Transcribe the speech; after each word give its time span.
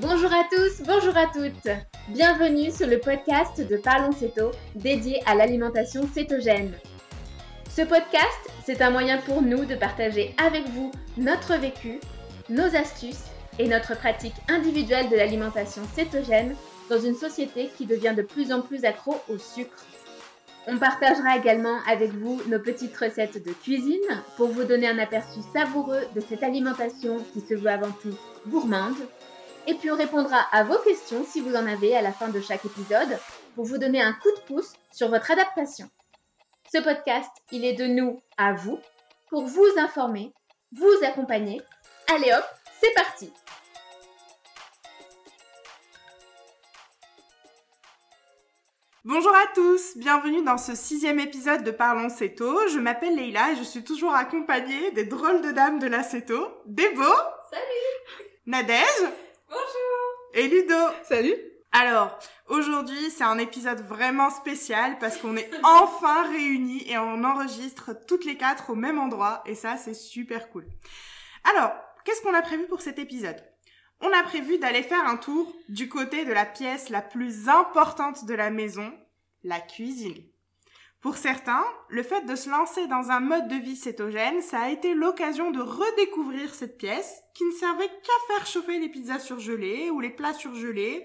Bonjour 0.00 0.32
à 0.32 0.44
tous, 0.48 0.84
bonjour 0.86 1.16
à 1.16 1.26
toutes. 1.26 1.74
Bienvenue 2.10 2.70
sur 2.70 2.86
le 2.86 3.00
podcast 3.00 3.60
de 3.60 3.76
Parlons 3.76 4.12
Céto 4.12 4.52
dédié 4.76 5.20
à 5.26 5.34
l'alimentation 5.34 6.08
cétogène. 6.14 6.72
Ce 7.68 7.82
podcast, 7.82 8.48
c'est 8.64 8.80
un 8.80 8.90
moyen 8.90 9.18
pour 9.18 9.42
nous 9.42 9.64
de 9.64 9.74
partager 9.74 10.36
avec 10.38 10.68
vous 10.68 10.92
notre 11.16 11.56
vécu, 11.56 11.98
nos 12.48 12.76
astuces 12.76 13.24
et 13.58 13.66
notre 13.66 13.96
pratique 13.96 14.36
individuelle 14.48 15.08
de 15.08 15.16
l'alimentation 15.16 15.82
cétogène 15.96 16.54
dans 16.88 17.00
une 17.00 17.16
société 17.16 17.68
qui 17.76 17.84
devient 17.84 18.14
de 18.16 18.22
plus 18.22 18.52
en 18.52 18.60
plus 18.60 18.84
accro 18.84 19.16
au 19.28 19.36
sucre. 19.36 19.84
On 20.68 20.78
partagera 20.78 21.36
également 21.36 21.78
avec 21.90 22.12
vous 22.12 22.40
nos 22.46 22.60
petites 22.60 22.96
recettes 22.96 23.44
de 23.44 23.52
cuisine 23.52 24.22
pour 24.36 24.48
vous 24.48 24.62
donner 24.62 24.86
un 24.86 24.98
aperçu 24.98 25.40
savoureux 25.52 26.02
de 26.14 26.20
cette 26.20 26.44
alimentation 26.44 27.16
qui 27.32 27.40
se 27.40 27.54
veut 27.54 27.70
avant 27.70 27.90
tout 28.00 28.16
gourmande. 28.46 28.94
Et 29.68 29.74
puis 29.74 29.90
on 29.90 29.96
répondra 29.96 30.46
à 30.50 30.64
vos 30.64 30.78
questions 30.78 31.26
si 31.26 31.42
vous 31.42 31.54
en 31.54 31.66
avez 31.66 31.94
à 31.94 32.00
la 32.00 32.10
fin 32.10 32.28
de 32.28 32.40
chaque 32.40 32.64
épisode 32.64 33.18
pour 33.54 33.66
vous 33.66 33.76
donner 33.76 34.00
un 34.00 34.14
coup 34.14 34.30
de 34.34 34.40
pouce 34.46 34.72
sur 34.90 35.10
votre 35.10 35.30
adaptation. 35.30 35.90
Ce 36.72 36.78
podcast, 36.78 37.28
il 37.52 37.66
est 37.66 37.74
de 37.74 37.84
nous 37.84 38.22
à 38.38 38.54
vous 38.54 38.78
pour 39.28 39.44
vous 39.44 39.68
informer, 39.76 40.32
vous 40.72 41.04
accompagner. 41.04 41.60
Allez 42.10 42.32
hop, 42.32 42.44
c'est 42.80 42.94
parti 42.94 43.30
Bonjour 49.04 49.34
à 49.34 49.52
tous, 49.54 49.98
bienvenue 49.98 50.42
dans 50.44 50.58
ce 50.58 50.74
sixième 50.74 51.20
épisode 51.20 51.62
de 51.62 51.70
Parlons 51.70 52.08
Céto. 52.08 52.58
Je 52.68 52.78
m'appelle 52.78 53.16
Leïla 53.16 53.52
et 53.52 53.56
je 53.56 53.64
suis 53.64 53.84
toujours 53.84 54.14
accompagnée 54.14 54.92
des 54.92 55.04
drôles 55.04 55.42
de 55.42 55.50
dames 55.50 55.78
de 55.78 55.86
la 55.86 56.02
Céto, 56.02 56.48
Débo. 56.64 57.04
Salut 57.50 58.22
Nadège. 58.46 59.27
Bonjour 59.48 60.34
Et 60.34 60.46
Ludo. 60.46 60.74
Salut 61.04 61.34
Alors, 61.72 62.18
aujourd'hui 62.48 63.10
c'est 63.10 63.24
un 63.24 63.38
épisode 63.38 63.80
vraiment 63.80 64.28
spécial 64.28 64.98
parce 64.98 65.16
qu'on 65.16 65.36
est 65.36 65.50
enfin 65.62 66.28
réunis 66.28 66.84
et 66.86 66.98
on 66.98 67.24
enregistre 67.24 67.94
toutes 68.06 68.26
les 68.26 68.36
quatre 68.36 68.70
au 68.70 68.74
même 68.74 68.98
endroit 68.98 69.42
et 69.46 69.54
ça 69.54 69.78
c'est 69.78 69.94
super 69.94 70.50
cool. 70.50 70.66
Alors, 71.44 71.72
qu'est-ce 72.04 72.20
qu'on 72.20 72.34
a 72.34 72.42
prévu 72.42 72.66
pour 72.66 72.82
cet 72.82 72.98
épisode? 72.98 73.42
On 74.00 74.12
a 74.12 74.22
prévu 74.22 74.58
d'aller 74.58 74.82
faire 74.82 75.06
un 75.06 75.16
tour 75.16 75.56
du 75.68 75.88
côté 75.88 76.26
de 76.26 76.32
la 76.32 76.44
pièce 76.44 76.90
la 76.90 77.00
plus 77.00 77.48
importante 77.48 78.26
de 78.26 78.34
la 78.34 78.50
maison, 78.50 78.92
la 79.44 79.60
cuisine. 79.60 80.22
Pour 81.00 81.16
certains, 81.16 81.64
le 81.88 82.02
fait 82.02 82.22
de 82.26 82.34
se 82.34 82.50
lancer 82.50 82.86
dans 82.88 83.10
un 83.10 83.20
mode 83.20 83.46
de 83.48 83.54
vie 83.54 83.76
cétogène, 83.76 84.42
ça 84.42 84.62
a 84.62 84.70
été 84.70 84.94
l'occasion 84.94 85.52
de 85.52 85.60
redécouvrir 85.60 86.54
cette 86.54 86.76
pièce 86.76 87.22
qui 87.34 87.44
ne 87.44 87.52
servait 87.52 87.86
qu'à 87.86 88.34
faire 88.34 88.46
chauffer 88.46 88.78
les 88.80 88.88
pizzas 88.88 89.20
surgelées 89.20 89.90
ou 89.90 90.00
les 90.00 90.10
plats 90.10 90.34
surgelés, 90.34 91.04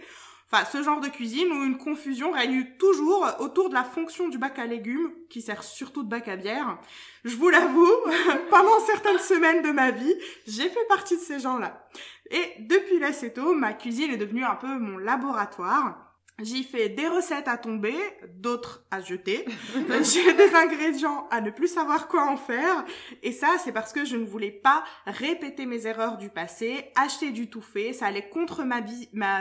Enfin, 0.53 0.65
ce 0.71 0.83
genre 0.83 0.99
de 0.99 1.07
cuisine 1.07 1.51
où 1.51 1.63
une 1.63 1.79
confusion 1.79 2.31
règne 2.31 2.75
toujours 2.77 3.25
autour 3.39 3.69
de 3.69 3.73
la 3.73 3.83
fonction 3.83 4.29
du 4.29 4.37
bac 4.37 4.59
à 4.59 4.67
légumes, 4.67 5.11
qui 5.27 5.41
sert 5.41 5.63
surtout 5.63 6.03
de 6.03 6.09
bac 6.09 6.27
à 6.27 6.35
bière. 6.35 6.77
Je 7.23 7.35
vous 7.35 7.49
l'avoue, 7.49 7.91
pendant 8.51 8.79
certaines 8.85 9.17
semaines 9.17 9.63
de 9.63 9.71
ma 9.71 9.89
vie, 9.89 10.13
j'ai 10.45 10.69
fait 10.69 10.85
partie 10.87 11.15
de 11.15 11.21
ces 11.21 11.39
gens-là. 11.39 11.87
Et 12.29 12.53
depuis 12.59 12.99
l'acéto, 12.99 13.55
ma 13.55 13.73
cuisine 13.73 14.11
est 14.11 14.17
devenue 14.17 14.43
un 14.43 14.53
peu 14.53 14.67
mon 14.67 14.99
laboratoire. 14.99 16.02
J'y 16.39 16.63
fais 16.63 16.89
des 16.89 17.07
recettes 17.07 17.47
à 17.47 17.57
tomber, 17.57 17.95
d'autres 18.35 18.83
à 18.89 19.01
jeter. 19.01 19.45
J'ai 20.01 20.33
des 20.33 20.55
ingrédients 20.55 21.27
à 21.29 21.41
ne 21.41 21.51
plus 21.51 21.67
savoir 21.67 22.07
quoi 22.07 22.25
en 22.25 22.37
faire. 22.37 22.83
Et 23.21 23.31
ça, 23.31 23.57
c'est 23.63 23.71
parce 23.71 23.93
que 23.93 24.03
je 24.03 24.17
ne 24.17 24.25
voulais 24.25 24.51
pas 24.51 24.83
répéter 25.05 25.67
mes 25.67 25.85
erreurs 25.85 26.17
du 26.17 26.29
passé, 26.29 26.91
acheter 26.95 27.31
du 27.31 27.51
tout 27.51 27.61
fait. 27.61 27.93
Ça 27.93 28.07
allait 28.07 28.29
contre 28.29 28.63
ma, 28.63 28.81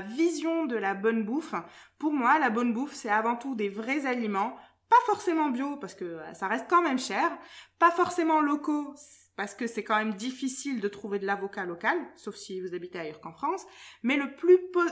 vision 0.02 0.66
de 0.66 0.76
la 0.76 0.92
bonne 0.92 1.24
bouffe. 1.24 1.54
Pour 1.98 2.12
moi, 2.12 2.38
la 2.38 2.50
bonne 2.50 2.74
bouffe, 2.74 2.92
c'est 2.92 3.08
avant 3.08 3.36
tout 3.36 3.54
des 3.54 3.70
vrais 3.70 4.04
aliments. 4.04 4.54
Pas 4.90 4.96
forcément 5.06 5.48
bio, 5.48 5.78
parce 5.78 5.94
que 5.94 6.18
ça 6.34 6.46
reste 6.46 6.66
quand 6.68 6.82
même 6.82 6.98
cher. 6.98 7.38
Pas 7.78 7.90
forcément 7.90 8.42
locaux, 8.42 8.94
parce 9.34 9.54
que 9.54 9.66
c'est 9.66 9.82
quand 9.82 9.96
même 9.96 10.12
difficile 10.12 10.82
de 10.82 10.88
trouver 10.88 11.18
de 11.18 11.24
l'avocat 11.24 11.64
local, 11.64 11.96
sauf 12.16 12.36
si 12.36 12.60
vous 12.60 12.74
habitez 12.74 12.98
ailleurs 12.98 13.22
qu'en 13.22 13.32
France, 13.32 13.64
mais 14.02 14.18
le 14.18 14.26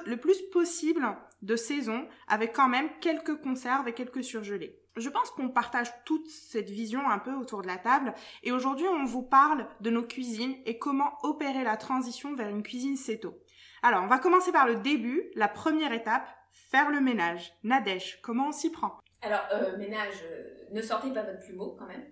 le 0.07 0.17
plus 0.17 0.41
possible 0.51 1.07
de 1.43 1.57
saison, 1.57 2.07
avec 2.29 2.55
quand 2.55 2.69
même 2.69 2.91
quelques 3.01 3.41
conserves 3.41 3.89
et 3.89 3.95
quelques 3.95 4.25
surgelés. 4.25 4.79
Je 4.97 5.09
pense 5.09 5.31
qu'on 5.31 5.49
partage 5.49 5.89
toute 6.05 6.27
cette 6.29 6.69
vision 6.69 7.09
un 7.09 7.19
peu 7.19 7.33
autour 7.33 7.63
de 7.63 7.69
la 7.69 7.79
table, 7.79 8.13
et 8.43 8.53
aujourd'hui 8.53 8.89
on 8.89 9.05
vous 9.05 9.23
parle 9.23 9.67
de 9.81 9.91
nos 9.91 10.03
cuisines 10.03 10.57
et 10.67 10.79
comment 10.79 11.13
opérer 11.23 11.65
la 11.65 11.77
transition 11.77 12.35
vers 12.35 12.49
une 12.49 12.63
cuisine 12.63 12.97
céto. 12.97 13.39
Alors, 13.83 14.03
on 14.03 14.09
va 14.09 14.19
commencer 14.19 14.53
par 14.53 14.67
le 14.67 14.77
début, 14.77 15.31
la 15.35 15.49
première 15.49 15.93
étape, 15.93 16.29
faire 16.53 16.91
le 16.91 17.01
ménage. 17.01 17.53
Nadège, 17.63 18.21
comment 18.21 18.49
on 18.49 18.53
s'y 18.53 18.71
prend? 18.71 18.99
Alors, 19.23 19.47
euh, 19.53 19.77
ménage, 19.77 20.15
euh, 20.25 20.67
ne 20.73 20.83
sortez 20.83 21.13
pas 21.13 21.23
votre 21.23 21.41
plumeau 21.41 21.77
quand 21.79 21.87
même. 21.87 22.05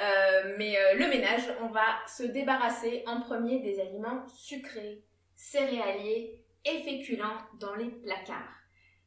Euh, 0.00 0.54
mais 0.58 0.76
le 0.94 1.08
ménage, 1.08 1.42
on 1.62 1.68
va 1.68 1.84
se 2.06 2.22
débarrasser 2.22 3.02
en 3.06 3.20
premier 3.20 3.60
des 3.60 3.80
aliments 3.80 4.26
sucrés, 4.28 5.02
céréaliers 5.34 6.44
et 6.64 6.82
féculents 6.82 7.38
dans 7.58 7.74
les 7.74 7.90
placards. 7.90 8.59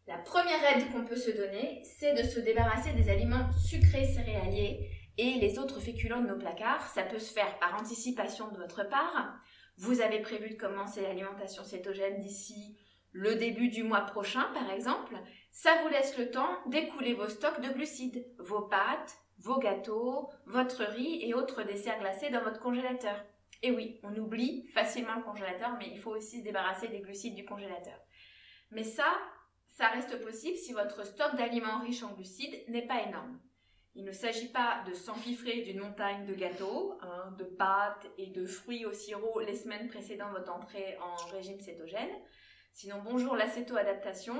La 0.05 0.17
première 0.17 0.63
aide 0.65 0.91
qu'on 0.91 1.05
peut 1.05 1.15
se 1.15 1.31
donner, 1.31 1.81
c'est 1.83 2.13
de 2.13 2.27
se 2.27 2.39
débarrasser 2.39 2.91
des 2.93 3.09
aliments 3.09 3.51
sucrés 3.53 4.05
céréaliers 4.05 4.89
et 5.17 5.35
les 5.35 5.59
autres 5.59 5.79
féculents 5.79 6.21
de 6.21 6.27
nos 6.27 6.37
placards. 6.37 6.89
Ça 6.89 7.03
peut 7.03 7.19
se 7.19 7.31
faire 7.31 7.57
par 7.59 7.79
anticipation 7.79 8.49
de 8.51 8.57
votre 8.57 8.87
part. 8.89 9.39
Vous 9.77 10.01
avez 10.01 10.19
prévu 10.19 10.49
de 10.49 10.55
commencer 10.55 11.01
l'alimentation 11.01 11.63
cétogène 11.63 12.19
d'ici 12.19 12.77
le 13.13 13.35
début 13.35 13.69
du 13.69 13.83
mois 13.83 14.01
prochain, 14.01 14.43
par 14.53 14.71
exemple, 14.71 15.15
ça 15.51 15.69
vous 15.81 15.89
laisse 15.89 16.17
le 16.17 16.31
temps 16.31 16.57
d'écouler 16.65 17.13
vos 17.13 17.29
stocks 17.29 17.61
de 17.61 17.69
glucides, 17.71 18.25
vos 18.39 18.63
pâtes, 18.63 19.19
vos 19.37 19.59
gâteaux, 19.59 20.31
votre 20.47 20.83
riz 20.83 21.19
et 21.21 21.35
autres 21.35 21.61
desserts 21.61 21.99
glacés 21.99 22.31
dans 22.31 22.41
votre 22.41 22.59
congélateur. 22.59 23.23
Et 23.61 23.69
oui, 23.69 23.99
on 24.03 24.17
oublie 24.17 24.65
facilement 24.73 25.13
le 25.15 25.21
congélateur, 25.21 25.75
mais 25.77 25.89
il 25.91 25.99
faut 25.99 26.09
aussi 26.09 26.39
se 26.39 26.43
débarrasser 26.43 26.87
des 26.87 27.01
glucides 27.01 27.35
du 27.35 27.45
congélateur. 27.45 27.99
Mais 28.71 28.83
ça, 28.83 29.05
ça 29.73 29.87
reste 29.87 30.21
possible 30.21 30.57
si 30.57 30.71
votre 30.71 31.05
stock 31.05 31.35
d'aliments 31.35 31.79
riches 31.79 32.03
en 32.03 32.13
glucides 32.13 32.63
n'est 32.67 32.85
pas 32.85 33.01
énorme. 33.01 33.39
Il 33.95 34.05
ne 34.05 34.11
s'agit 34.11 34.49
pas 34.49 34.83
de 34.87 34.93
s'empiffrer 34.93 35.61
d'une 35.61 35.79
montagne 35.79 36.25
de 36.25 36.33
gâteaux, 36.33 36.97
hein, 37.01 37.33
de 37.37 37.43
pâtes 37.43 38.07
et 38.17 38.27
de 38.27 38.45
fruits 38.45 38.85
au 38.85 38.93
sirop 38.93 39.39
les 39.39 39.55
semaines 39.55 39.87
précédant 39.87 40.31
votre 40.31 40.51
entrée 40.51 40.97
en 40.99 41.15
régime 41.31 41.59
cétogène. 41.59 42.09
Sinon, 42.71 43.01
bonjour 43.03 43.35
l'acéto-adaptation. 43.35 44.35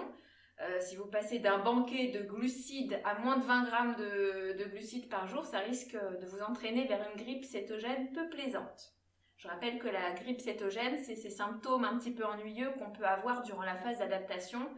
Euh, 0.61 0.79
si 0.79 0.95
vous 0.95 1.07
passez 1.07 1.39
d'un 1.39 1.57
banquet 1.57 2.09
de 2.09 2.21
glucides 2.21 2.99
à 3.03 3.17
moins 3.19 3.37
de 3.37 3.43
20 3.43 3.63
grammes 3.63 3.95
de, 3.95 4.55
de, 4.57 4.65
glucides 4.65 5.09
par 5.09 5.27
jour, 5.27 5.45
ça 5.45 5.59
risque 5.59 5.95
de 5.95 6.25
vous 6.27 6.41
entraîner 6.43 6.85
vers 6.85 7.07
une 7.09 7.21
grippe 7.21 7.45
cétogène 7.45 8.11
peu 8.11 8.29
plaisante. 8.29 8.93
Je 9.37 9.47
rappelle 9.47 9.79
que 9.79 9.87
la 9.87 10.11
grippe 10.11 10.41
cétogène, 10.41 11.03
c'est 11.03 11.15
ces 11.15 11.31
symptômes 11.31 11.85
un 11.85 11.97
petit 11.97 12.13
peu 12.13 12.23
ennuyeux 12.23 12.71
qu'on 12.77 12.91
peut 12.91 13.05
avoir 13.05 13.41
durant 13.41 13.63
la 13.63 13.75
phase 13.75 13.97
d'adaptation 13.97 14.69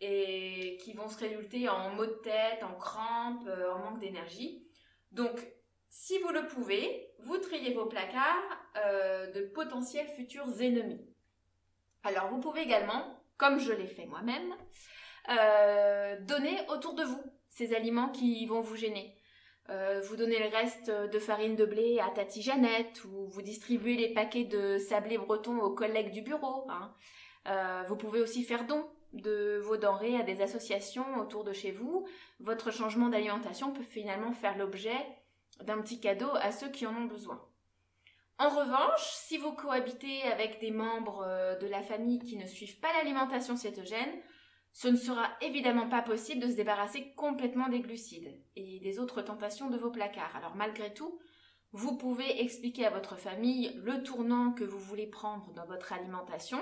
et 0.00 0.78
qui 0.80 0.92
vont 0.92 1.08
se 1.08 1.18
résulter 1.18 1.68
en 1.68 1.90
maux 1.90 2.06
de 2.06 2.20
tête, 2.22 2.62
en 2.62 2.78
crampes, 2.78 3.46
euh, 3.46 3.72
en 3.72 3.78
manque 3.78 4.00
d'énergie. 4.00 4.64
Donc, 5.10 5.40
si 5.88 6.18
vous 6.20 6.28
le 6.28 6.46
pouvez, 6.46 7.10
vous 7.20 7.38
triez 7.38 7.74
vos 7.74 7.86
placards 7.86 8.58
euh, 8.76 9.30
de 9.32 9.42
potentiels 9.42 10.08
futurs 10.08 10.60
ennemis. 10.60 11.04
Alors 12.04 12.28
vous 12.28 12.38
pouvez 12.38 12.62
également, 12.62 13.20
comme 13.36 13.58
je 13.58 13.72
l'ai 13.72 13.86
fait 13.86 14.06
moi-même, 14.06 14.54
euh, 15.30 16.16
donner 16.20 16.56
autour 16.68 16.94
de 16.94 17.02
vous 17.02 17.22
ces 17.50 17.74
aliments 17.74 18.10
qui 18.10 18.46
vont 18.46 18.60
vous 18.60 18.76
gêner. 18.76 19.14
Vous 20.04 20.16
donnez 20.16 20.38
le 20.38 20.48
reste 20.48 20.90
de 20.90 21.18
farine 21.18 21.54
de 21.54 21.66
blé 21.66 22.00
à 22.00 22.08
Tati 22.08 22.40
Jeannette 22.40 23.04
ou 23.04 23.26
vous 23.26 23.42
distribuez 23.42 23.96
les 23.96 24.14
paquets 24.14 24.44
de 24.44 24.78
sablé 24.78 25.18
breton 25.18 25.60
aux 25.60 25.74
collègues 25.74 26.10
du 26.10 26.22
bureau. 26.22 26.66
Hein. 26.70 27.84
Vous 27.86 27.96
pouvez 27.96 28.22
aussi 28.22 28.44
faire 28.44 28.66
don 28.66 28.88
de 29.22 29.58
vos 29.62 29.76
denrées 29.76 30.16
à 30.16 30.22
des 30.22 30.40
associations 30.40 31.16
autour 31.18 31.44
de 31.44 31.52
chez 31.52 31.72
vous. 31.72 32.06
Votre 32.40 32.70
changement 32.70 33.08
d'alimentation 33.08 33.72
peut 33.72 33.82
finalement 33.82 34.32
faire 34.32 34.56
l'objet 34.56 34.96
d'un 35.62 35.80
petit 35.80 36.00
cadeau 36.00 36.30
à 36.34 36.52
ceux 36.52 36.68
qui 36.68 36.86
en 36.86 36.96
ont 36.96 37.06
besoin. 37.06 37.40
En 38.38 38.50
revanche, 38.50 39.02
si 39.02 39.36
vous 39.36 39.52
cohabitez 39.52 40.22
avec 40.22 40.60
des 40.60 40.70
membres 40.70 41.24
euh, 41.26 41.56
de 41.56 41.66
la 41.66 41.82
famille 41.82 42.20
qui 42.20 42.36
ne 42.36 42.46
suivent 42.46 42.78
pas 42.78 42.92
l'alimentation 42.92 43.56
cétogène, 43.56 44.22
ce 44.72 44.86
ne 44.86 44.96
sera 44.96 45.28
évidemment 45.40 45.88
pas 45.88 46.02
possible 46.02 46.42
de 46.42 46.48
se 46.48 46.54
débarrasser 46.54 47.12
complètement 47.16 47.68
des 47.68 47.80
glucides 47.80 48.40
et 48.54 48.78
des 48.78 49.00
autres 49.00 49.22
tentations 49.22 49.70
de 49.70 49.76
vos 49.76 49.90
placards. 49.90 50.36
Alors 50.36 50.54
malgré 50.54 50.94
tout, 50.94 51.18
vous 51.72 51.96
pouvez 51.96 52.40
expliquer 52.40 52.86
à 52.86 52.90
votre 52.90 53.16
famille 53.16 53.72
le 53.82 54.04
tournant 54.04 54.52
que 54.52 54.64
vous 54.64 54.78
voulez 54.78 55.08
prendre 55.08 55.52
dans 55.52 55.66
votre 55.66 55.92
alimentation 55.92 56.60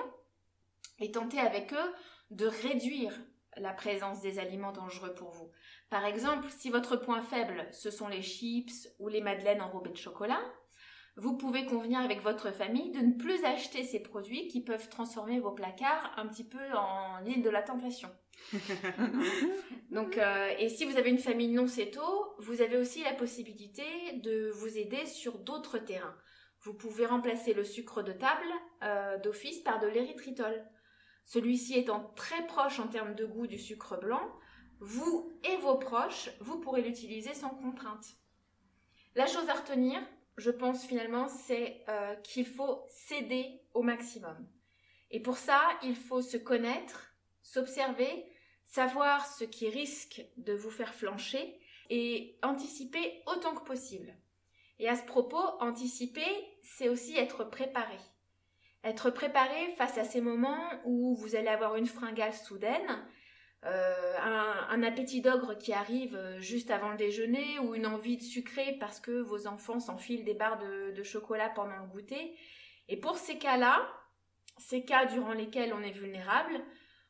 et 0.99 1.11
tenter 1.11 1.39
avec 1.39 1.75
eux 1.75 1.95
de 2.31 2.47
réduire 2.47 3.13
la 3.57 3.73
présence 3.73 4.21
des 4.21 4.39
aliments 4.39 4.73
dangereux 4.73 5.15
pour 5.15 5.31
vous. 5.31 5.51
Par 5.89 6.05
exemple, 6.05 6.49
si 6.51 6.71
votre 6.71 6.97
point 6.97 7.23
faible, 7.23 7.67
ce 7.73 7.91
sont 7.91 8.09
les 8.09 8.23
chips 8.23 8.89
ou 8.99 9.09
les 9.09 9.21
madeleines 9.21 9.63
enrobées 9.63 9.91
de 9.91 9.97
chocolat, 9.97 10.41
vous 11.17 11.39
pouvez 11.39 11.65
convenir 11.65 12.01
avec 12.01 12.21
votre 12.21 12.53
famille 12.53 12.93
de 12.93 12.99
ne 12.99 13.15
plus 13.15 13.43
acheter 13.45 13.85
ces 13.85 14.01
produits 14.01 14.49
qui 14.49 14.63
peuvent 14.63 14.91
transformer 14.91 15.41
vos 15.41 15.53
placards 15.53 16.13
un 16.19 16.27
petit 16.27 16.45
peu 16.45 16.73
en 16.75 17.25
île 17.25 17.43
de 17.43 17.49
la 17.49 17.63
tentation. 17.63 18.11
Donc, 19.91 20.19
euh, 20.19 20.53
et 20.59 20.69
si 20.69 20.85
vous 20.85 20.99
avez 20.99 21.09
une 21.09 21.19
famille 21.19 21.49
non 21.49 21.67
céto, 21.67 22.03
vous 22.39 22.61
avez 22.61 22.77
aussi 22.77 23.03
la 23.03 23.15
possibilité 23.15 23.83
de 24.23 24.51
vous 24.51 24.77
aider 24.77 25.07
sur 25.07 25.39
d'autres 25.39 25.79
terrains. 25.79 26.17
Vous 26.61 26.75
pouvez 26.75 27.07
remplacer 27.07 27.55
le 27.55 27.65
sucre 27.65 28.03
de 28.03 28.13
table 28.13 28.47
euh, 28.83 29.17
d'office 29.19 29.61
par 29.61 29.79
de 29.79 29.87
l'érythritol. 29.87 30.67
Celui-ci 31.27 31.77
étant 31.77 32.13
très 32.15 32.47
proche 32.47 32.79
en 32.79 32.87
termes 32.87 33.15
de 33.15 33.27
goût 33.27 33.49
du 33.49 33.59
sucre 33.59 33.99
blanc, 33.99 34.33
vous 34.79 35.33
et 35.45 35.57
vos 35.57 35.77
proches, 35.77 36.31
vous 36.41 36.61
pourrez 36.61 36.83
l'utiliser 36.83 37.35
sans 37.35 37.51
contrainte. 37.51 38.07
La 39.17 39.27
chose 39.27 39.49
à 39.49 39.55
retenir, 39.55 40.01
je 40.37 40.51
pense 40.51 40.87
finalement, 40.87 41.29
c'est 41.29 41.83
euh, 41.89 42.15
qu'il 42.17 42.47
faut 42.47 42.85
céder 42.89 43.61
au 43.75 43.83
maximum. 43.83 44.37
Et 45.11 45.21
pour 45.21 45.37
ça, 45.37 45.61
il 45.83 45.97
faut 45.97 46.23
se 46.23 46.37
connaître, 46.37 47.17
s'observer, 47.43 48.25
savoir 48.65 49.27
ce 49.27 49.45
qui 49.45 49.69
risque 49.69 50.25
de 50.37 50.53
vous 50.53 50.71
faire 50.71 50.95
flancher 50.95 51.59
et 51.91 52.39
anticiper 52.43 53.23
autant 53.27 53.55
que 53.55 53.65
possible. 53.65 54.15
Et 54.79 54.89
à 54.89 54.95
ce 54.95 55.05
propos, 55.05 55.43
anticiper, 55.61 56.27
c'est 56.63 56.89
aussi 56.89 57.17
être 57.17 57.45
préparé. 57.45 57.99
Être 58.87 59.11
préparé 59.11 59.75
face 59.77 59.99
à 59.99 60.05
ces 60.05 60.21
moments 60.21 60.71
où 60.85 61.17
vous 61.17 61.35
allez 61.35 61.49
avoir 61.49 61.75
une 61.75 61.87
fringale 61.87 62.33
soudaine, 62.33 63.05
euh, 63.65 64.15
un, 64.23 64.81
appétit 64.85 65.21
d'ogre 65.21 65.59
qui 65.59 65.73
arrive 65.73 66.15
euh, 66.15 66.39
juste 66.39 66.71
avant 66.71 66.93
le 66.93 66.97
déjeuner 66.97 67.59
ou 67.59 67.75
une 67.75 67.89
envie 67.89 68.17
de 68.17 68.23
sucrer 68.23 68.77
parce 68.79 69.01
que 69.01 69.11
vos 69.11 69.49
enfants 69.49 69.81
s'enfilent 69.81 70.25
des 70.25 70.35
barres 70.35 70.61
de, 70.61 71.03
chocolat 71.03 71.49
pendant 71.49 71.77
le 71.79 71.89
goûter. 71.89 72.37
Et 72.87 72.97
pour 72.97 73.17
ces 73.17 73.39
cas-là, 73.39 73.91
ces 74.57 74.85
cas 74.85 75.07
durant 75.07 75.33
lesquels 75.33 75.75
on 75.75 75.83
est 75.83 75.91
vulnérable, 75.91 76.55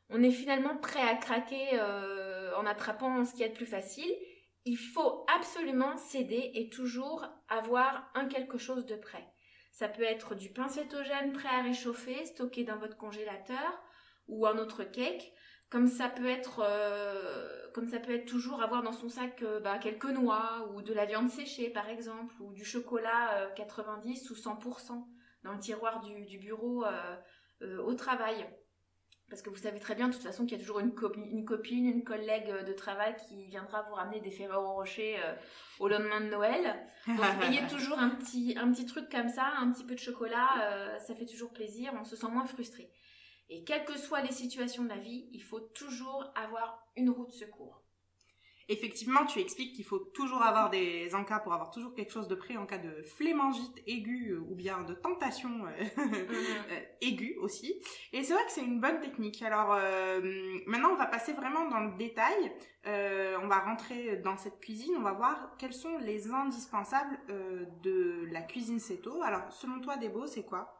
on 0.09 0.23
est 0.23 0.31
finalement 0.31 0.77
prêt 0.77 1.07
à 1.07 1.15
craquer 1.15 1.67
euh, 1.73 2.55
en 2.55 2.65
attrapant 2.65 3.23
ce 3.23 3.35
qui 3.35 3.43
est 3.43 3.49
le 3.49 3.53
plus 3.53 3.67
facile. 3.67 4.11
Il 4.65 4.77
faut 4.77 5.27
absolument 5.37 5.95
céder 5.97 6.49
et 6.55 6.69
toujours 6.69 7.23
avoir 7.49 8.09
un 8.15 8.25
quelque 8.25 8.57
chose 8.57 8.87
de 8.87 8.95
prêt. 8.95 9.27
Ça 9.77 9.87
peut 9.87 10.01
être 10.01 10.33
du 10.33 10.49
pain 10.49 10.67
cétogène 10.69 11.33
prêt 11.33 11.49
à 11.49 11.61
réchauffer, 11.61 12.25
stocké 12.25 12.63
dans 12.63 12.77
votre 12.77 12.97
congélateur, 12.97 13.79
ou 14.27 14.47
un 14.47 14.57
autre 14.57 14.83
cake 14.83 15.31
comme 15.69 15.87
ça 15.87 16.09
peut 16.09 16.25
être 16.25 16.63
euh, 16.65 17.69
comme 17.75 17.87
ça 17.87 17.99
peut 17.99 18.15
être 18.15 18.25
toujours 18.25 18.63
avoir 18.63 18.81
dans 18.81 18.91
son 18.91 19.07
sac 19.07 19.43
euh, 19.43 19.59
bah, 19.59 19.77
quelques 19.77 20.09
noix 20.09 20.67
ou 20.73 20.81
de 20.81 20.95
la 20.95 21.05
viande 21.05 21.29
séchée 21.29 21.69
par 21.69 21.89
exemple 21.89 22.33
ou 22.41 22.53
du 22.53 22.65
chocolat 22.65 23.51
90 23.55 24.31
euh, 24.31 24.33
ou 24.33 24.35
100% 24.35 25.05
dans 25.43 25.53
le 25.53 25.59
tiroir 25.59 26.01
du, 26.01 26.39
bureau 26.39 26.83
au 27.61 27.93
travail 27.93 28.47
parce 29.29 29.41
que 29.41 29.49
vous 29.49 29.57
savez 29.57 29.79
très 29.79 29.95
bien 29.95 30.07
de 30.07 30.13
toute 30.13 30.23
façon 30.23 30.45
qu'il 30.45 30.57
y 30.57 30.61
a 30.61 30.63
toujours 30.63 30.79
une, 30.79 30.93
une, 31.31 31.45
copine, 31.45 31.85
une 31.85 32.03
collègue 32.03 32.65
de 32.65 32.73
travail 32.73 33.15
qui 33.27 33.45
viendra 33.47 33.83
vous 33.83 33.95
ramener 33.95 34.19
des 34.19 34.31
Ferrero 34.31 34.73
Rocher 34.73 35.17
au 35.79 35.87
lendemain 35.87 36.21
de 36.21 36.27
Noël. 36.27 36.75
Donc 37.07 37.17
ayez 37.43 37.67
toujours 37.67 37.99
un 37.99 38.09
petit, 38.09 38.55
un 38.57 38.71
petit 38.71 38.85
truc 38.85 39.09
comme 39.09 39.29
ça, 39.29 39.53
un 39.59 39.71
petit 39.71 39.83
peu 39.83 39.95
de 39.95 39.99
chocolat, 39.99 40.97
ça 40.99 41.13
fait 41.13 41.25
toujours 41.25 41.51
plaisir, 41.51 41.93
on 41.99 42.05
se 42.05 42.15
sent 42.15 42.27
moins 42.31 42.45
frustré. 42.45 42.89
Et 43.49 43.63
quelles 43.63 43.85
que 43.85 43.97
soient 43.97 44.21
les 44.21 44.31
situations 44.31 44.83
de 44.83 44.89
la 44.89 44.97
vie, 44.97 45.29
il 45.31 45.41
faut 45.41 45.59
toujours 45.59 46.31
avoir 46.35 46.85
une 46.95 47.09
route 47.09 47.29
de 47.29 47.33
secours. 47.33 47.81
Effectivement, 48.69 49.25
tu 49.25 49.39
expliques 49.39 49.75
qu'il 49.75 49.85
faut 49.85 49.99
toujours 49.99 50.41
avoir 50.41 50.69
des 50.69 51.13
encas 51.15 51.39
pour 51.39 51.53
avoir 51.53 51.71
toujours 51.71 51.93
quelque 51.93 52.11
chose 52.11 52.27
de 52.27 52.35
prêt 52.35 52.57
en 52.57 52.65
cas 52.65 52.77
de 52.77 53.01
flémangite 53.03 53.81
aiguë 53.87 54.31
euh, 54.31 54.45
ou 54.49 54.55
bien 54.55 54.83
de 54.83 54.93
tentation 54.93 55.65
euh, 55.65 55.83
mhm. 55.97 56.13
euh, 56.71 56.79
aiguë 57.01 57.37
aussi. 57.39 57.81
Et 58.11 58.23
c'est 58.23 58.33
vrai 58.33 58.43
que 58.45 58.51
c'est 58.51 58.63
une 58.63 58.81
bonne 58.81 58.99
technique. 58.99 59.41
Alors 59.41 59.69
maintenant, 60.65 60.89
on 60.91 60.97
va 60.97 61.05
passer 61.05 61.33
vraiment 61.33 61.69
dans 61.69 61.79
le 61.79 61.97
détail. 61.97 62.51
on 62.85 63.47
va 63.47 63.59
rentrer 63.59 64.17
dans 64.17 64.37
cette 64.37 64.59
cuisine. 64.59 64.95
On 64.97 65.03
va 65.03 65.13
voir 65.13 65.55
quels 65.57 65.73
sont 65.73 65.97
les 65.99 66.29
indispensables 66.31 67.17
de 67.83 68.27
la 68.31 68.41
cuisine 68.41 68.79
Seto. 68.79 69.21
Alors, 69.21 69.51
selon 69.51 69.79
toi, 69.79 69.97
Debo, 69.97 70.27
c'est 70.27 70.43
quoi? 70.43 70.77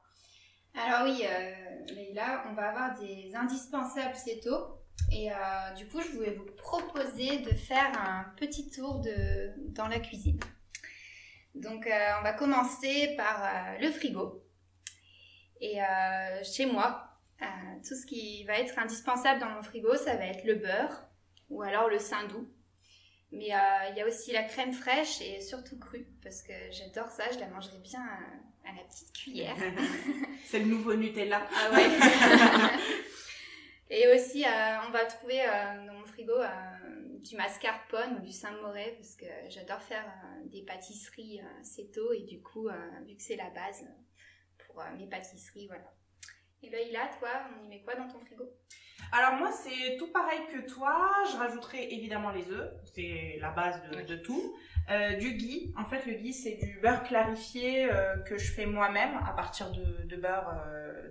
Alors 0.78 1.04
oui, 1.06 1.24
euh, 1.25 2.13
là, 2.13 2.44
on 2.50 2.54
va 2.54 2.69
avoir 2.69 3.00
des 3.00 3.31
indispensables 3.36 4.16
céto. 4.16 4.51
Et 5.11 5.31
euh, 5.31 5.35
du 5.75 5.88
coup, 5.88 6.01
je 6.01 6.09
voulais 6.09 6.33
vous 6.33 6.45
proposer 6.57 7.39
de 7.39 7.53
faire 7.53 7.91
un 7.97 8.25
petit 8.38 8.69
tour 8.69 8.99
de, 8.99 9.51
dans 9.73 9.88
la 9.88 9.99
cuisine. 9.99 10.39
Donc, 11.55 11.88
euh, 11.88 12.09
on 12.19 12.23
va 12.23 12.33
commencer 12.33 13.13
par 13.15 13.44
euh, 13.44 13.79
le 13.79 13.91
frigo. 13.91 14.44
Et 15.59 15.79
chez 16.44 16.67
moi, 16.67 17.15
tout 17.88 17.95
ce 17.95 18.05
qui 18.05 18.44
va 18.44 18.59
être 18.59 18.77
indispensable 18.77 19.39
dans 19.39 19.49
mon 19.49 19.63
frigo, 19.63 19.95
ça 19.95 20.15
va 20.15 20.27
être 20.27 20.44
le 20.44 20.53
beurre 20.53 21.07
ou 21.49 21.63
alors 21.63 21.89
le 21.89 21.97
saindoux. 21.97 22.47
Mais 23.31 23.45
il 23.45 23.97
y 23.97 24.01
a 24.01 24.05
aussi 24.05 24.31
la 24.33 24.44
crème 24.44 24.71
fraîche 24.71 25.19
et 25.19 25.41
surtout 25.41 25.79
crue 25.79 26.05
parce 26.21 26.44
que 26.44 26.53
j'adore 26.69 27.09
ça, 27.09 27.23
je 27.33 27.39
la 27.39 27.47
mangerai 27.47 27.79
bien 27.79 28.07
à 28.65 28.75
la 28.75 28.83
petite 28.83 29.11
cuillère. 29.13 29.55
C'est 30.45 30.59
le 30.59 30.65
nouveau 30.65 30.94
Nutella. 30.94 31.41
Ah 31.51 31.71
ouais. 31.73 31.89
Et 33.89 34.06
aussi, 34.13 34.44
euh, 34.44 34.50
on 34.88 34.92
va 34.92 35.06
trouver 35.06 35.42
euh, 35.42 35.88
dans 35.88 35.94
mon 35.94 36.06
frigo 36.06 36.34
euh, 36.34 36.48
du 37.19 37.38
mascarpone 37.38 38.18
ou 38.18 38.19
du 38.19 38.34
Saint-Moret 38.34 38.95
parce 38.98 39.16
que 39.16 39.25
j'adore 39.48 39.81
faire 39.81 40.06
des 40.45 40.62
pâtisseries 40.63 41.42
céto 41.63 42.12
et 42.12 42.22
du 42.24 42.42
coup, 42.42 42.69
vu 43.06 43.16
que 43.16 43.22
c'est 43.22 43.36
la 43.36 43.50
base 43.50 43.86
pour 44.66 44.84
mes 44.98 45.07
pâtisseries, 45.07 45.68
voilà. 45.68 45.94
Et 46.63 46.69
ben 46.69 46.80
Ila, 46.88 47.10
toi, 47.19 47.30
on 47.60 47.66
y 47.66 47.68
met 47.68 47.81
quoi 47.81 47.95
dans 47.95 48.07
ton 48.07 48.19
frigo? 48.19 48.45
Alors 49.12 49.34
moi 49.39 49.51
c'est 49.51 49.98
tout 49.98 50.12
pareil 50.12 50.40
que 50.51 50.68
toi, 50.68 51.10
je 51.31 51.38
rajouterai 51.38 51.94
évidemment 51.94 52.31
les 52.31 52.50
œufs, 52.50 52.72
c'est 52.94 53.38
la 53.40 53.51
base 53.51 53.81
de, 53.90 54.01
de 54.01 54.16
tout. 54.16 54.56
Du 55.19 55.33
ghee, 55.33 55.74
en 55.78 55.86
fait 55.86 56.06
le 56.06 56.13
ghee 56.13 56.33
c'est 56.33 56.56
du 56.56 56.80
beurre 56.81 57.04
clarifié 57.04 57.90
que 58.25 58.38
je 58.38 58.51
fais 58.51 58.66
moi-même 58.66 59.18
à 59.25 59.33
partir 59.33 59.72
de, 59.72 60.04
de 60.04 60.16
beurre, 60.16 60.54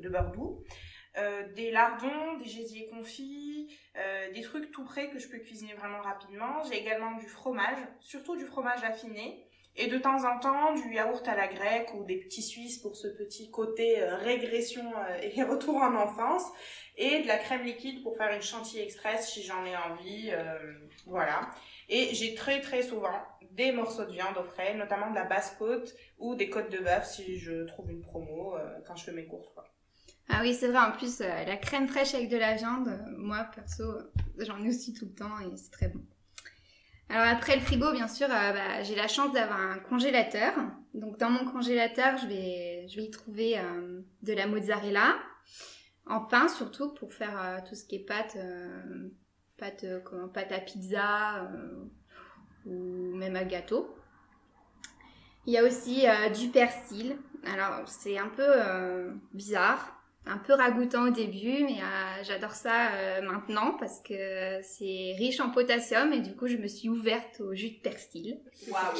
de 0.00 0.08
beurre 0.08 0.32
doux. 0.32 0.64
Euh, 1.16 1.52
des 1.54 1.70
lardons, 1.70 2.36
des 2.38 2.48
gésiers 2.48 2.86
confits, 2.86 3.74
des 4.34 4.42
trucs 4.42 4.70
tout 4.70 4.84
prêts 4.84 5.08
que 5.08 5.18
je 5.18 5.28
peux 5.28 5.38
cuisiner 5.38 5.72
vraiment 5.72 6.02
rapidement. 6.02 6.62
J'ai 6.64 6.78
également 6.78 7.16
du 7.16 7.26
fromage, 7.26 7.78
surtout 8.00 8.36
du 8.36 8.44
fromage 8.44 8.84
affiné. 8.84 9.48
Et 9.78 9.86
de 9.88 9.98
temps 9.98 10.24
en 10.24 10.38
temps, 10.38 10.74
du 10.74 10.94
yaourt 10.94 11.26
à 11.26 11.34
la 11.34 11.48
grecque 11.48 11.92
ou 11.94 12.04
des 12.04 12.16
petits 12.16 12.42
suisses 12.42 12.78
pour 12.78 12.96
ce 12.96 13.08
petit 13.08 13.50
côté 13.50 14.02
régression 14.04 14.84
et 15.22 15.42
retour 15.42 15.76
en 15.76 15.94
enfance 15.94 16.44
et 16.96 17.22
de 17.22 17.28
la 17.28 17.36
crème 17.36 17.64
liquide 17.64 18.02
pour 18.02 18.16
faire 18.16 18.32
une 18.34 18.42
chantilly 18.42 18.82
express 18.82 19.30
si 19.30 19.42
j'en 19.42 19.64
ai 19.64 19.76
envie. 19.76 20.30
Euh, 20.32 20.58
voilà. 21.06 21.50
Et 21.88 22.14
j'ai 22.14 22.34
très 22.34 22.60
très 22.60 22.82
souvent 22.82 23.22
des 23.52 23.72
morceaux 23.72 24.04
de 24.04 24.12
viande 24.12 24.36
au 24.38 24.44
frais, 24.44 24.74
notamment 24.74 25.10
de 25.10 25.14
la 25.14 25.24
basse 25.24 25.54
côte 25.58 25.94
ou 26.18 26.34
des 26.34 26.48
côtes 26.48 26.70
de 26.70 26.78
bœuf 26.78 27.06
si 27.06 27.38
je 27.38 27.64
trouve 27.64 27.90
une 27.90 28.02
promo 28.02 28.56
euh, 28.56 28.80
quand 28.86 28.96
je 28.96 29.04
fais 29.04 29.12
mes 29.12 29.26
courses. 29.26 29.50
Quoi. 29.50 29.64
Ah 30.28 30.40
oui, 30.42 30.54
c'est 30.54 30.68
vrai. 30.68 30.78
En 30.78 30.92
plus, 30.92 31.20
euh, 31.20 31.44
la 31.44 31.56
crème 31.56 31.88
fraîche 31.88 32.14
avec 32.14 32.28
de 32.28 32.36
la 32.36 32.54
viande, 32.54 32.88
moi 33.16 33.46
perso, 33.54 33.84
j'en 34.38 34.62
ai 34.62 34.68
aussi 34.68 34.92
tout 34.92 35.06
le 35.06 35.14
temps 35.14 35.38
et 35.40 35.56
c'est 35.56 35.70
très 35.70 35.88
bon. 35.88 36.00
Alors 37.08 37.26
après 37.28 37.54
le 37.54 37.62
frigo, 37.62 37.92
bien 37.92 38.08
sûr, 38.08 38.26
bah, 38.26 38.82
j'ai 38.82 38.96
la 38.96 39.06
chance 39.06 39.32
d'avoir 39.32 39.60
un 39.60 39.78
congélateur. 39.78 40.52
Donc 40.94 41.18
dans 41.18 41.30
mon 41.30 41.44
congélateur, 41.44 42.18
je 42.18 42.26
vais, 42.26 42.88
je 42.88 42.96
vais 42.96 43.04
y 43.04 43.10
trouver 43.10 43.56
de 44.22 44.32
la 44.32 44.48
mozzarella, 44.48 45.14
en 46.06 46.20
pain 46.20 46.48
surtout 46.48 46.94
pour 46.94 47.12
faire 47.12 47.40
euh, 47.40 47.58
tout 47.68 47.74
ce 47.74 47.84
qui 47.84 47.96
est 47.96 48.04
pâte, 48.04 48.36
euh, 48.36 49.08
pâte, 49.56 49.84
euh, 49.84 50.26
pâte 50.32 50.52
à 50.52 50.60
pizza 50.60 51.50
ou 52.64 53.14
même 53.14 53.36
à 53.36 53.44
gâteau. 53.44 53.94
Il 55.46 55.52
y 55.52 55.58
a 55.58 55.64
aussi 55.64 56.04
du 56.36 56.48
persil. 56.48 57.16
Alors 57.44 57.86
c'est 57.86 58.18
un 58.18 58.28
peu 58.28 58.50
bizarre, 59.32 59.95
un 60.26 60.38
peu 60.38 60.52
ragoûtant 60.54 61.06
au 61.06 61.10
début, 61.10 61.64
mais 61.64 61.78
j'adore 62.22 62.52
ça 62.52 62.90
maintenant 63.22 63.76
parce 63.78 64.00
que 64.00 64.60
c'est 64.62 65.14
riche 65.18 65.40
en 65.40 65.50
potassium 65.50 66.12
et 66.12 66.20
du 66.20 66.34
coup 66.34 66.48
je 66.48 66.56
me 66.56 66.66
suis 66.66 66.88
ouverte 66.88 67.40
au 67.40 67.54
jus 67.54 67.70
de 67.70 67.80
persil. 67.80 68.40
Waouh 68.68 68.96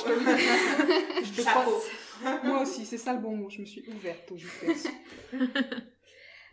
Je 1.23 2.47
Moi 2.47 2.63
aussi, 2.63 2.85
c'est 2.85 2.99
ça 2.99 3.13
le 3.13 3.21
bon 3.21 3.37
mot. 3.37 3.51
Je 3.51 3.61
me 3.61 3.67
suis 3.67 3.85
ouverte 3.89 4.31
au 4.31 4.37
jus 4.37 4.49
de 4.63 4.67
persil. 4.67 4.91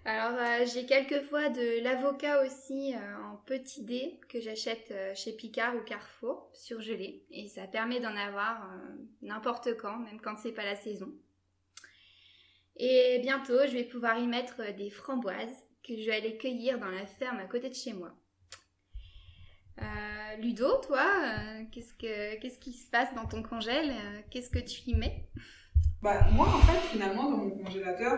Alors 0.06 0.38
euh, 0.38 0.66
j'ai 0.66 0.86
quelquefois 0.86 1.50
de 1.50 1.82
l'avocat 1.82 2.44
aussi 2.44 2.94
euh, 2.94 3.32
en 3.32 3.38
petit 3.46 3.84
dé 3.84 4.20
que 4.28 4.42
j'achète 4.42 4.92
euh, 4.92 5.14
chez 5.16 5.32
Picard 5.32 5.76
ou 5.78 5.80
Carrefour 5.86 6.50
surgelé 6.54 7.24
et 7.32 7.48
ça 7.48 7.68
permet 7.68 8.02
d'en 8.02 8.16
avoir 8.16 8.70
n'importe 9.22 9.78
quand, 9.78 9.98
même 10.00 10.20
quand 10.20 10.36
c'est 10.38 10.52
pas 10.52 10.66
la 10.66 10.76
saison. 10.76 11.10
Et 12.78 13.20
bientôt 13.22 13.60
je 13.68 13.74
vais 13.74 13.84
pouvoir 13.84 14.18
y 14.18 14.28
mettre 14.28 14.62
des 14.76 14.90
framboises 14.90 15.66
que 15.88 15.96
je 15.98 16.06
vais 16.06 16.16
aller 16.16 16.38
cueillir 16.38 16.80
dans 16.80 16.90
la 16.90 17.06
ferme 17.06 17.40
à 17.40 17.46
côté 17.46 17.70
de 17.70 17.76
chez 17.76 17.94
moi. 17.94 18.14
Ludo, 20.40 20.78
toi, 20.82 21.06
qu'est-ce, 21.72 21.94
que, 21.94 22.40
qu'est-ce 22.40 22.58
qui 22.58 22.74
se 22.74 22.90
passe 22.90 23.14
dans 23.14 23.26
ton 23.26 23.44
congèle 23.44 23.94
Qu'est-ce 24.30 24.50
que 24.50 24.60
tu 24.60 24.82
y 24.88 24.96
mets? 24.96 25.28
Bah, 26.02 26.28
moi, 26.34 26.48
en 26.48 26.60
fait, 26.60 26.80
finalement, 26.90 27.30
dans 27.30 27.38
mon 27.38 27.50
congélateur, 27.52 28.18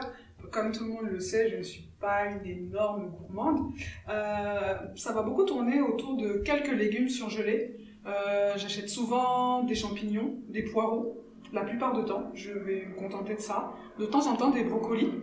comme 0.52 0.72
tout 0.72 0.86
le 0.86 0.90
monde 0.92 1.08
le 1.12 1.20
sait, 1.20 1.50
je 1.50 1.58
ne 1.58 1.64
suis 1.64 1.90
pas 2.00 2.26
une 2.26 2.46
énorme 2.46 3.10
gourmande. 3.10 3.74
Euh, 4.10 4.74
ça 4.96 5.14
va 5.14 5.22
beaucoup 5.22 5.44
tourner 5.44 5.82
autour 5.82 6.18
de 6.18 6.40
quelques 6.40 6.72
légumes 6.72 7.10
surgelés. 7.10 7.78
Euh, 8.06 8.54
J'achète 8.58 8.90
souvent 8.90 9.64
des 9.64 9.76
champignons, 9.76 10.40
des 10.48 10.64
poireaux. 10.64 11.25
La 11.56 11.64
plupart 11.64 11.98
du 11.98 12.04
temps, 12.04 12.32
je 12.34 12.52
vais 12.52 12.86
me 12.86 12.96
contenter 12.96 13.34
de 13.34 13.40
ça. 13.40 13.74
De 13.98 14.06
temps 14.06 14.28
en 14.28 14.36
temps, 14.36 14.50
des 14.50 14.66
brocolis. 14.66 15.14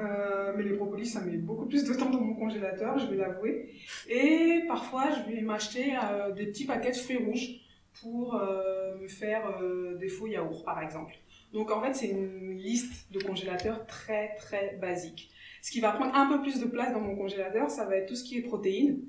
Euh, 0.00 0.52
mais 0.56 0.64
les 0.64 0.72
brocolis, 0.72 1.06
ça 1.06 1.20
met 1.20 1.36
beaucoup 1.36 1.66
plus 1.66 1.84
de 1.84 1.94
temps 1.94 2.10
dans 2.10 2.20
mon 2.20 2.34
congélateur, 2.34 2.98
je 2.98 3.06
vais 3.06 3.14
l'avouer. 3.14 3.70
Et 4.08 4.64
parfois, 4.66 5.04
je 5.10 5.30
vais 5.30 5.40
m'acheter 5.42 5.94
euh, 5.94 6.32
des 6.32 6.46
petits 6.46 6.64
paquets 6.64 6.90
de 6.90 6.96
fruits 6.96 7.18
rouges 7.18 7.60
pour 8.02 8.34
euh, 8.34 8.96
me 8.96 9.06
faire 9.06 9.60
des 10.00 10.08
faux 10.08 10.26
yaourts, 10.26 10.64
par 10.64 10.82
exemple. 10.82 11.14
Donc 11.52 11.70
en 11.70 11.80
fait, 11.80 11.94
c'est 11.94 12.08
une 12.08 12.56
liste 12.56 13.12
de 13.12 13.20
congélateurs 13.22 13.86
très 13.86 14.34
très 14.34 14.76
basique. 14.80 15.30
Ce 15.62 15.70
qui 15.70 15.78
va 15.78 15.92
prendre 15.92 16.16
un 16.16 16.26
peu 16.26 16.42
plus 16.42 16.58
de 16.58 16.66
place 16.66 16.92
dans 16.92 17.00
mon 17.00 17.14
congélateur, 17.14 17.70
ça 17.70 17.84
va 17.84 17.94
être 17.94 18.08
tout 18.08 18.16
ce 18.16 18.24
qui 18.24 18.38
est 18.38 18.42
protéines, 18.42 19.04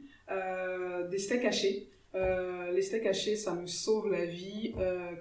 des 1.10 1.18
steaks 1.18 1.44
hachés. 1.44 1.90
Les 2.14 2.82
steaks 2.84 3.08
hachés, 3.08 3.36
ça 3.36 3.56
me 3.56 3.66
sauve 3.66 4.12
la 4.12 4.26
vie 4.26 4.74
euh, 4.78 5.16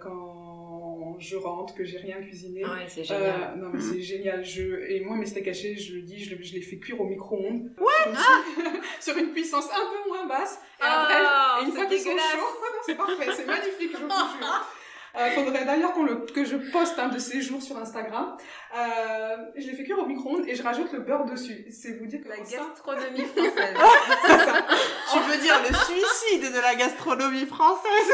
quand 1.14 1.21
je 1.21 1.37
rentre, 1.37 1.75
que 1.75 1.85
j'ai 1.85 1.99
rien 1.99 2.16
cuisiné. 2.23 2.64
Ouais, 2.64 2.87
c'est 2.88 3.00
Euh, 3.02 3.04
génial. 3.04 3.54
non 3.59 3.68
mais 3.73 3.80
c'est 3.80 4.00
génial. 4.00 4.44
Je, 4.44 4.62
et 4.90 5.00
moi 5.00 5.16
mes 5.16 5.26
steaks 5.26 5.49
hachés, 5.49 5.76
je 5.76 5.94
le 5.94 6.02
dis, 6.02 6.23
je, 6.23 6.35
le- 6.35 6.42
je 6.42 6.54
les 6.54 6.61
fais 6.61 6.76
cuire 6.78 7.00
au 7.00 7.04
micro-ondes. 7.06 7.71
Ah 7.78 7.83
Sur, 8.14 8.64
une, 8.64 8.80
sur 9.00 9.16
une 9.18 9.33
puissance 9.33 9.66
un 9.73 9.87
peu 9.90 10.09
moins 10.09 10.26
basse. 10.26 10.54
Et 10.80 10.83
Oh, 10.83 10.87
après, 10.87 11.14
et 11.14 11.64
une 11.66 11.73
fois 11.73 11.87
qu'ils 11.87 12.00
sont 12.00 12.11
chauds, 12.11 12.56
c'est 12.87 12.94
parfait, 12.97 13.26
c'est 13.37 13.47
magnifique, 13.47 13.92
je 13.92 14.02
vous 14.02 14.09
jure. 14.09 14.66
Euh, 15.16 15.30
faudrait 15.30 15.64
d'ailleurs 15.64 15.92
qu'on 15.92 16.02
le, 16.02 16.16
que 16.35 16.44
je 16.44 16.56
poste 16.56 16.99
un 16.99 17.09
de 17.09 17.18
ces 17.18 17.40
jours 17.40 17.62
sur 17.62 17.76
Instagram. 17.78 18.37
Euh, 18.76 19.37
je 19.56 19.66
les 19.68 19.75
fais 19.76 19.85
cuire 19.85 19.99
au 20.00 20.06
micro-ondes 20.06 20.44
et 20.49 20.54
je 20.56 20.62
rajoute 20.62 20.92
le 20.92 21.00
beurre 21.00 21.25
dessus. 21.25 21.64
C'est 21.71 21.92
vous 21.99 22.06
dire 22.06 22.21
que 22.23 22.28
La 22.28 22.37
ça- 22.44 22.56
gastronomie 22.59 23.25
française. 23.25 23.76
Tu 25.12 25.18
veux 25.21 25.37
dire 25.38 25.61
le 25.68 25.75
suicide 25.76 26.52
de 26.52 26.61
la 26.61 26.75
gastronomie 26.75 27.47
française? 27.47 28.11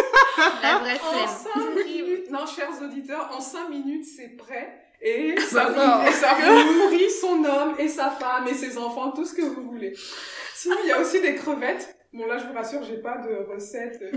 La 0.62 0.78
vraie 0.78 1.00
En 1.02 1.26
flemme. 1.26 1.74
5 1.78 1.84
minutes, 1.86 2.30
non, 2.30 2.44
chers 2.46 2.82
auditeurs, 2.82 3.30
en 3.34 3.40
5 3.40 3.70
minutes, 3.70 4.04
c'est 4.04 4.36
prêt. 4.36 4.84
Et 5.00 5.34
Bah 5.34 5.40
ça, 5.40 5.64
vous, 5.70 6.06
et 6.08 6.12
ça 6.12 6.34
vous 6.34 6.74
nourrit 6.82 7.10
son 7.10 7.42
homme 7.44 7.74
et 7.78 7.88
sa 7.88 8.10
femme 8.10 8.46
et 8.48 8.52
ses 8.54 8.76
enfants, 8.76 9.12
tout 9.12 9.24
ce 9.24 9.32
que 9.32 9.40
vous 9.40 9.62
voulez. 9.62 9.94
Sinon, 10.54 10.76
il 10.84 10.88
y 10.90 10.92
a 10.92 11.00
aussi 11.00 11.22
des 11.22 11.34
crevettes. 11.34 11.96
Bon, 12.12 12.26
là, 12.26 12.36
je 12.36 12.44
vous 12.44 12.52
rassure, 12.52 12.82
j'ai 12.82 12.98
pas 12.98 13.16
de 13.18 13.50
recette 13.50 13.98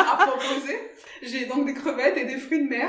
à 0.00 0.26
proposer. 0.26 0.78
J'ai 1.22 1.46
donc 1.46 1.66
des 1.66 1.74
crevettes 1.74 2.16
et 2.16 2.24
des 2.24 2.38
fruits 2.38 2.64
de 2.64 2.68
mer, 2.68 2.88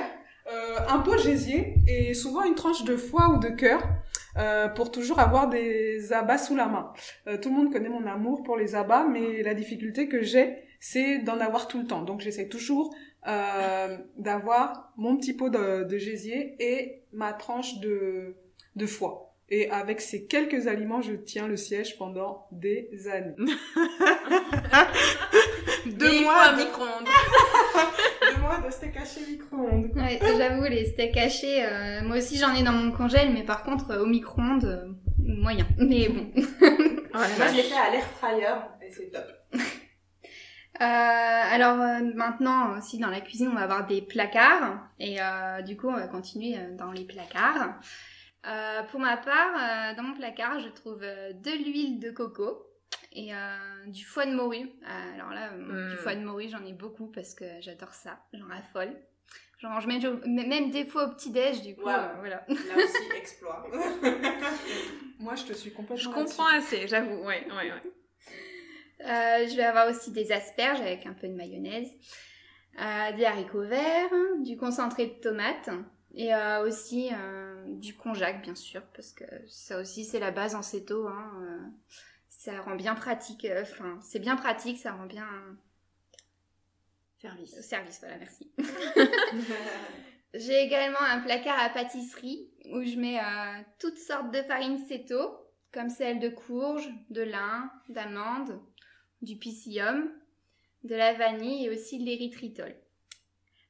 euh, 0.51 0.77
un 0.89 0.99
pot 0.99 1.13
de 1.15 1.19
gésier 1.21 1.75
et 1.87 2.13
souvent 2.13 2.43
une 2.43 2.55
tranche 2.55 2.83
de 2.83 2.95
foie 2.97 3.29
ou 3.29 3.39
de 3.39 3.49
cœur. 3.49 3.81
euh, 4.37 4.67
pour 4.69 4.91
toujours 4.91 5.19
avoir 5.19 5.49
des 5.49 6.13
abats 6.13 6.37
sous 6.37 6.55
la 6.55 6.67
main. 6.67 6.93
Euh, 7.27 7.37
tout 7.37 7.49
le 7.49 7.55
monde 7.55 7.71
connaît 7.73 7.89
mon 7.89 8.05
amour 8.05 8.43
pour 8.43 8.57
les 8.57 8.75
abats, 8.75 9.05
mais 9.09 9.43
la 9.43 9.53
difficulté 9.53 10.07
que 10.07 10.21
j'ai, 10.23 10.57
c'est 10.79 11.19
d'en 11.19 11.39
avoir 11.39 11.67
tout 11.67 11.79
le 11.79 11.87
temps. 11.87 12.01
Donc 12.03 12.21
j'essaie 12.21 12.47
toujours 12.47 12.93
euh, 13.27 13.97
d'avoir 14.17 14.93
mon 14.97 15.17
petit 15.17 15.33
pot 15.33 15.49
de, 15.49 15.83
de 15.83 15.97
gésier 15.97 16.55
et 16.59 17.03
ma 17.11 17.33
tranche 17.33 17.79
de, 17.79 18.35
de 18.75 18.85
foie. 18.85 19.30
Et 19.53 19.69
avec 19.69 19.99
ces 19.99 20.25
quelques 20.27 20.67
aliments, 20.67 21.01
je 21.01 21.11
tiens 21.13 21.45
le 21.45 21.57
siège 21.57 21.97
pendant 21.97 22.47
des 22.53 22.89
années. 23.11 23.35
Deux 25.85 26.21
mois 26.23 26.53
de- 26.53 26.57
micro-ondes. 26.63 27.07
Deux 28.35 28.41
mois 28.41 28.59
de 28.65 28.71
steak 28.71 28.95
haché 28.95 29.19
micro-ondes. 29.29 29.91
Ouais, 29.95 30.19
j'avoue, 30.37 30.63
les 30.63 30.85
steaks 30.85 31.17
hachés, 31.17 31.65
euh, 31.65 32.01
moi 32.03 32.17
aussi 32.17 32.37
j'en 32.37 32.53
ai 32.55 32.63
dans 32.63 32.71
mon 32.71 32.91
congèle, 32.91 33.33
mais 33.33 33.43
par 33.43 33.63
contre, 33.63 33.91
euh, 33.91 34.03
au 34.03 34.05
micro-ondes, 34.05 34.63
euh, 34.65 34.87
moyen. 35.19 35.67
Mais 35.77 36.07
bon. 36.07 36.31
Moi, 36.33 37.23
je 37.51 37.55
l'ai 37.57 37.63
fait 37.63 37.75
à 37.75 37.89
l'air 37.91 38.05
fryer 38.19 38.55
et 38.81 38.89
c'est 38.91 39.09
top. 39.11 39.25
Euh, 40.79 40.83
alors 40.83 41.79
euh, 41.79 41.99
maintenant 42.15 42.75
aussi 42.77 42.97
dans 42.97 43.09
la 43.09 43.21
cuisine 43.21 43.49
on 43.51 43.53
va 43.55 43.61
avoir 43.61 43.85
des 43.85 44.01
placards 44.01 44.79
et 44.99 45.17
euh, 45.21 45.61
du 45.61 45.77
coup 45.77 45.89
on 45.89 45.93
va 45.95 46.07
continuer 46.07 46.55
euh, 46.57 46.75
dans 46.75 46.91
les 46.91 47.03
placards. 47.03 47.75
Euh, 48.47 48.81
pour 48.83 48.99
ma 48.99 49.17
part, 49.17 49.53
euh, 49.55 49.95
dans 49.95 50.03
mon 50.03 50.13
placard 50.15 50.59
je 50.59 50.69
trouve 50.69 51.01
euh, 51.03 51.31
de 51.33 51.51
l'huile 51.51 51.99
de 51.99 52.09
coco 52.09 52.65
et 53.13 53.33
euh, 53.35 53.37
du 53.87 54.03
foie 54.03 54.25
de 54.25 54.33
morue. 54.33 54.67
Euh, 54.83 55.15
alors 55.15 55.29
là, 55.31 55.49
du 55.51 55.61
Mm. 55.95 55.97
foie 55.97 56.15
de 56.15 56.21
morue 56.21 56.47
j'en 56.49 56.65
ai 56.65 56.73
beaucoup 56.73 57.07
parce 57.07 57.35
que 57.35 57.45
j'adore 57.59 57.93
ça, 57.93 58.17
j'en 58.33 58.47
raffole. 58.47 58.95
J'en 59.59 59.69
mange 59.69 59.85
même, 59.85 60.01
même 60.25 60.71
des 60.71 60.85
fois 60.85 61.05
au 61.05 61.09
petit-déj 61.13 61.61
du 61.61 61.75
coup. 61.75 61.83
Wow. 61.83 61.89
euh, 61.91 62.07
voilà. 62.19 62.43
Là 62.47 62.75
aussi, 62.77 63.11
exploit. 63.15 63.67
Moi, 65.19 65.35
je 65.35 65.43
te 65.43 65.53
suis 65.53 65.71
complètement 65.71 65.97
Je 65.97 66.09
comprends 66.09 66.47
assez, 66.47 66.87
j'avoue. 66.87 67.17
Ouais, 67.23 67.45
ouais, 67.47 67.71
ouais. 67.71 67.91
Euh, 69.01 69.47
je 69.47 69.55
vais 69.55 69.63
avoir 69.63 69.87
aussi 69.89 70.11
des 70.11 70.31
asperges 70.31 70.79
avec 70.81 71.05
un 71.05 71.13
peu 71.13 71.27
de 71.27 71.33
mayonnaise, 71.33 71.89
euh, 72.79 73.11
des 73.15 73.25
haricots 73.25 73.65
verts, 73.67 74.09
du 74.43 74.57
concentré 74.57 75.07
de 75.07 75.13
tomate 75.21 75.69
et 76.13 76.33
euh, 76.33 76.65
aussi 76.67 77.09
euh, 77.11 77.40
du 77.79 77.95
konjac 77.95 78.41
bien 78.41 78.55
sûr 78.55 78.81
parce 78.95 79.11
que 79.11 79.25
ça 79.47 79.79
aussi 79.79 80.05
c'est 80.05 80.19
la 80.19 80.31
base 80.31 80.55
en 80.55 80.61
céto. 80.61 81.07
Hein, 81.07 81.31
euh, 81.41 81.59
ça 82.29 82.59
rend 82.61 82.75
bien 82.75 82.95
pratique, 82.95 83.45
euh, 83.45 83.61
enfin 83.61 83.99
c'est 84.01 84.19
bien 84.19 84.35
pratique, 84.35 84.79
ça 84.79 84.93
rend 84.93 85.05
bien 85.05 85.27
Service. 87.21 87.61
service. 87.61 87.99
Voilà, 87.99 88.17
merci. 88.17 88.51
J'ai 90.33 90.59
également 90.61 91.01
un 91.01 91.19
placard 91.19 91.59
à 91.59 91.69
pâtisserie 91.69 92.49
où 92.71 92.83
je 92.83 92.95
mets 92.95 93.19
euh, 93.19 93.61
toutes 93.79 93.97
sortes 93.97 94.31
de 94.31 94.41
farines 94.41 94.83
céto, 94.85 95.35
comme 95.71 95.89
celle 95.89 96.19
de 96.19 96.29
courge, 96.29 96.89
de 97.09 97.21
lin, 97.21 97.69
d'amande, 97.89 98.59
du 99.21 99.37
psyllium, 99.37 100.09
de 100.83 100.95
la 100.95 101.13
vanille 101.13 101.65
et 101.65 101.69
aussi 101.69 101.99
de 101.99 102.05
l'érythritol. 102.05 102.73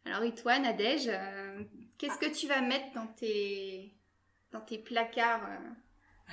Alors 0.05 0.23
et 0.23 0.33
toi, 0.33 0.59
Nadège, 0.59 1.09
euh, 1.09 1.63
qu'est-ce 2.01 2.17
que 2.17 2.35
tu 2.35 2.47
vas 2.47 2.61
mettre 2.61 2.91
dans 2.95 3.07
tes, 3.07 3.93
dans 4.51 4.61
tes 4.61 4.77
placards 4.79 5.43
euh, 5.47 5.69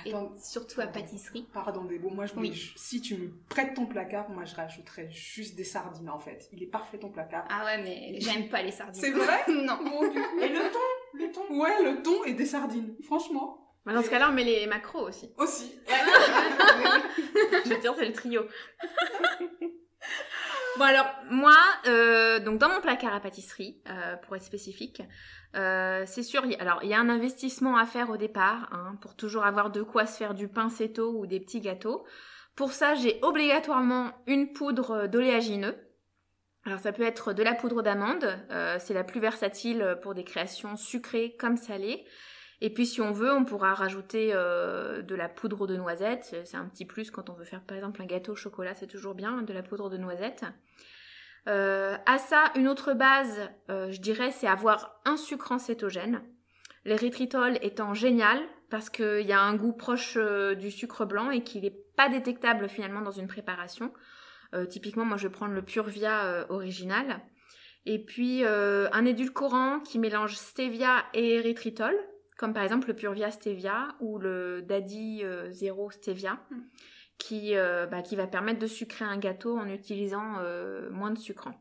et 0.05 0.09
Attends. 0.13 0.33
surtout 0.37 0.81
à 0.81 0.87
pâtisserie? 0.87 1.47
Pardon, 1.53 1.83
Débo, 1.83 2.09
moi, 2.09 2.25
je 2.25 2.33
Oui. 2.35 2.53
je- 2.53 2.71
si 2.77 3.01
tu 3.01 3.15
me 3.17 3.29
prêtes 3.49 3.73
ton 3.75 3.85
placard, 3.85 4.29
moi, 4.29 4.45
je 4.45 4.55
rajouterais 4.55 5.09
juste 5.09 5.55
des 5.55 5.63
sardines, 5.65 6.09
en 6.09 6.19
fait. 6.19 6.47
Il 6.53 6.63
est 6.63 6.67
parfait, 6.67 6.97
ton 6.97 7.09
placard. 7.09 7.45
Ah 7.49 7.65
ouais, 7.65 7.83
mais 7.83 8.19
j'aime 8.19 8.49
pas 8.49 8.61
les 8.61 8.71
sardines. 8.71 9.01
C'est 9.01 9.11
vrai? 9.11 9.43
Non. 9.49 9.77
Bon, 9.83 10.09
du 10.09 10.19
coup. 10.21 10.39
Et 10.41 10.49
le 10.49 10.71
thon? 10.71 10.79
Le 11.13 11.31
thon? 11.31 11.59
Ouais, 11.59 11.83
le 11.83 12.01
thon 12.01 12.23
et 12.25 12.33
des 12.33 12.45
sardines, 12.45 12.95
franchement. 13.03 13.57
Bah, 13.85 13.93
dans 13.93 14.03
ce 14.03 14.09
cas-là, 14.09 14.29
on 14.29 14.33
met 14.33 14.43
les 14.43 14.67
macros 14.67 15.07
aussi. 15.07 15.31
Aussi. 15.37 15.73
Je 17.65 17.69
veux 17.73 17.79
dire, 17.81 17.93
c'est 17.97 18.05
le 18.05 18.13
trio. 18.13 18.43
bon 20.77 20.83
alors, 20.83 21.07
moi, 21.29 21.55
euh, 21.87 22.39
donc 22.39 22.59
dans 22.59 22.69
mon 22.69 22.81
placard 22.81 23.13
à 23.13 23.19
pâtisserie, 23.19 23.81
euh, 23.89 24.15
pour 24.17 24.35
être 24.35 24.43
spécifique, 24.43 25.01
euh, 25.55 26.03
c'est 26.05 26.23
sûr, 26.23 26.43
alors 26.59 26.79
il 26.83 26.89
y 26.89 26.93
a 26.93 26.99
un 26.99 27.09
investissement 27.09 27.77
à 27.77 27.85
faire 27.85 28.09
au 28.09 28.17
départ, 28.17 28.69
hein, 28.71 28.95
pour 29.01 29.15
toujours 29.15 29.45
avoir 29.45 29.71
de 29.71 29.81
quoi 29.81 30.05
se 30.05 30.17
faire 30.17 30.33
du 30.33 30.47
pain 30.47 30.69
ou 30.99 31.25
des 31.25 31.39
petits 31.39 31.61
gâteaux. 31.61 32.05
Pour 32.55 32.71
ça, 32.73 32.95
j'ai 32.95 33.19
obligatoirement 33.21 34.11
une 34.27 34.51
poudre 34.51 35.07
d'oléagineux. 35.07 35.75
Alors 36.65 36.79
ça 36.79 36.91
peut 36.91 37.03
être 37.03 37.33
de 37.33 37.41
la 37.41 37.55
poudre 37.55 37.81
d'amande, 37.81 38.27
c'est 38.79 38.93
la 38.93 39.05
plus 39.05 39.21
versatile 39.21 39.97
pour 40.03 40.13
des 40.13 40.25
créations 40.25 40.75
sucrées 40.75 41.35
comme 41.39 41.55
salées. 41.55 42.05
Et 42.61 42.73
puis 42.73 42.85
si 42.85 42.99
on 43.01 43.11
veut, 43.11 43.31
on 43.31 43.45
pourra 43.45 43.73
rajouter 43.73 44.31
euh, 44.33 45.01
de 45.01 45.15
la 45.15 45.29
poudre 45.29 45.65
de 45.65 45.77
noisette. 45.77 46.25
C'est- 46.45 46.57
un 46.57 46.65
petit 46.65 46.85
plus 46.85 47.09
quand 47.09 47.29
on 47.29 47.33
veut 47.33 47.45
faire 47.45 47.61
par 47.61 47.77
exemple 47.77 48.01
un 48.01 48.05
gâteau 48.05 48.33
au 48.33 48.35
chocolat, 48.35 48.73
c'est 48.75 48.87
toujours 48.87 49.15
bien, 49.15 49.41
de 49.43 49.53
la 49.53 49.63
poudre 49.63 49.89
de 49.89 49.97
noisette. 49.97 50.43
Euh, 51.47 51.95
à 52.05 52.17
ça, 52.17 52.51
une 52.55 52.67
autre 52.67 52.93
base, 52.93 53.49
euh, 53.69 53.91
je 53.91 54.01
dirais, 54.01 54.31
c'est 54.31 54.47
avoir 54.47 54.99
un 55.05 55.15
sucre 55.15 55.51
en 55.53 55.57
cétogène. 55.57 56.21
L'érythritol 56.85 57.57
étant 57.61 57.93
génial 57.93 58.39
parce 58.69 58.89
qu'il 58.89 59.25
y 59.25 59.31
a 59.33 59.41
un 59.41 59.55
goût 59.55 59.73
proche 59.73 60.15
euh, 60.17 60.53
du 60.53 60.69
sucre 60.69 61.05
blanc 61.05 61.31
et 61.31 61.43
qu'il 61.43 61.63
n'est 61.63 61.77
pas 61.95 62.09
détectable 62.09 62.67
finalement 62.69 63.01
dans 63.01 63.11
une 63.11 63.27
préparation. 63.27 63.93
Euh, 64.53 64.65
typiquement, 64.65 65.05
moi 65.05 65.17
je 65.17 65.27
vais 65.27 65.33
prendre 65.33 65.53
le 65.53 65.61
Purvia 65.61 66.25
euh, 66.25 66.45
original. 66.49 67.21
Et 67.85 68.03
puis 68.03 68.43
un 68.45 69.05
édulcorant 69.05 69.79
qui 69.79 69.97
mélange 69.97 70.35
stevia 70.35 71.05
et 71.13 71.35
érythritol, 71.35 71.95
comme 72.39 72.53
par 72.53 72.63
exemple 72.63 72.87
le 72.87 72.93
Purvia 72.95 73.31
stevia 73.31 73.89
ou 73.99 74.17
le 74.17 74.61
Daddy 74.61 75.21
euh, 75.25 75.51
Zero 75.51 75.91
stevia, 75.91 76.39
Mm. 76.49 76.61
qui, 77.17 77.57
euh, 77.57 77.85
bah, 77.85 78.01
qui 78.01 78.15
va 78.15 78.27
permettre 78.27 78.59
de 78.59 78.67
sucrer 78.67 79.03
un 79.03 79.17
gâteau 79.17 79.57
en 79.57 79.67
utilisant 79.67 80.35
euh, 80.39 80.89
moins 80.89 81.11
de 81.11 81.17
sucrant. 81.19 81.53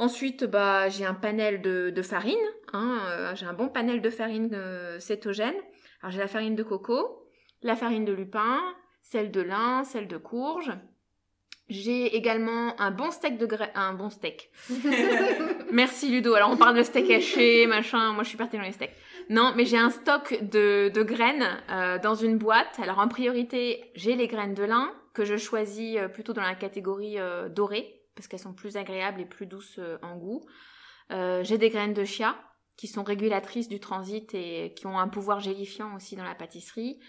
Ensuite, 0.00 0.42
bah, 0.44 0.88
j'ai 0.88 1.04
un 1.04 1.14
panel 1.14 1.62
de, 1.62 1.90
de 1.90 2.02
farine. 2.02 2.34
hein, 2.72 3.32
j'ai 3.36 3.46
un 3.46 3.52
bon 3.52 3.68
panel 3.68 4.02
de 4.02 4.10
farine 4.10 4.50
cétogène. 4.98 5.54
Alors 6.00 6.10
j'ai 6.10 6.18
la 6.18 6.26
farine 6.26 6.56
de 6.56 6.64
coco, 6.64 7.28
la 7.62 7.76
farine 7.76 8.04
de 8.04 8.12
lupin, 8.12 8.58
celle 9.02 9.30
de 9.30 9.42
lin, 9.42 9.84
celle 9.84 10.08
de 10.08 10.16
courge. 10.16 10.72
J'ai 11.68 12.16
également 12.16 12.74
un 12.80 12.90
bon 12.90 13.12
steak 13.12 13.38
de 13.38 13.46
graines. 13.46 13.70
Un 13.76 13.94
bon 13.94 14.10
steak. 14.10 14.50
Merci 15.72 16.10
Ludo. 16.10 16.34
Alors 16.34 16.50
on 16.50 16.58
parle 16.58 16.76
de 16.76 16.82
steak 16.82 17.10
haché, 17.10 17.66
machin. 17.66 18.12
Moi 18.12 18.24
je 18.24 18.28
suis 18.28 18.36
partie 18.36 18.58
dans 18.58 18.62
les 18.62 18.72
steaks. 18.72 18.94
Non, 19.30 19.54
mais 19.56 19.64
j'ai 19.64 19.78
un 19.78 19.88
stock 19.88 20.38
de, 20.42 21.02
graines 21.02 21.48
euh, 21.70 21.98
dans 21.98 22.14
une 22.14 22.36
boîte. 22.36 22.78
Alors 22.82 22.98
en 22.98 23.08
priorité, 23.08 23.90
j'ai 23.94 24.14
les 24.14 24.28
graines 24.28 24.52
de 24.52 24.64
lin 24.64 24.92
que 25.14 25.24
je 25.24 25.38
choisis 25.38 25.96
euh, 25.96 26.08
plutôt 26.08 26.34
dans 26.34 26.42
la 26.42 26.54
catégorie 26.54 27.18
euh, 27.18 27.48
dorée 27.48 28.02
parce 28.14 28.28
qu'elles 28.28 28.38
sont 28.38 28.52
plus 28.52 28.76
agréables 28.76 29.22
et 29.22 29.24
plus 29.24 29.46
douces 29.46 29.78
euh, 29.78 29.96
en 30.02 30.16
goût. 30.16 30.42
J'ai 31.10 31.58
des 31.58 31.70
graines 31.70 31.94
de 31.94 32.04
chia 32.04 32.36
qui 32.76 32.86
sont 32.86 33.02
régulatrices 33.02 33.68
du 33.68 33.80
transit 33.80 34.34
et 34.34 34.72
qui 34.76 34.86
ont 34.86 34.98
un 34.98 35.08
pouvoir 35.08 35.40
gélifiant 35.40 35.94
aussi 35.94 36.16
dans 36.16 36.24
la 36.24 36.34
pâtisserie. 36.34 37.00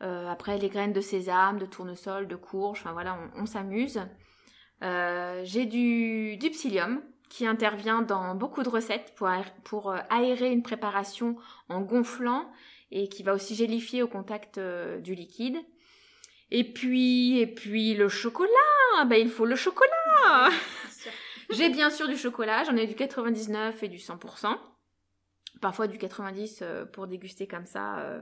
Après 0.00 0.58
les 0.58 0.68
graines 0.68 0.92
de 0.92 1.00
sésame, 1.00 1.58
de 1.58 1.64
tournesol, 1.64 2.28
de 2.28 2.36
courge, 2.36 2.80
enfin 2.80 2.92
voilà, 2.92 3.18
on, 3.34 3.46
s'amuse. 3.46 3.98
J'ai 4.82 5.64
du, 5.64 6.36
du 6.36 6.50
psyllium 6.50 7.00
qui 7.28 7.46
intervient 7.46 8.02
dans 8.02 8.34
beaucoup 8.34 8.62
de 8.62 8.68
recettes 8.68 9.14
pour, 9.14 9.90
euh, 9.90 9.98
aérer 10.10 10.50
une 10.50 10.62
préparation 10.62 11.36
en 11.68 11.80
gonflant 11.80 12.50
et 12.90 13.08
qui 13.08 13.22
va 13.22 13.34
aussi 13.34 13.54
gélifier 13.54 14.02
au 14.02 14.08
contact 14.08 14.58
euh, 14.58 15.00
du 15.00 15.14
liquide. 15.14 15.56
Et 16.50 16.64
puis, 16.72 17.38
et 17.38 17.46
puis 17.46 17.94
le 17.94 18.08
chocolat, 18.08 19.04
ben 19.06 19.16
il 19.16 19.30
faut 19.30 19.46
le 19.46 19.56
chocolat. 19.56 20.50
J'ai 21.50 21.70
bien 21.70 21.90
sûr 21.90 22.08
du 22.08 22.16
chocolat, 22.16 22.64
j'en 22.64 22.76
ai 22.76 22.86
du 22.86 22.94
99 22.94 23.82
et 23.82 23.88
du 23.88 23.98
100%. 23.98 24.56
Parfois 25.60 25.86
du 25.86 25.98
90 25.98 26.60
euh, 26.62 26.84
pour 26.84 27.06
déguster 27.06 27.46
comme 27.46 27.66
ça 27.66 27.98
euh, 27.98 28.20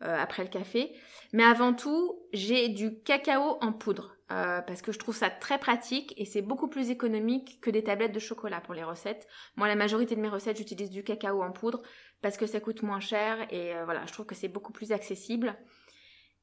après 0.00 0.42
le 0.42 0.50
café. 0.50 0.92
Mais 1.32 1.44
avant 1.44 1.72
tout, 1.72 2.18
j'ai 2.32 2.68
du 2.68 3.00
cacao 3.02 3.58
en 3.60 3.72
poudre 3.72 4.16
euh, 4.34 4.60
parce 4.62 4.82
que 4.82 4.90
je 4.90 4.98
trouve 4.98 5.14
ça 5.14 5.30
très 5.30 5.58
pratique 5.58 6.12
et 6.16 6.24
c'est 6.24 6.42
beaucoup 6.42 6.66
plus 6.66 6.90
économique 6.90 7.60
que 7.60 7.70
des 7.70 7.84
tablettes 7.84 8.12
de 8.12 8.18
chocolat 8.18 8.60
pour 8.60 8.74
les 8.74 8.82
recettes. 8.82 9.28
Moi, 9.54 9.68
la 9.68 9.76
majorité 9.76 10.16
de 10.16 10.20
mes 10.20 10.28
recettes, 10.28 10.56
j'utilise 10.56 10.90
du 10.90 11.04
cacao 11.04 11.40
en 11.42 11.52
poudre 11.52 11.82
parce 12.20 12.36
que 12.36 12.46
ça 12.46 12.58
coûte 12.58 12.82
moins 12.82 12.98
cher 12.98 13.46
et 13.50 13.76
euh, 13.76 13.84
voilà, 13.84 14.04
je 14.06 14.12
trouve 14.12 14.26
que 14.26 14.34
c'est 14.34 14.48
beaucoup 14.48 14.72
plus 14.72 14.90
accessible. 14.90 15.56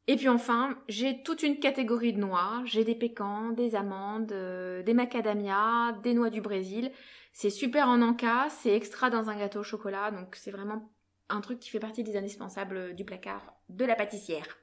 Et 0.08 0.16
puis 0.16 0.30
enfin, 0.30 0.78
j'ai 0.88 1.22
toute 1.22 1.44
une 1.44 1.60
catégorie 1.60 2.14
de 2.14 2.20
noix. 2.20 2.62
J'ai 2.66 2.86
des 2.86 2.96
pécans, 2.96 3.50
des 3.50 3.76
amandes, 3.76 4.32
euh, 4.32 4.84
des 4.84 4.94
macadamias, 4.94 5.92
des 6.02 6.14
noix 6.14 6.30
du 6.30 6.40
Brésil. 6.40 6.92
C'est 7.34 7.50
super 7.50 7.90
en 7.90 8.02
encas, 8.02 8.50
c'est 8.50 8.74
extra 8.74 9.10
dans 9.10 9.30
un 9.30 9.38
gâteau 9.38 9.60
au 9.60 9.64
chocolat, 9.64 10.12
donc 10.12 10.36
c'est 10.36 10.52
vraiment 10.52 10.94
un 11.30 11.42
truc 11.42 11.60
qui 11.60 11.70
fait 11.70 11.80
partie 11.80 12.04
des 12.04 12.18
indispensables 12.18 12.96
du 12.96 13.06
placard 13.06 13.54
de 13.70 13.86
la 13.86 13.96
pâtissière. 13.96 14.58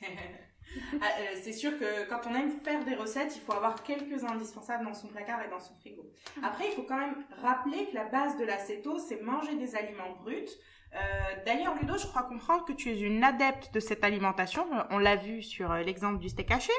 Ah, 1.00 1.06
euh, 1.20 1.36
c'est 1.42 1.52
sûr 1.52 1.78
que 1.78 2.08
quand 2.08 2.20
on 2.28 2.34
aime 2.34 2.50
faire 2.64 2.84
des 2.84 2.94
recettes, 2.94 3.34
il 3.36 3.40
faut 3.40 3.52
avoir 3.52 3.82
quelques 3.82 4.24
indispensables 4.24 4.84
dans 4.84 4.94
son 4.94 5.08
placard 5.08 5.42
et 5.42 5.50
dans 5.50 5.60
son 5.60 5.74
frigo. 5.74 6.02
Après, 6.42 6.64
il 6.68 6.72
faut 6.72 6.82
quand 6.82 6.98
même 6.98 7.16
rappeler 7.42 7.86
que 7.86 7.94
la 7.94 8.04
base 8.04 8.36
de 8.38 8.44
l'acéto, 8.44 8.98
c'est 8.98 9.22
manger 9.22 9.54
des 9.56 9.74
aliments 9.76 10.16
bruts. 10.22 10.48
Euh, 10.94 10.98
D'ailleurs, 11.46 11.74
Ludo, 11.80 11.96
je 11.96 12.06
crois 12.06 12.22
comprendre 12.22 12.64
que 12.64 12.72
tu 12.72 12.90
es 12.90 13.00
une 13.00 13.24
adepte 13.24 13.72
de 13.72 13.80
cette 13.80 14.04
alimentation. 14.04 14.66
Euh, 14.74 14.82
On 14.90 14.98
l'a 14.98 15.16
vu 15.16 15.42
sur 15.42 15.72
l'exemple 15.74 16.18
du 16.18 16.28
steak 16.28 16.50
haché. 16.50 16.72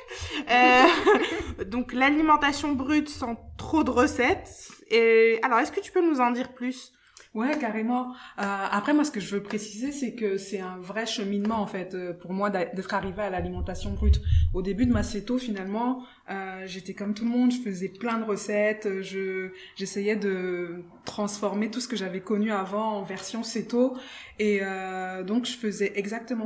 Euh, 0.50 1.64
donc, 1.66 1.94
l'alimentation 1.94 2.74
brute 2.74 3.10
sans 3.10 3.36
trop 3.58 3.84
de 3.84 3.90
recettes. 3.90 4.70
Et, 4.90 5.40
alors, 5.42 5.60
est-ce 5.60 5.72
que 5.72 5.80
tu 5.80 5.92
peux 5.92 6.08
nous 6.08 6.22
en 6.22 6.32
dire 6.32 6.54
plus? 6.54 6.93
Ouais, 7.34 7.58
carrément. 7.58 8.12
Euh, 8.38 8.44
après, 8.44 8.94
moi, 8.94 9.04
ce 9.04 9.10
que 9.10 9.20
je 9.20 9.36
veux 9.36 9.42
préciser, 9.42 9.92
c'est 9.92 10.14
que 10.14 10.38
c'est 10.38 10.60
un 10.60 10.78
vrai 10.78 11.08
cheminement, 11.08 11.56
en 11.62 11.66
fait, 11.66 11.96
euh, 11.96 12.14
pour 12.14 12.32
moi, 12.32 12.52
d'être 12.52 12.94
arrivé 12.94 13.24
à 13.24 13.32
l'alimentation 13.32 13.92
brute. 13.92 14.22
Au 14.54 14.62
début 14.62 14.86
de 14.86 14.92
ma 14.92 15.02
céto, 15.02 15.40
finalement, 15.40 16.04
euh, 16.30 16.64
j'étais 16.68 16.94
comme 16.94 17.16
tout 17.16 17.24
le 17.24 17.32
monde, 17.32 17.52
je 17.52 17.58
faisais 17.58 17.90
plein 17.90 18.20
de 18.20 18.24
recettes, 18.24 18.86
euh, 18.86 19.02
je 19.02 19.50
j'essayais 19.76 20.16
de 20.16 20.84
transformer 21.06 21.72
tout 21.72 21.80
ce 21.82 21.88
que 21.88 21.96
j'avais 21.96 22.22
connu 22.22 22.52
avant 22.52 22.98
en 23.00 23.02
version 23.02 23.42
céto, 23.42 23.98
et 24.38 24.60
euh, 24.62 25.24
donc 25.24 25.46
je 25.46 25.58
faisais 25.58 25.92
exactement 25.96 26.46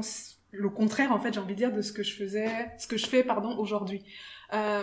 le 0.51 0.69
contraire, 0.69 1.11
en 1.11 1.19
fait, 1.19 1.33
j'ai 1.33 1.41
envie 1.41 1.53
de 1.53 1.57
dire, 1.57 1.73
de 1.73 1.81
ce 1.81 1.91
que 1.91 2.01
je 2.01 2.13
faisais, 2.13 2.49
ce 2.77 2.87
que 2.87 2.95
je 2.97 3.07
fais, 3.07 3.23
pardon, 3.23 3.57
aujourd'hui. 3.57 4.05
Euh, 4.53 4.81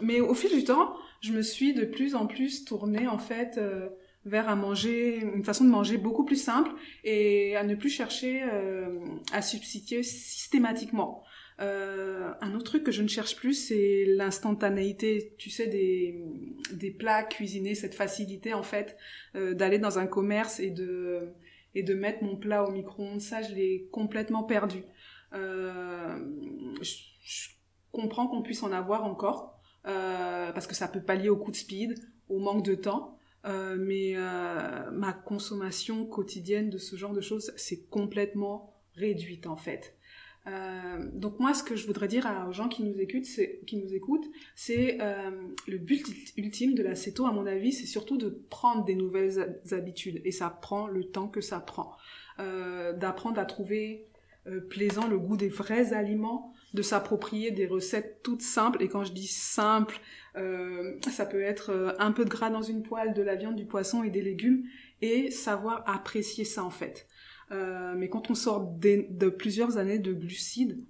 mais 0.00 0.20
au 0.20 0.34
fil 0.34 0.52
du 0.56 0.62
temps, 0.62 0.94
je 1.20 1.32
me 1.32 1.42
suis 1.42 1.74
de 1.74 1.84
plus 1.84 2.14
en 2.14 2.28
plus 2.28 2.64
tournée, 2.64 3.08
en 3.08 3.18
fait. 3.18 3.58
Vers 4.24 4.48
à 4.48 4.56
manger, 4.56 5.16
une 5.16 5.44
façon 5.44 5.64
de 5.64 5.70
manger 5.70 5.98
beaucoup 5.98 6.24
plus 6.24 6.40
simple 6.40 6.70
et 7.04 7.56
à 7.56 7.64
ne 7.64 7.74
plus 7.74 7.90
chercher 7.90 8.42
euh, 8.44 8.98
à 9.32 9.42
substituer 9.42 10.02
systématiquement. 10.02 11.24
Euh, 11.60 12.32
un 12.40 12.54
autre 12.54 12.64
truc 12.64 12.84
que 12.84 12.92
je 12.92 13.02
ne 13.02 13.08
cherche 13.08 13.36
plus, 13.36 13.54
c'est 13.54 14.04
l'instantanéité, 14.06 15.34
tu 15.38 15.50
sais, 15.50 15.66
des, 15.66 16.24
des 16.72 16.90
plats 16.90 17.22
cuisinés, 17.22 17.74
cette 17.74 17.94
facilité 17.94 18.54
en 18.54 18.62
fait 18.62 18.96
euh, 19.36 19.54
d'aller 19.54 19.78
dans 19.78 19.98
un 19.98 20.06
commerce 20.06 20.60
et 20.60 20.70
de, 20.70 21.34
et 21.74 21.82
de 21.82 21.94
mettre 21.94 22.24
mon 22.24 22.36
plat 22.36 22.64
au 22.64 22.70
micro-ondes. 22.70 23.20
Ça, 23.20 23.42
je 23.42 23.54
l'ai 23.54 23.88
complètement 23.92 24.44
perdu. 24.44 24.82
Euh, 25.34 26.18
je, 26.80 26.94
je 27.24 27.48
comprends 27.92 28.26
qu'on 28.26 28.42
puisse 28.42 28.62
en 28.62 28.72
avoir 28.72 29.04
encore, 29.04 29.60
euh, 29.86 30.52
parce 30.52 30.66
que 30.66 30.74
ça 30.74 30.88
peut 30.88 31.02
pallier 31.02 31.28
au 31.28 31.36
coup 31.36 31.50
de 31.50 31.56
speed, 31.56 31.94
au 32.28 32.38
manque 32.38 32.64
de 32.64 32.74
temps. 32.74 33.18
Euh, 33.44 33.76
mais 33.78 34.12
euh, 34.16 34.90
ma 34.92 35.12
consommation 35.12 36.06
quotidienne 36.06 36.70
de 36.70 36.78
ce 36.78 36.96
genre 36.96 37.12
de 37.12 37.20
choses, 37.20 37.52
c'est 37.56 37.88
complètement 37.88 38.74
réduite 38.94 39.46
en 39.46 39.56
fait. 39.56 39.96
Euh, 40.48 40.98
donc 41.12 41.38
moi, 41.38 41.54
ce 41.54 41.62
que 41.62 41.76
je 41.76 41.86
voudrais 41.86 42.08
dire 42.08 42.28
aux 42.48 42.52
gens 42.52 42.68
qui 42.68 42.82
nous 42.82 42.98
écoutent, 43.00 43.26
c'est 43.26 43.60
qui 43.66 43.76
nous 43.76 43.94
écoutent, 43.94 44.26
c'est 44.56 44.98
euh, 45.00 45.30
le 45.68 45.78
but 45.78 46.04
ultime 46.36 46.74
de 46.74 46.82
la 46.82 46.94
céto, 46.94 47.26
à 47.26 47.32
mon 47.32 47.46
avis, 47.46 47.72
c'est 47.72 47.86
surtout 47.86 48.16
de 48.16 48.28
prendre 48.50 48.84
des 48.84 48.94
nouvelles 48.94 49.60
habitudes, 49.70 50.20
et 50.24 50.32
ça 50.32 50.50
prend 50.50 50.88
le 50.88 51.04
temps 51.04 51.28
que 51.28 51.40
ça 51.40 51.60
prend, 51.60 51.96
euh, 52.40 52.92
d'apprendre 52.92 53.38
à 53.38 53.44
trouver 53.44 54.06
euh, 54.48 54.60
plaisant 54.60 55.06
le 55.06 55.18
goût 55.18 55.36
des 55.36 55.48
vrais 55.48 55.92
aliments, 55.92 56.52
de 56.74 56.82
s'approprier 56.82 57.50
des 57.50 57.66
recettes 57.66 58.20
toutes 58.22 58.42
simples, 58.42 58.82
et 58.82 58.88
quand 58.88 59.04
je 59.04 59.12
dis 59.12 59.26
simple, 59.26 60.00
euh, 60.36 60.98
ça 61.10 61.26
peut 61.26 61.42
être 61.42 61.70
euh, 61.70 61.92
un 61.98 62.12
peu 62.12 62.24
de 62.24 62.30
gras 62.30 62.50
dans 62.50 62.62
une 62.62 62.82
poêle, 62.82 63.12
de 63.14 63.22
la 63.22 63.36
viande, 63.36 63.56
du 63.56 63.66
poisson 63.66 64.02
et 64.02 64.10
des 64.10 64.22
légumes, 64.22 64.64
et 65.02 65.30
savoir 65.30 65.84
apprécier 65.86 66.44
ça 66.44 66.64
en 66.64 66.70
fait. 66.70 67.06
Euh, 67.50 67.94
mais 67.96 68.08
quand 68.08 68.30
on 68.30 68.34
sort 68.34 68.60
de, 68.60 69.28
plusieurs 69.28 69.76
années 69.76 69.98
de 69.98 70.12
glucides, 70.12 70.84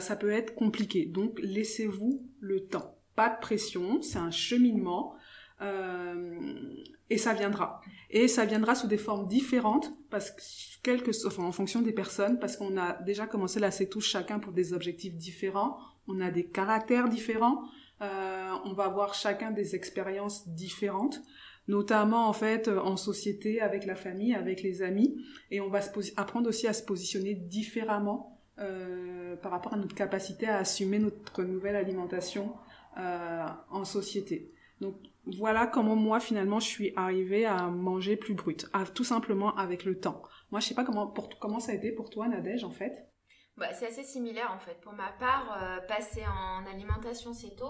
ça 0.00 0.16
peut 0.16 0.32
être 0.32 0.56
compliqué. 0.56 1.06
Donc 1.06 1.38
laissez-vous 1.40 2.28
le 2.40 2.66
temps. 2.66 2.98
Pas 3.14 3.28
de 3.28 3.38
pression, 3.40 4.02
c'est 4.02 4.18
un 4.18 4.32
cheminement. 4.32 5.14
Euh, 5.62 6.74
et 7.10 7.18
ça 7.18 7.34
viendra. 7.34 7.80
Et 8.10 8.28
ça 8.28 8.44
viendra 8.44 8.74
sous 8.74 8.86
des 8.86 8.98
formes 8.98 9.26
différentes, 9.26 9.92
parce 10.10 10.30
que, 10.30 11.26
enfin, 11.26 11.42
en 11.42 11.52
fonction 11.52 11.82
des 11.82 11.92
personnes, 11.92 12.38
parce 12.38 12.56
qu'on 12.56 12.76
a 12.76 12.94
déjà 13.02 13.26
commencé 13.26 13.60
la 13.60 13.70
touche 13.70 14.08
chacun 14.08 14.38
pour 14.38 14.52
des 14.52 14.72
objectifs 14.72 15.14
différents, 15.14 15.78
on 16.06 16.20
a 16.20 16.30
des 16.30 16.44
caractères 16.44 17.08
différents, 17.08 17.62
euh, 18.00 18.50
on 18.64 18.72
va 18.72 18.84
avoir 18.84 19.14
chacun 19.14 19.50
des 19.50 19.74
expériences 19.74 20.48
différentes, 20.48 21.20
notamment 21.68 22.28
en 22.28 22.32
fait 22.32 22.68
en 22.68 22.96
société, 22.96 23.60
avec 23.60 23.86
la 23.86 23.96
famille, 23.96 24.34
avec 24.34 24.62
les 24.62 24.82
amis, 24.82 25.16
et 25.50 25.60
on 25.60 25.68
va 25.68 25.80
apprendre 26.16 26.48
aussi 26.48 26.66
à 26.66 26.72
se 26.72 26.82
positionner 26.82 27.34
différemment 27.34 28.40
euh, 28.58 29.36
par 29.36 29.50
rapport 29.52 29.74
à 29.74 29.76
notre 29.76 29.94
capacité 29.94 30.46
à 30.46 30.58
assumer 30.58 30.98
notre 30.98 31.42
nouvelle 31.42 31.76
alimentation 31.76 32.54
en 32.96 33.84
société. 33.84 34.52
Donc 34.80 34.96
voilà 35.26 35.66
comment 35.66 35.96
moi 35.96 36.20
finalement 36.20 36.60
je 36.60 36.66
suis 36.66 36.92
arrivée 36.96 37.44
à 37.44 37.68
manger 37.68 38.16
plus 38.16 38.34
brut, 38.34 38.66
à, 38.72 38.84
tout 38.84 39.04
simplement 39.04 39.54
avec 39.56 39.84
le 39.84 40.00
temps. 40.00 40.22
Moi 40.50 40.60
je 40.60 40.66
sais 40.66 40.74
pas 40.74 40.84
comment 40.84 41.12
comment 41.40 41.60
ça 41.60 41.72
a 41.72 41.74
été 41.74 41.92
pour 41.92 42.10
toi 42.10 42.28
Nadège 42.28 42.64
en 42.64 42.70
fait? 42.70 43.10
Bah, 43.56 43.74
c'est 43.74 43.88
assez 43.88 44.04
similaire 44.04 44.50
en 44.54 44.58
fait. 44.58 44.80
Pour 44.80 44.94
ma 44.94 45.12
part, 45.12 45.58
euh, 45.62 45.86
passer 45.86 46.22
en 46.26 46.66
alimentation 46.66 47.34
céto, 47.34 47.66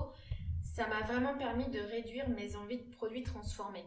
ça 0.63 0.87
m'a 0.87 1.01
vraiment 1.01 1.37
permis 1.37 1.69
de 1.69 1.81
réduire 1.81 2.29
mes 2.29 2.55
envies 2.55 2.85
de 2.85 2.91
produits 2.95 3.25
transformés. 3.25 3.87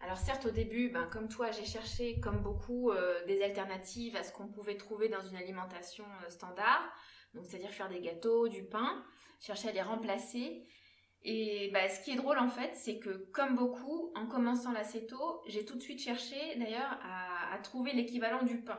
Alors 0.00 0.16
certes 0.18 0.46
au 0.46 0.50
début, 0.50 0.90
ben, 0.90 1.06
comme 1.06 1.28
toi, 1.28 1.52
j'ai 1.52 1.64
cherché 1.64 2.20
comme 2.20 2.42
beaucoup 2.42 2.90
euh, 2.90 3.24
des 3.26 3.42
alternatives 3.42 4.16
à 4.16 4.24
ce 4.24 4.32
qu'on 4.32 4.48
pouvait 4.48 4.76
trouver 4.76 5.08
dans 5.08 5.22
une 5.22 5.36
alimentation 5.36 6.04
euh, 6.04 6.30
standard, 6.30 6.82
donc 7.32 7.46
c'est-à-dire 7.46 7.70
faire 7.70 7.88
des 7.88 8.00
gâteaux, 8.00 8.48
du 8.48 8.64
pain, 8.64 9.04
chercher 9.40 9.68
à 9.68 9.72
les 9.72 9.82
remplacer. 9.82 10.66
Et 11.28 11.70
bah, 11.72 11.88
ce 11.88 12.00
qui 12.04 12.12
est 12.12 12.16
drôle 12.16 12.38
en 12.38 12.48
fait, 12.48 12.70
c'est 12.74 12.98
que 13.00 13.10
comme 13.32 13.56
beaucoup, 13.56 14.12
en 14.14 14.26
commençant 14.26 14.70
l'acéto, 14.70 15.42
j'ai 15.48 15.64
tout 15.64 15.74
de 15.74 15.82
suite 15.82 16.00
cherché 16.00 16.36
d'ailleurs 16.56 17.00
à, 17.02 17.52
à 17.52 17.58
trouver 17.58 17.92
l'équivalent 17.92 18.44
du 18.44 18.58
pain, 18.62 18.78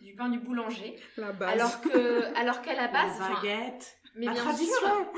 du 0.00 0.14
pain 0.14 0.28
du 0.28 0.38
boulanger. 0.38 0.94
La 1.16 1.32
base. 1.32 1.50
Alors 1.52 1.80
que, 1.80 2.38
alors 2.38 2.62
qu'à 2.62 2.74
la 2.74 2.86
base, 2.96 3.18
la 3.18 3.28
baguette, 3.34 3.98
mais 4.14 4.26
la 4.26 4.32
bien 4.34 4.42
tradition. 4.44 4.72
sûr. 4.72 5.12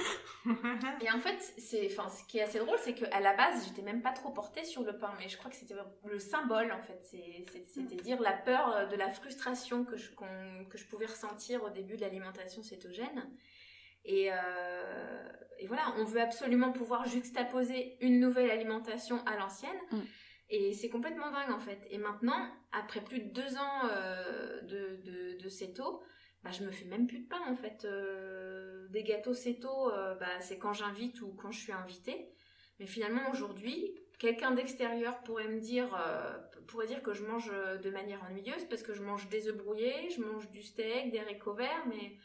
Et 1.02 1.10
en 1.10 1.18
fait, 1.18 1.36
c'est, 1.58 1.90
enfin, 1.92 2.08
ce 2.08 2.24
qui 2.24 2.38
est 2.38 2.42
assez 2.42 2.58
drôle, 2.58 2.78
c'est 2.80 2.94
qu'à 2.94 3.20
la 3.20 3.34
base, 3.34 3.66
j'étais 3.66 3.82
même 3.82 4.00
pas 4.00 4.12
trop 4.12 4.30
portée 4.30 4.64
sur 4.64 4.82
le 4.82 4.96
pain, 4.96 5.12
mais 5.18 5.28
je 5.28 5.36
crois 5.36 5.50
que 5.50 5.56
c'était 5.56 5.74
le 6.06 6.18
symbole 6.18 6.72
en 6.72 6.80
fait. 6.80 7.04
C'était 7.04 7.96
dire 7.96 8.22
la 8.22 8.32
peur 8.32 8.88
de 8.88 8.96
la 8.96 9.10
frustration 9.10 9.84
que 9.84 9.98
je, 9.98 10.10
que 10.70 10.78
je 10.78 10.86
pouvais 10.86 11.06
ressentir 11.06 11.62
au 11.64 11.68
début 11.68 11.96
de 11.96 12.00
l'alimentation 12.00 12.62
cétogène. 12.62 13.28
Et, 14.06 14.32
euh, 14.32 15.28
et 15.58 15.66
voilà, 15.66 15.82
on 15.98 16.04
veut 16.04 16.20
absolument 16.20 16.72
pouvoir 16.72 17.06
juxtaposer 17.06 17.96
une 18.00 18.18
nouvelle 18.18 18.50
alimentation 18.50 19.22
à 19.26 19.36
l'ancienne. 19.36 19.76
Mm. 19.90 20.00
Et 20.48 20.72
c'est 20.72 20.88
complètement 20.88 21.30
dingue 21.30 21.50
en 21.50 21.58
fait. 21.58 21.86
Et 21.90 21.98
maintenant, 21.98 22.50
après 22.72 23.02
plus 23.02 23.18
de 23.20 23.28
deux 23.30 23.56
ans 23.56 23.88
euh, 23.90 24.62
de, 24.62 25.00
de, 25.04 25.42
de 25.42 25.48
CETO, 25.48 26.02
bah, 26.46 26.52
je 26.52 26.64
me 26.64 26.70
fais 26.70 26.84
même 26.84 27.08
plus 27.08 27.18
de 27.18 27.26
pain 27.26 27.42
en 27.48 27.56
fait. 27.56 27.84
Euh, 27.84 28.86
des 28.90 29.02
gâteaux 29.02 29.34
CETO, 29.34 29.90
euh, 29.90 30.14
bah, 30.14 30.40
c'est 30.40 30.58
quand 30.58 30.72
j'invite 30.72 31.20
ou 31.20 31.32
quand 31.32 31.50
je 31.50 31.58
suis 31.58 31.72
invitée. 31.72 32.28
Mais 32.78 32.86
finalement 32.86 33.28
aujourd'hui, 33.32 33.98
quelqu'un 34.20 34.52
d'extérieur 34.52 35.20
pourrait 35.24 35.48
me 35.48 35.58
dire, 35.58 35.92
euh, 36.06 36.38
pourrait 36.68 36.86
dire 36.86 37.02
que 37.02 37.14
je 37.14 37.24
mange 37.24 37.50
de 37.50 37.90
manière 37.90 38.22
ennuyeuse 38.22 38.64
parce 38.70 38.84
que 38.84 38.94
je 38.94 39.02
mange 39.02 39.28
des 39.28 39.48
œufs 39.48 39.56
brouillés, 39.56 40.08
je 40.10 40.22
mange 40.22 40.48
du 40.52 40.62
steak, 40.62 41.10
des 41.10 41.18
haricots 41.18 41.54
verts, 41.54 41.84
mais 41.88 42.16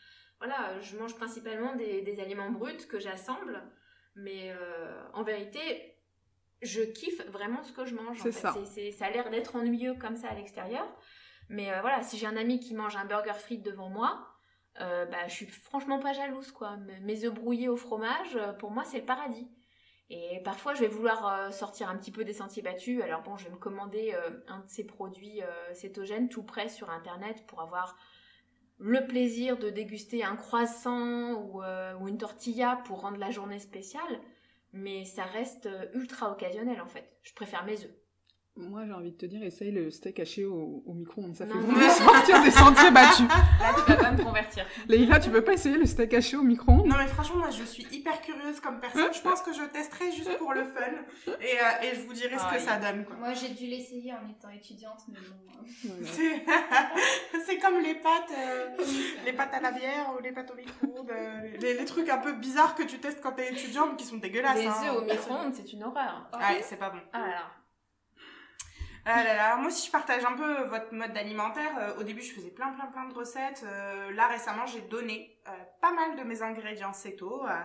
voilà, 0.41 0.79
je 0.81 0.97
mange 0.97 1.15
principalement 1.15 1.75
des, 1.75 2.01
des 2.01 2.19
aliments 2.19 2.49
bruts 2.49 2.87
que 2.89 2.99
j'assemble. 2.99 3.61
Mais 4.15 4.51
euh, 4.51 5.03
en 5.13 5.23
vérité, 5.23 5.95
je 6.61 6.81
kiffe 6.81 7.25
vraiment 7.27 7.63
ce 7.63 7.71
que 7.71 7.85
je 7.85 7.95
mange. 7.95 8.19
en 8.19 8.23
fait. 8.23 8.31
ça. 8.31 8.55
Ça 8.91 9.05
a 9.05 9.09
l'air 9.11 9.29
d'être 9.29 9.55
ennuyeux 9.55 9.93
comme 9.93 10.15
ça 10.17 10.29
à 10.29 10.33
l'extérieur. 10.33 10.85
Mais 11.49 11.71
euh, 11.71 11.81
voilà, 11.81 12.01
si 12.01 12.17
j'ai 12.17 12.25
un 12.27 12.37
ami 12.37 12.59
qui 12.59 12.73
mange 12.73 12.95
un 12.95 13.05
burger 13.05 13.33
frites 13.33 13.63
devant 13.63 13.89
moi, 13.89 14.27
euh, 14.79 15.05
bah, 15.05 15.27
je 15.27 15.33
suis 15.33 15.45
franchement 15.45 15.99
pas 15.99 16.13
jalouse. 16.13 16.51
quoi. 16.51 16.77
Mes 17.01 17.25
œufs 17.25 17.33
brouillés 17.33 17.69
au 17.69 17.75
fromage, 17.77 18.35
euh, 18.35 18.53
pour 18.53 18.71
moi, 18.71 18.83
c'est 18.83 18.99
le 18.99 19.05
paradis. 19.05 19.47
Et 20.09 20.41
parfois, 20.43 20.73
je 20.73 20.81
vais 20.81 20.87
vouloir 20.87 21.53
sortir 21.53 21.87
un 21.89 21.95
petit 21.97 22.11
peu 22.11 22.25
des 22.25 22.33
sentiers 22.33 22.61
battus. 22.61 23.01
Alors 23.01 23.21
bon, 23.21 23.37
je 23.37 23.45
vais 23.45 23.51
me 23.51 23.55
commander 23.55 24.13
un 24.49 24.59
de 24.59 24.67
ces 24.67 24.85
produits 24.85 25.39
cétogènes 25.71 26.27
tout 26.27 26.43
prêt 26.43 26.67
sur 26.67 26.89
Internet 26.89 27.45
pour 27.47 27.61
avoir 27.61 27.95
le 28.81 29.05
plaisir 29.05 29.57
de 29.59 29.69
déguster 29.69 30.23
un 30.23 30.35
croissant 30.35 31.33
ou, 31.33 31.61
euh, 31.61 31.93
ou 31.99 32.07
une 32.07 32.17
tortilla 32.17 32.81
pour 32.85 33.01
rendre 33.01 33.17
la 33.17 33.29
journée 33.29 33.59
spéciale. 33.59 34.19
Mais 34.73 35.05
ça 35.05 35.23
reste 35.23 35.67
euh, 35.67 35.85
ultra 35.93 36.31
occasionnel 36.31 36.81
en 36.81 36.87
fait. 36.87 37.07
Je 37.21 37.33
préfère 37.33 37.63
mes 37.63 37.79
œufs. 37.83 38.00
Moi, 38.57 38.81
j'ai 38.85 38.91
envie 38.91 39.11
de 39.11 39.17
te 39.17 39.25
dire, 39.25 39.41
essaye 39.43 39.71
le 39.71 39.89
steak 39.89 40.19
haché 40.19 40.43
au, 40.45 40.83
au 40.85 40.93
micro-ondes. 40.93 41.35
Ça 41.35 41.47
fait 41.47 41.53
Non. 41.53 41.61
vraiment 41.61 41.89
sortir 41.89 42.43
des 42.43 42.51
sentiers 42.51 42.91
battus. 42.91 43.25
Là, 43.29 43.73
tu 43.73 43.91
vas 43.91 43.95
pas 43.97 44.11
me 44.11 44.21
convertir. 44.23 44.65
Leïla, 44.89 45.19
tu 45.21 45.29
veux 45.29 45.41
pas 45.41 45.53
essayer 45.53 45.77
le 45.77 45.85
steak 45.85 46.13
haché 46.13 46.35
au 46.35 46.43
micro-ondes? 46.43 46.85
Non 46.85 46.97
mais 46.97 47.07
franchement 47.07 47.37
moi 47.37 47.49
je 47.49 47.63
suis 47.63 47.87
hyper 47.91 48.19
curieuse 48.21 48.59
comme 48.59 48.79
personne. 48.81 49.13
Je 49.13 49.21
pense 49.21 49.41
que 49.41 49.53
je 49.53 49.63
testerai 49.63 50.11
juste 50.11 50.37
pour 50.37 50.53
le 50.53 50.65
fun 50.65 50.81
et, 51.27 51.31
euh, 51.31 51.83
et 51.83 51.95
je 51.95 52.01
vous 52.01 52.11
dirai 52.13 52.37
ce 52.37 52.53
que 52.53 52.59
ça 52.59 52.77
donne 52.77 53.05
quoi. 53.05 53.15
Moi, 53.15 53.33
j'ai 53.33 53.49
dû 53.49 53.67
l'essayer 53.67 54.11
en 54.13 54.29
étant 54.29 54.49
étudiante, 54.49 54.99
mais 55.07 55.19
bon. 55.19 55.35
euh, 55.89 55.89
Voilà. 56.01 56.07
C'est 56.11 57.41
c'est 57.45 57.57
comme 57.57 57.79
les 57.79 57.95
pâtes, 57.95 58.31
euh, 58.37 58.67
les 59.25 59.31
pâtes 59.33 59.53
à 59.53 59.61
la 59.61 59.71
bière 59.71 60.13
ou 60.17 60.21
les 60.21 60.33
pâtes 60.33 60.51
au 60.51 60.55
micro-ondes, 60.55 61.09
euh, 61.09 61.41
les, 61.61 61.75
les 61.75 61.85
trucs 61.85 62.09
un 62.09 62.17
peu 62.17 62.33
bizarres 62.33 62.75
que 62.75 62.83
tu 62.83 62.99
testes 62.99 63.21
quand 63.21 63.31
t'es 63.31 63.53
étudiant 63.53 63.87
mais 63.87 63.95
qui 63.95 64.03
sont 64.05 64.17
dégueulasses. 64.17 64.57
Les 64.59 64.67
hein. 64.67 64.75
œufs 64.87 64.97
au 64.97 65.05
micro-ondes, 65.05 65.53
c'est 65.55 65.71
une 65.71 65.83
horreur. 65.85 66.29
Ouais, 66.33 66.61
c'est 66.61 66.77
pas 66.77 66.89
bon. 66.89 66.99
Ah 67.13 67.19
là 67.21 67.27
là. 67.27 67.43
Ah 69.03 69.23
là 69.23 69.35
là, 69.35 69.55
moi 69.57 69.67
aussi 69.67 69.87
je 69.87 69.91
partage 69.91 70.23
un 70.23 70.33
peu 70.33 70.63
votre 70.67 70.93
mode 70.93 71.17
alimentaire. 71.17 71.71
Euh, 71.79 71.99
au 71.99 72.03
début 72.03 72.21
je 72.21 72.33
faisais 72.33 72.51
plein 72.51 72.71
plein 72.73 72.85
plein 72.85 73.07
de 73.07 73.13
recettes. 73.15 73.63
Euh, 73.65 74.11
là 74.11 74.27
récemment 74.27 74.67
j'ai 74.67 74.81
donné 74.81 75.39
euh, 75.47 75.51
pas 75.81 75.91
mal 75.91 76.15
de 76.15 76.23
mes 76.23 76.43
ingrédients 76.43 76.93
CETO 76.93 77.43
à, 77.47 77.63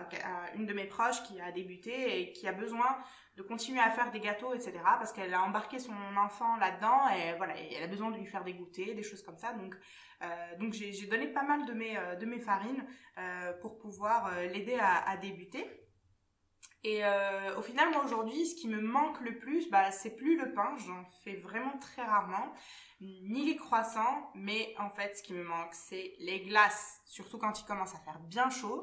une 0.55 0.65
de 0.65 0.73
mes 0.73 0.85
proches 0.85 1.21
qui 1.23 1.39
a 1.39 1.51
débuté 1.51 2.21
et 2.21 2.31
qui 2.33 2.47
a 2.47 2.53
besoin 2.53 2.97
de 3.37 3.43
continuer 3.43 3.79
à 3.79 3.91
faire 3.91 4.11
des 4.11 4.19
gâteaux, 4.19 4.53
etc. 4.55 4.73
Parce 4.83 5.13
qu'elle 5.13 5.33
a 5.33 5.43
embarqué 5.43 5.77
son 5.77 5.93
enfant 6.17 6.57
là-dedans 6.57 7.07
et 7.09 7.37
voilà, 7.37 7.53
elle 7.55 7.83
a 7.83 7.87
besoin 7.87 8.09
de 8.09 8.17
lui 8.17 8.25
faire 8.25 8.43
des 8.43 8.53
goûters, 8.53 8.95
des 8.95 9.03
choses 9.03 9.21
comme 9.21 9.37
ça. 9.37 9.53
Donc, 9.53 9.75
euh, 10.23 10.25
donc 10.59 10.73
j'ai 10.73 11.05
donné 11.05 11.27
pas 11.27 11.43
mal 11.43 11.65
de 11.67 11.73
mes, 11.73 11.97
euh, 11.97 12.15
de 12.15 12.25
mes 12.25 12.39
farines 12.39 12.83
euh, 13.19 13.53
pour 13.61 13.77
pouvoir 13.77 14.31
euh, 14.33 14.47
l'aider 14.47 14.77
à, 14.79 15.07
à 15.07 15.17
débuter. 15.17 15.86
Et 16.83 17.03
euh, 17.03 17.57
au 17.57 17.61
final, 17.61 17.89
moi 17.89 18.03
aujourd'hui, 18.05 18.45
ce 18.45 18.55
qui 18.55 18.67
me 18.67 18.79
manque 18.79 19.19
le 19.21 19.37
plus, 19.37 19.69
bah, 19.69 19.91
c'est 19.91 20.15
plus 20.15 20.37
le 20.37 20.53
pain, 20.53 20.75
j'en 20.77 21.03
fais 21.23 21.33
vraiment 21.33 21.77
très 21.79 22.03
rarement, 22.03 22.53
ni 23.01 23.45
les 23.45 23.55
croissants, 23.55 24.31
mais 24.35 24.75
en 24.79 24.89
fait, 24.89 25.17
ce 25.17 25.23
qui 25.23 25.33
me 25.33 25.43
manque, 25.43 25.73
c'est 25.73 26.13
les 26.19 26.41
glaces, 26.41 27.01
surtout 27.05 27.39
quand 27.39 27.59
il 27.59 27.65
commence 27.65 27.95
à 27.95 27.99
faire 27.99 28.19
bien 28.19 28.49
chaud. 28.49 28.81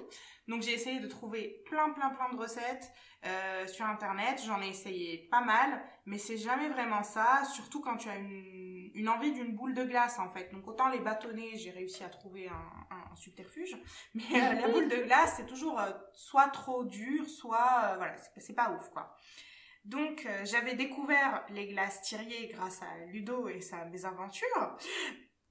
Donc 0.48 0.62
j'ai 0.62 0.72
essayé 0.72 1.00
de 1.00 1.06
trouver 1.06 1.62
plein, 1.66 1.90
plein, 1.90 2.10
plein 2.10 2.30
de 2.30 2.36
recettes 2.36 2.90
euh, 3.26 3.66
sur 3.66 3.86
internet, 3.86 4.42
j'en 4.44 4.60
ai 4.60 4.68
essayé 4.68 5.28
pas 5.30 5.40
mal, 5.40 5.82
mais 6.04 6.18
c'est 6.18 6.36
jamais 6.36 6.68
vraiment 6.68 7.02
ça, 7.02 7.44
surtout 7.54 7.80
quand 7.80 7.96
tu 7.96 8.08
as 8.08 8.16
une, 8.16 8.73
une 8.94 9.08
envie 9.08 9.32
d'une 9.32 9.54
boule 9.56 9.74
de 9.74 9.84
glace 9.84 10.18
en 10.18 10.28
fait. 10.28 10.50
Donc 10.52 10.66
autant 10.68 10.88
les 10.88 11.00
bâtonnets, 11.00 11.56
j'ai 11.56 11.70
réussi 11.70 12.02
à 12.04 12.08
trouver 12.08 12.48
un, 12.48 12.94
un- 12.94 13.12
un 13.12 13.16
subterfuge, 13.16 13.76
mais 14.14 14.22
euh, 14.34 14.52
la 14.60 14.68
boule 14.68 14.88
de 14.88 14.96
glace, 15.04 15.34
c'est 15.36 15.46
toujours 15.46 15.78
euh, 15.80 15.90
soit 16.12 16.48
trop 16.48 16.84
dur, 16.84 17.28
soit 17.28 17.80
euh, 17.92 17.96
voilà, 17.96 18.16
c'est- 18.16 18.40
c'est 18.40 18.54
pas 18.54 18.70
ouf 18.70 18.88
quoi. 18.90 19.16
Donc 19.84 20.24
euh, 20.26 20.44
j'avais 20.44 20.74
découvert 20.74 21.44
les 21.50 21.66
glaces 21.68 22.00
Thirier 22.02 22.48
grâce 22.48 22.80
à 22.82 23.04
Ludo 23.12 23.48
et 23.48 23.60
sa 23.60 23.84
mésaventures. 23.84 24.76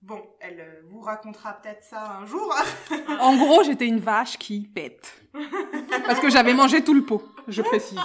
Bon, 0.01 0.21
elle 0.41 0.59
euh, 0.59 0.81
vous 0.85 0.99
racontera 1.01 1.53
peut-être 1.61 1.83
ça 1.83 2.17
un 2.17 2.25
jour. 2.25 2.53
En 3.21 3.37
gros, 3.37 3.63
j'étais 3.63 3.87
une 3.87 3.99
vache 3.99 4.37
qui 4.37 4.67
pète. 4.67 5.21
Parce 6.05 6.19
que 6.19 6.29
j'avais 6.29 6.53
mangé 6.53 6.83
tout 6.83 6.93
le 6.93 7.05
pot, 7.05 7.23
je 7.47 7.61
précise. 7.61 7.99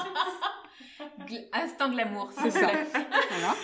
Instant 1.53 1.89
de 1.89 1.97
l'amour, 1.97 2.31
C'est 2.33 2.51
ça. 2.51 2.71
Voilà. 2.71 3.55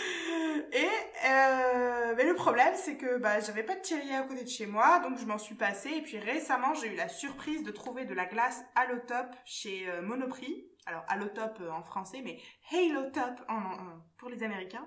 Et 0.74 0.88
euh, 1.28 2.14
mais 2.16 2.24
le 2.24 2.34
problème, 2.34 2.74
c'est 2.74 2.96
que 2.96 3.18
bah, 3.18 3.38
j'avais 3.40 3.62
pas 3.62 3.76
de 3.76 3.80
Thirier 3.80 4.16
à 4.16 4.22
côté 4.22 4.42
de 4.42 4.48
chez 4.48 4.66
moi, 4.66 4.98
donc 5.00 5.18
je 5.18 5.24
m'en 5.24 5.38
suis 5.38 5.54
passée. 5.54 5.90
Et 5.90 6.02
puis 6.02 6.18
récemment, 6.18 6.74
j'ai 6.74 6.92
eu 6.92 6.96
la 6.96 7.08
surprise 7.08 7.62
de 7.62 7.70
trouver 7.70 8.04
de 8.04 8.14
la 8.14 8.26
glace 8.26 8.64
Allotop 8.74 9.26
chez 9.44 9.88
euh, 9.88 10.02
Monoprix. 10.02 10.66
Alors 10.86 11.04
Allotop 11.08 11.58
euh, 11.60 11.70
en 11.70 11.82
français, 11.82 12.20
mais 12.24 12.38
Halo 12.72 13.04
Top 13.10 13.40
en, 13.48 13.54
en- 13.56 14.02
pour 14.18 14.28
les 14.28 14.42
Américains. 14.42 14.86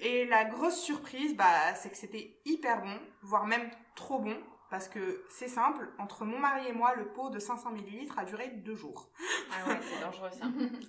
Et 0.00 0.26
la 0.26 0.44
grosse 0.44 0.80
surprise, 0.80 1.36
bah, 1.36 1.74
c'est 1.76 1.88
que 1.90 1.96
c'était 1.96 2.40
hyper 2.44 2.82
bon, 2.82 2.98
voire 3.22 3.46
même 3.46 3.70
trop 3.94 4.18
bon. 4.18 4.36
Parce 4.70 4.88
que 4.88 5.22
c'est 5.28 5.48
simple, 5.48 5.90
entre 5.98 6.24
mon 6.24 6.38
mari 6.38 6.66
et 6.66 6.72
moi, 6.72 6.94
le 6.94 7.12
pot 7.12 7.28
de 7.28 7.38
500 7.38 7.72
ml 7.76 8.08
a 8.16 8.24
duré 8.24 8.48
deux 8.48 8.74
jours. 8.74 9.10
Ah 9.52 9.70
dangereux 10.22 10.30
ça. 10.30 10.46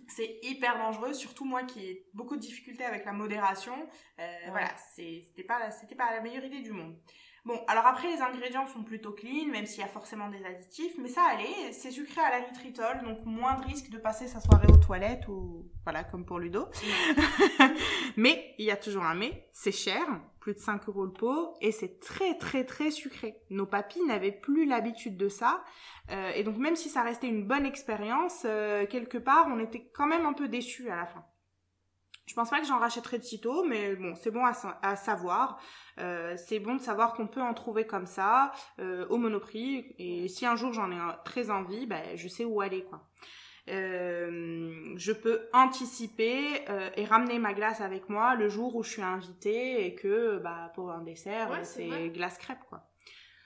C'est 0.08 0.40
hyper 0.44 0.78
dangereux, 0.78 1.14
surtout 1.14 1.46
moi 1.46 1.64
qui 1.64 1.80
ai 1.86 2.06
beaucoup 2.14 2.36
de 2.36 2.42
difficultés 2.42 2.84
avec 2.86 3.06
la 3.06 3.12
modération. 3.14 3.74
Euh, 4.20 4.36
Voilà, 4.50 4.76
c'est- 4.94 5.24
c'était 5.26 5.44
pas, 5.44 5.72
c'était 5.72 5.96
pas 5.96 6.12
la 6.14 6.22
meilleure 6.22 6.44
idée 6.46 6.62
du 6.62 6.72
monde. 6.72 6.96
Bon, 7.46 7.60
alors 7.68 7.86
après 7.86 8.08
les 8.08 8.22
ingrédients 8.22 8.68
sont 8.68 8.84
plutôt 8.84 9.12
clean, 9.12 9.48
même 9.52 9.66
s'il 9.66 9.82
y 9.82 9.84
a 9.84 9.88
forcément 9.88 10.30
des 10.30 10.46
additifs, 10.46 10.94
mais 10.98 11.10
ça 11.10 11.24
allait, 11.24 11.74
c'est 11.74 11.92
sucré 11.92 12.22
à 12.22 12.40
l'érythritol, 12.40 13.04
donc 13.04 13.26
moins 13.26 13.56
de 13.56 13.66
risque 13.66 13.90
de 13.90 13.98
passer 13.98 14.28
sa 14.28 14.40
soirée 14.40 14.68
aux 14.72 14.78
toilettes 14.78 15.28
ou 15.28 15.66
voilà, 15.84 16.06
comme 16.06 16.26
pour 16.26 16.40
Ludo. 16.40 16.70
mais, 18.18 18.56
il 18.60 18.66
y 18.66 18.72
a 18.72 18.78
toujours 18.78 19.04
un 19.04 19.16
mais, 19.16 19.50
c'est 19.52 19.74
cher, 19.74 20.06
plus 20.40 20.54
de 20.54 20.60
5 20.60 20.88
euros 20.88 21.04
le 21.04 21.12
pot, 21.12 21.58
et 21.60 21.74
c'est 21.74 22.00
très 22.00 22.38
très 22.38 22.64
très 22.64 22.92
sucré. 22.92 23.36
Nos 23.50 23.66
papis 23.66 24.02
n'avaient 24.04 24.32
plus 24.32 24.66
l'habitude 24.66 25.18
de 25.18 25.28
ça, 25.28 25.66
euh, 26.12 26.32
et 26.36 26.44
donc 26.44 26.56
même 26.56 26.78
si 26.78 26.88
ça 26.88 27.02
restait 27.02 27.28
une 27.28 27.46
bonne 27.46 27.66
expérience, 27.66 28.44
euh, 28.46 28.86
quelque 28.86 29.18
part, 29.18 29.48
on 29.50 29.60
était 29.60 29.92
quand 29.94 30.08
même 30.08 30.26
un 30.26 30.34
peu 30.34 30.48
déçus 30.48 30.90
à 30.90 30.96
la 30.96 31.06
fin. 31.08 31.26
Je 32.26 32.34
pense 32.36 32.50
pas 32.50 32.60
que 32.62 32.66
j'en 32.66 32.80
rachèterai 32.80 33.18
de 33.20 33.24
sitôt, 33.24 33.64
mais 33.66 33.96
bon, 33.96 34.16
c'est 34.16 34.32
bon 34.32 34.46
à, 34.46 34.54
sa- 34.54 34.80
à 34.82 34.96
savoir. 34.96 35.60
Euh, 36.00 36.36
c'est 36.38 36.60
bon 36.60 36.76
de 36.76 36.82
savoir 36.82 37.14
qu'on 37.14 37.28
peut 37.28 37.42
en 37.42 37.54
trouver 37.54 37.86
comme 37.86 38.06
ça, 38.06 38.52
euh, 38.80 39.06
au 39.10 39.18
Monoprix. 39.18 39.94
Et 40.00 40.28
si 40.30 40.46
un 40.46 40.56
jour 40.56 40.72
j'en 40.74 40.90
ai 40.92 40.96
un- 40.96 41.18
très 41.26 41.50
envie, 41.50 41.86
ben, 41.86 42.02
je 42.16 42.28
sais 42.30 42.46
où 42.46 42.62
aller, 42.62 42.84
quoi. 42.86 43.08
Euh, 43.70 44.94
je 44.98 45.12
peux 45.12 45.48
anticiper 45.54 46.68
euh, 46.70 46.90
et 46.96 47.06
ramener 47.06 47.40
ma 47.40 47.54
glace 47.54 47.82
avec 47.82 48.10
moi 48.10 48.36
le 48.36 48.50
jour 48.50 48.76
où 48.76 48.84
je 48.84 48.90
suis 48.92 49.02
invitée 49.02 49.86
et 49.86 49.96
que 49.96 50.38
bah, 50.40 50.72
pour 50.76 50.92
un 50.92 51.02
dessert, 51.02 51.50
Ouais, 51.50 51.64
c'est 51.64 52.10
glace 52.10 52.38
crêpe, 52.38 52.60
quoi. 52.70 52.90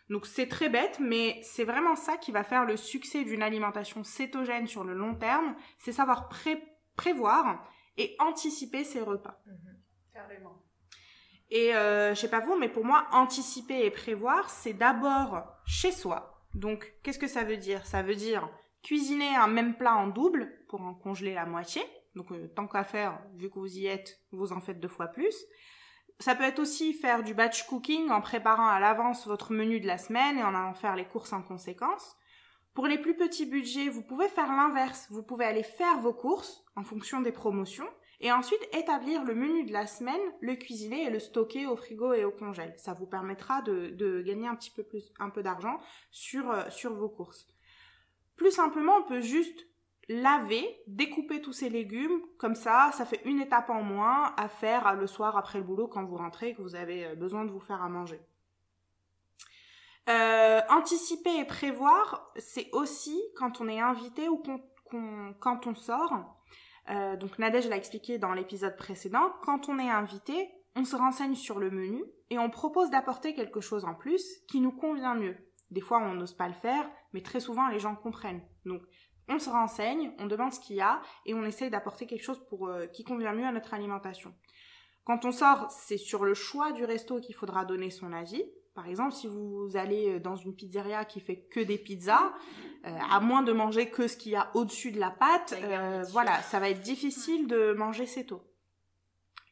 Donc 0.10 0.26
c'est 0.26 0.48
très 0.48 0.70
bête, 0.70 1.00
mais 1.02 1.40
c'est 1.44 1.66
vraiment 1.66 1.96
ça 1.96 2.18
qui 2.18 2.32
va 2.32 2.44
faire 2.44 2.66
le 2.66 2.78
succès 2.78 3.24
d'une 3.26 3.44
alimentation 3.44 4.04
cétogène 4.04 4.66
sur 4.68 4.84
le 4.84 4.94
long 4.94 5.16
terme, 5.16 5.56
c'est 5.80 5.92
savoir 5.92 6.30
pré- 6.30 6.63
prévoir 6.96 7.68
et 7.97 8.15
anticiper 8.19 8.83
ses 8.83 9.01
repas. 9.01 9.41
Carrément. 10.13 10.63
Et 11.49 11.75
euh, 11.75 12.13
je 12.13 12.19
sais 12.19 12.29
pas 12.29 12.41
vous, 12.41 12.57
mais 12.57 12.69
pour 12.69 12.86
moi, 12.86 13.07
anticiper 13.12 13.86
et 13.86 13.91
prévoir, 13.91 14.49
c'est 14.49 14.73
d'abord 14.73 15.43
chez 15.65 15.91
soi. 15.91 16.43
Donc, 16.53 16.93
qu'est-ce 17.03 17.19
que 17.19 17.27
ça 17.27 17.43
veut 17.43 17.57
dire? 17.57 17.86
Ça 17.86 18.03
veut 18.03 18.15
dire 18.15 18.49
cuisiner 18.83 19.36
un 19.36 19.47
même 19.47 19.75
plat 19.75 19.95
en 19.95 20.07
double 20.07 20.51
pour 20.67 20.81
en 20.81 20.93
congeler 20.93 21.33
la 21.33 21.45
moitié. 21.45 21.81
Donc, 22.15 22.31
euh, 22.31 22.47
tant 22.55 22.67
qu'à 22.67 22.83
faire, 22.83 23.21
vu 23.36 23.49
que 23.49 23.60
vous 23.60 23.77
y 23.77 23.86
êtes, 23.86 24.21
vous 24.31 24.51
en 24.51 24.60
faites 24.60 24.79
deux 24.79 24.88
fois 24.88 25.07
plus. 25.07 25.36
Ça 26.19 26.36
peut 26.36 26.43
être 26.43 26.60
aussi 26.60 26.93
faire 26.93 27.23
du 27.23 27.33
batch 27.33 27.63
cooking 27.67 28.10
en 28.10 28.21
préparant 28.21 28.67
à 28.67 28.79
l'avance 28.79 29.27
votre 29.27 29.53
menu 29.53 29.79
de 29.79 29.88
la 29.88 29.99
semaine 29.99 30.39
et 30.39 30.43
en 30.43 30.55
allant 30.55 30.73
faire 30.73 30.95
les 30.95 31.05
courses 31.05 31.31
en 31.31 31.43
conséquence. 31.43 32.16
Pour 32.78 32.86
les 32.86 33.00
plus 33.00 33.16
petits 33.16 33.48
budgets, 33.48 33.90
vous 33.90 34.04
pouvez 34.04 34.28
faire 34.28 34.56
l'inverse. 34.56 35.08
Vous 35.10 35.24
pouvez 35.24 35.46
aller 35.46 35.63
faire 35.63 35.98
vos 36.00 36.13
courses 36.13 36.63
en 36.76 36.84
fonction 36.84 37.22
des 37.22 37.32
promotions 37.32 37.90
et 38.22 38.32
ensuite 38.32 38.62
établir 38.72 39.24
le 39.24 39.34
menu 39.34 39.63
de 39.63 39.74
la 39.74 39.88
semaine, 39.88 40.22
le 40.42 40.54
cuisiner 40.54 41.06
et 41.06 41.10
le 41.10 41.18
stocker 41.18 41.66
au 41.66 41.76
frigo 41.76 42.13
et 42.13 42.24
au 42.24 42.30
congèle. 42.30 42.76
Ça 42.78 42.94
vous 42.94 43.08
permettra 43.08 43.63
de, 43.63 44.22
gagner 44.22 44.48
un 44.48 44.54
petit 44.54 44.70
peu 44.70 44.84
plus, 44.84 45.12
d'argent 45.38 45.80
sur, 46.12 46.52
euh, 46.52 46.70
sur 46.70 46.94
vos 46.94 47.10
courses. 47.10 47.48
plus 48.36 48.52
simplement, 48.52 48.98
on 48.98 49.08
peut 49.08 49.22
juste 49.22 49.66
laver, 50.08 50.63
découper 50.86 51.42
tous 51.42 51.54
ces 51.54 51.70
légumes, 51.70 52.22
comme 52.38 52.54
ça, 52.54 52.92
ça 52.94 53.06
fait 53.06 53.22
une 53.26 53.40
étape 53.40 53.72
en 53.72 53.82
moins 53.82 54.36
à 54.38 54.50
faire 54.50 54.94
le 54.94 55.08
soir 55.08 55.36
après 55.36 55.58
le 55.58 55.66
boulot 55.66 55.88
quand 55.88 56.06
vous 56.06 56.18
rentrez 56.18 56.50
et 56.50 56.54
que 56.54 56.62
vous 56.62 56.76
avez 56.76 57.08
euh, 57.08 57.16
besoin 57.16 57.44
de 57.44 57.50
vous 57.50 57.60
faire 57.60 57.82
à 57.82 57.90
manger. 57.90 58.22
Euh, 60.10 60.62
anticiper 60.70 61.38
et 61.38 61.46
prévoir, 61.46 62.32
c'est 62.38 62.70
aussi 62.72 63.22
quand 63.36 63.60
on 63.60 63.67
est 63.67 63.82
invité 63.82 64.30
ou 64.30 64.41
quand 65.39 65.67
on 65.67 65.76
sort. 65.76 66.38
Euh, 66.89 67.17
donc 67.17 67.38
Nadège 67.39 67.67
l'a 67.67 67.76
expliqué 67.76 68.17
dans 68.17 68.32
l'épisode 68.34 68.78
précédent, 68.78 69.34
quand 69.43 69.67
on 69.67 69.78
est 69.80 69.89
invité, 69.89 70.50
on 70.76 70.86
se 70.86 70.96
renseigne 70.96 71.36
sur 71.36 71.60
le 71.60 71.70
menu 71.70 72.04
et 72.30 72.39
on 72.39 72.50
propose 72.50 72.89
d'apporter 72.89 73.34
quelque 73.34 73.60
chose 73.60 73.84
en 73.84 73.96
plus 73.96 74.24
qui 74.48 74.62
nous 74.62 74.72
convient 74.72 75.15
mieux. 75.15 75.36
Des 75.72 75.82
fois, 75.82 76.00
on 76.00 76.13
n'ose 76.13 76.34
pas 76.34 76.48
le 76.48 76.54
faire, 76.54 76.89
mais 77.12 77.22
très 77.22 77.41
souvent, 77.41 77.67
les 77.67 77.80
gens 77.80 77.96
comprennent. 77.96 78.41
Donc, 78.65 78.82
on 79.28 79.39
se 79.39 79.50
renseigne, 79.50 80.13
on 80.20 80.28
demande 80.28 80.54
ce 80.54 80.62
qu'il 80.62 80.78
y 80.78 80.82
a 80.82 81.02
et 81.26 81.34
on 81.34 81.43
essaye 81.43 81.70
d'apporter 81.70 82.08
quelque 82.08 82.24
chose 82.24 82.41
pour, 82.48 82.67
euh, 82.67 82.88
qui 82.88 83.04
convient 83.04 83.34
mieux 83.34 83.46
à 83.46 83.52
notre 83.52 83.74
alimentation. 83.74 84.34
Quand 85.04 85.26
on 85.26 85.32
sort, 85.32 85.70
c'est 85.72 85.98
sur 85.98 86.24
le 86.24 86.34
choix 86.34 86.72
du 86.72 86.86
resto 86.86 87.20
qu'il 87.20 87.36
faudra 87.36 87.65
donner 87.65 87.89
son 87.89 88.13
avis. 88.13 88.43
Par 88.78 88.88
exemple, 88.88 89.13
si 89.13 89.26
vous 89.26 89.72
allez 89.74 90.08
euh, 90.08 90.20
dans 90.20 90.36
une 90.36 90.56
pizzeria 90.56 91.04
qui 91.04 91.20
fait 91.20 91.48
que 91.52 91.60
des 91.60 91.80
pizzas, 91.80 92.32
euh, 92.86 92.96
à 93.10 93.20
moins 93.20 93.42
de 93.42 93.52
manger 93.52 93.90
que 93.90 94.08
ce 94.08 94.16
qu'il 94.16 94.34
y 94.34 94.36
a 94.36 94.52
au-dessus 94.54 94.92
de 94.92 95.00
la 95.00 95.10
pâte, 95.10 95.56
voilà, 96.12 96.40
ça 96.44 96.60
va 96.60 96.70
être 96.70 96.82
difficile 96.82 97.48
de 97.48 97.74
manger 97.74 98.06
ces 98.06 98.28
taux. 98.28 98.44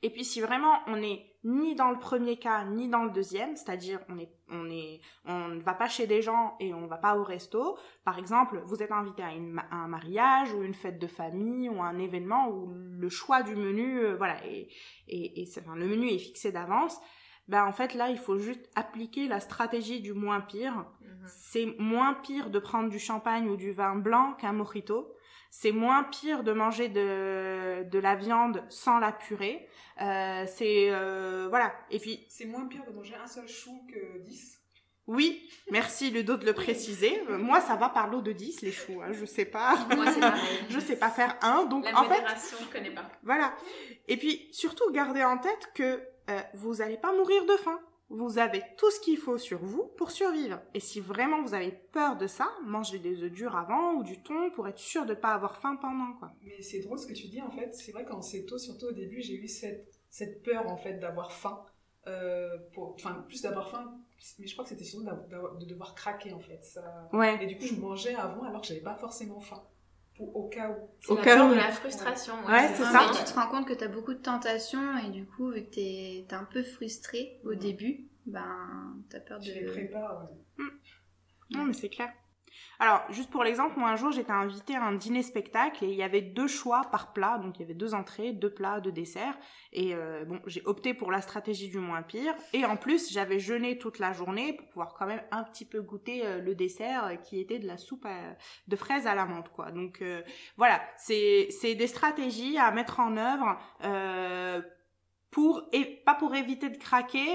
Et 0.03 0.11
puis 0.11 0.23
si 0.23 0.41
vraiment 0.41 0.77
on 0.85 0.97
n'est 0.97 1.25
ni 1.43 1.73
dans 1.73 1.89
le 1.89 1.97
premier 1.97 2.37
cas 2.37 2.65
ni 2.65 2.87
dans 2.87 3.03
le 3.03 3.09
deuxième, 3.09 3.55
c'est-à-dire 3.55 3.99
on 4.07 4.19
est 4.19 4.29
on 4.49 4.69
est 4.69 5.01
on 5.25 5.47
ne 5.47 5.61
va 5.61 5.73
pas 5.73 5.87
chez 5.87 6.05
des 6.05 6.21
gens 6.21 6.55
et 6.59 6.75
on 6.75 6.81
ne 6.81 6.87
va 6.87 6.97
pas 6.97 7.17
au 7.17 7.23
resto. 7.23 7.79
Par 8.03 8.19
exemple, 8.19 8.61
vous 8.65 8.83
êtes 8.83 8.91
invité 8.91 9.23
à, 9.23 9.31
un 9.71 9.87
mariage 9.87 10.53
ou 10.53 10.61
une 10.61 10.75
fête 10.75 10.99
de 10.99 11.07
famille 11.07 11.67
ou 11.69 11.81
un 11.81 11.97
événement 11.97 12.49
où 12.49 12.71
le 12.71 13.09
choix 13.09 13.41
du 13.41 13.55
menu 13.55 13.99
euh, 14.01 14.15
voilà 14.15 14.45
et 14.45 14.69
et, 15.07 15.41
et 15.41 15.49
enfin, 15.57 15.75
le 15.75 15.87
menu 15.87 16.09
est 16.09 16.19
fixé 16.19 16.51
d'avance. 16.51 16.99
Ben 17.47 17.63
en 17.63 17.71
fait 17.71 17.93
là 17.93 18.09
il 18.09 18.17
faut 18.17 18.37
juste 18.37 18.69
appliquer 18.75 19.27
la 19.27 19.39
stratégie 19.39 20.01
du 20.01 20.13
moins 20.13 20.41
pire. 20.41 20.85
Mhm. 21.01 21.27
C'est 21.27 21.75
moins 21.79 22.13
pire 22.13 22.49
de 22.49 22.59
prendre 22.59 22.89
du 22.89 22.99
champagne 22.99 23.47
ou 23.47 23.57
du 23.57 23.71
vin 23.71 23.95
blanc 23.95 24.33
qu'un 24.33 24.53
mojito 24.53 25.15
c'est 25.57 25.71
moins 25.71 26.03
pire 26.03 26.43
de 26.43 26.51
manger 26.51 26.89
de, 26.89 27.83
de 27.89 27.99
la 27.99 28.15
viande 28.15 28.61
sans 28.67 28.99
la 28.99 29.13
purée. 29.13 29.69
Euh, 30.01 30.43
c'est 30.47 30.87
euh, 30.89 31.47
voilà. 31.49 31.73
Et 31.89 31.99
puis 31.99 32.25
c'est 32.27 32.45
moins 32.45 32.65
pire 32.65 32.83
de 32.85 32.91
manger 32.91 33.15
un 33.15 33.25
seul 33.25 33.47
chou 33.47 33.87
que 33.89 34.19
10. 34.25 34.61
Oui, 35.07 35.49
merci 35.71 36.09
Ludo 36.09 36.35
de 36.35 36.45
le 36.45 36.51
préciser. 36.51 37.21
Euh, 37.29 37.37
moi, 37.37 37.61
ça 37.61 37.77
va 37.77 37.87
par 37.87 38.09
l'eau 38.09 38.21
de 38.21 38.33
10 38.33 38.63
les 38.63 38.73
choux. 38.73 39.01
Hein, 39.01 39.13
je 39.13 39.23
sais 39.23 39.45
pas. 39.45 39.77
Moi, 39.95 40.11
c'est 40.11 40.19
pareil. 40.19 40.41
je 40.69 40.79
sais 40.79 40.97
pas 40.97 41.09
faire 41.09 41.37
un. 41.41 41.63
Donc 41.65 41.85
la 41.85 42.01
en 42.01 42.03
fait, 42.03 42.21
je 42.59 42.65
connais 42.65 42.91
pas. 42.91 43.09
Voilà. 43.23 43.55
Et 44.09 44.17
puis 44.17 44.49
surtout, 44.51 44.91
gardez 44.91 45.23
en 45.23 45.37
tête 45.37 45.71
que 45.73 46.01
vous 46.53 46.81
allez 46.81 46.97
pas 46.97 47.13
mourir 47.15 47.45
de 47.45 47.57
faim 47.57 47.79
vous 48.09 48.37
avez 48.37 48.61
tout 48.77 48.89
ce 48.91 48.99
qu'il 48.99 49.17
faut 49.17 49.37
sur 49.37 49.59
vous 49.59 49.91
pour 49.97 50.11
survivre. 50.11 50.61
Et 50.73 50.79
si 50.79 50.99
vraiment 50.99 51.41
vous 51.41 51.53
avez 51.53 51.71
peur 51.71 52.17
de 52.17 52.27
ça, 52.27 52.47
mangez 52.63 52.99
des 52.99 53.23
œufs 53.23 53.31
durs 53.31 53.55
avant 53.55 53.93
ou 53.95 54.03
du 54.03 54.21
thon 54.21 54.51
pour 54.51 54.67
être 54.67 54.79
sûr 54.79 55.05
de 55.05 55.11
ne 55.11 55.19
pas 55.19 55.33
avoir 55.33 55.57
faim 55.57 55.77
pendant. 55.81 56.13
Quoi. 56.13 56.31
Mais 56.43 56.61
c'est 56.61 56.79
drôle 56.79 56.99
ce 56.99 57.07
que 57.07 57.13
tu 57.13 57.27
dis 57.27 57.41
en 57.41 57.49
fait. 57.49 57.73
C'est 57.73 57.91
vrai 57.91 58.05
qu'en 58.05 58.19
tôt, 58.47 58.57
surtout 58.57 58.87
au 58.87 58.91
début, 58.91 59.21
j'ai 59.21 59.33
eu 59.33 59.47
cette, 59.47 59.87
cette 60.09 60.43
peur 60.43 60.67
en 60.67 60.77
fait 60.77 60.99
d'avoir 60.99 61.31
faim. 61.31 61.63
Euh, 62.07 62.59
pour, 62.73 62.93
enfin, 62.93 63.25
plus 63.27 63.41
d'avoir 63.41 63.67
faim, 63.67 63.97
mais 64.37 64.45
je 64.45 64.53
crois 64.53 64.63
que 64.63 64.69
c'était 64.69 64.83
surtout 64.83 65.07
de 65.07 65.65
devoir 65.65 65.95
craquer 65.95 66.33
en 66.33 66.39
fait. 66.39 66.63
Ça... 66.63 67.09
Ouais. 67.11 67.43
Et 67.43 67.47
du 67.47 67.57
coup, 67.57 67.65
je 67.65 67.73
mangeais 67.73 68.13
avant 68.13 68.43
alors 68.43 68.61
que 68.61 68.67
j'avais 68.67 68.81
pas 68.81 68.93
forcément 68.93 69.39
faim 69.39 69.63
au 70.19 70.47
cas 70.49 70.69
où. 70.69 71.11
Au 71.13 71.15
cas 71.17 71.45
où. 71.45 71.51
de 71.51 71.55
la 71.55 71.71
frustration. 71.71 72.33
Ouais, 72.47 72.69
c'est 72.75 72.83
ça. 72.83 73.09
tu 73.13 73.23
te 73.23 73.33
rends 73.33 73.47
compte 73.47 73.67
que 73.67 73.73
tu 73.73 73.83
as 73.83 73.87
beaucoup 73.87 74.13
de 74.13 74.19
tentations 74.19 74.97
et 74.97 75.09
du 75.09 75.25
coup, 75.25 75.51
vu 75.51 75.63
que 75.65 75.71
tu 75.71 75.79
es, 75.79 76.25
un 76.31 76.45
peu 76.45 76.63
frustré 76.63 77.39
au 77.43 77.55
début, 77.55 78.07
ben, 78.25 78.97
tu 79.09 79.15
as 79.15 79.19
peur 79.19 79.39
de. 79.39 79.45
Tu 79.45 79.53
les 79.53 79.65
prépares, 79.65 80.27
mm. 80.57 80.63
Non, 81.51 81.65
mais 81.65 81.73
c'est 81.73 81.89
clair. 81.89 82.11
Alors, 82.79 83.03
juste 83.09 83.29
pour 83.29 83.43
l'exemple, 83.43 83.79
moi 83.79 83.89
un 83.89 83.95
jour 83.95 84.11
j'étais 84.11 84.31
invitée 84.31 84.75
à 84.75 84.83
un 84.83 84.93
dîner 84.93 85.23
spectacle 85.23 85.85
et 85.85 85.87
il 85.87 85.95
y 85.95 86.03
avait 86.03 86.21
deux 86.21 86.47
choix 86.47 86.81
par 86.91 87.13
plat, 87.13 87.37
donc 87.37 87.57
il 87.57 87.61
y 87.61 87.65
avait 87.65 87.73
deux 87.73 87.93
entrées, 87.93 88.33
deux 88.33 88.53
plats, 88.53 88.81
deux 88.81 88.91
desserts. 88.91 89.37
Et 89.71 89.95
euh, 89.95 90.25
bon, 90.25 90.41
j'ai 90.45 90.61
opté 90.65 90.93
pour 90.93 91.11
la 91.11 91.21
stratégie 91.21 91.69
du 91.69 91.79
moins 91.79 92.01
pire. 92.01 92.33
Et 92.53 92.65
en 92.65 92.75
plus, 92.75 93.11
j'avais 93.11 93.39
jeûné 93.39 93.77
toute 93.77 93.99
la 93.99 94.13
journée 94.13 94.53
pour 94.53 94.67
pouvoir 94.67 94.93
quand 94.93 95.05
même 95.05 95.21
un 95.31 95.43
petit 95.43 95.65
peu 95.65 95.81
goûter 95.81 96.25
euh, 96.25 96.41
le 96.41 96.55
dessert 96.55 97.05
euh, 97.05 97.15
qui 97.15 97.39
était 97.39 97.59
de 97.59 97.67
la 97.67 97.77
soupe 97.77 98.07
de 98.67 98.75
fraises 98.75 99.07
à 99.07 99.15
la 99.15 99.25
menthe, 99.25 99.49
quoi. 99.49 99.71
Donc 99.71 100.03
voilà, 100.57 100.81
c'est 100.97 101.47
c'est 101.49 101.75
des 101.75 101.87
stratégies 101.87 102.57
à 102.57 102.71
mettre 102.71 102.99
en 102.99 103.17
œuvre 103.17 103.57
pour 105.31 105.63
et 105.71 105.85
pas 106.05 106.15
pour 106.15 106.35
éviter 106.35 106.69
de 106.69 106.77
craquer, 106.77 107.25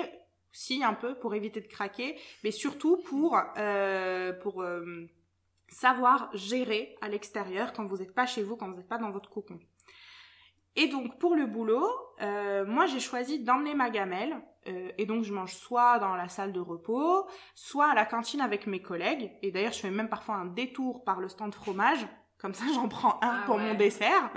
si 0.53 0.85
un 0.85 0.94
peu 0.94 1.18
pour 1.18 1.35
éviter 1.35 1.61
de 1.61 1.66
craquer, 1.66 2.16
mais 2.44 2.50
surtout 2.50 2.98
pour 2.98 3.40
pour 4.42 4.64
savoir 5.70 6.28
gérer 6.35 6.96
à 7.00 7.09
l'extérieur 7.09 7.72
quand 7.72 7.87
vous 7.87 7.98
n'êtes 7.98 8.14
pas 8.14 8.26
chez 8.26 8.42
vous, 8.42 8.56
quand 8.56 8.68
vous 8.68 8.76
n'êtes 8.76 8.88
pas 8.88 8.98
dans 8.98 9.11
votre 9.11 9.30
cocon. 9.30 9.59
Et 10.76 10.88
donc 10.88 11.18
pour 11.18 11.35
le 11.35 11.46
boulot, 11.46 11.87
euh, 12.20 12.64
moi 12.64 12.87
j'ai 12.87 13.00
choisi 13.00 13.42
d'emmener 13.42 13.74
ma 13.74 13.90
gamelle 13.90 14.40
euh, 14.68 14.92
et 14.98 15.06
donc 15.06 15.24
je 15.24 15.33
mange 15.33 15.54
soit 15.54 15.98
dans 15.98 16.14
la 16.14 16.28
salle 16.28 16.52
de 16.52 16.61
repos, 16.61 17.26
soit 17.54 17.90
à 17.90 17.94
la 17.94 18.04
cantine 18.04 18.40
avec 18.40 18.66
mes 18.66 18.80
collègues. 18.80 19.33
Et 19.42 19.50
d'ailleurs 19.50 19.72
je 19.72 19.80
fais 19.80 19.90
même 19.90 20.09
parfois 20.09 20.37
un 20.37 20.46
détour 20.46 21.02
par 21.04 21.20
le 21.20 21.28
stand 21.28 21.54
fromage 21.54 22.06
comme 22.40 22.55
ça, 22.55 22.64
j'en 22.74 22.88
prends 22.88 23.14
un 23.22 23.40
ah 23.40 23.42
pour 23.46 23.59
mon 23.59 23.74
dessert. 23.74 24.31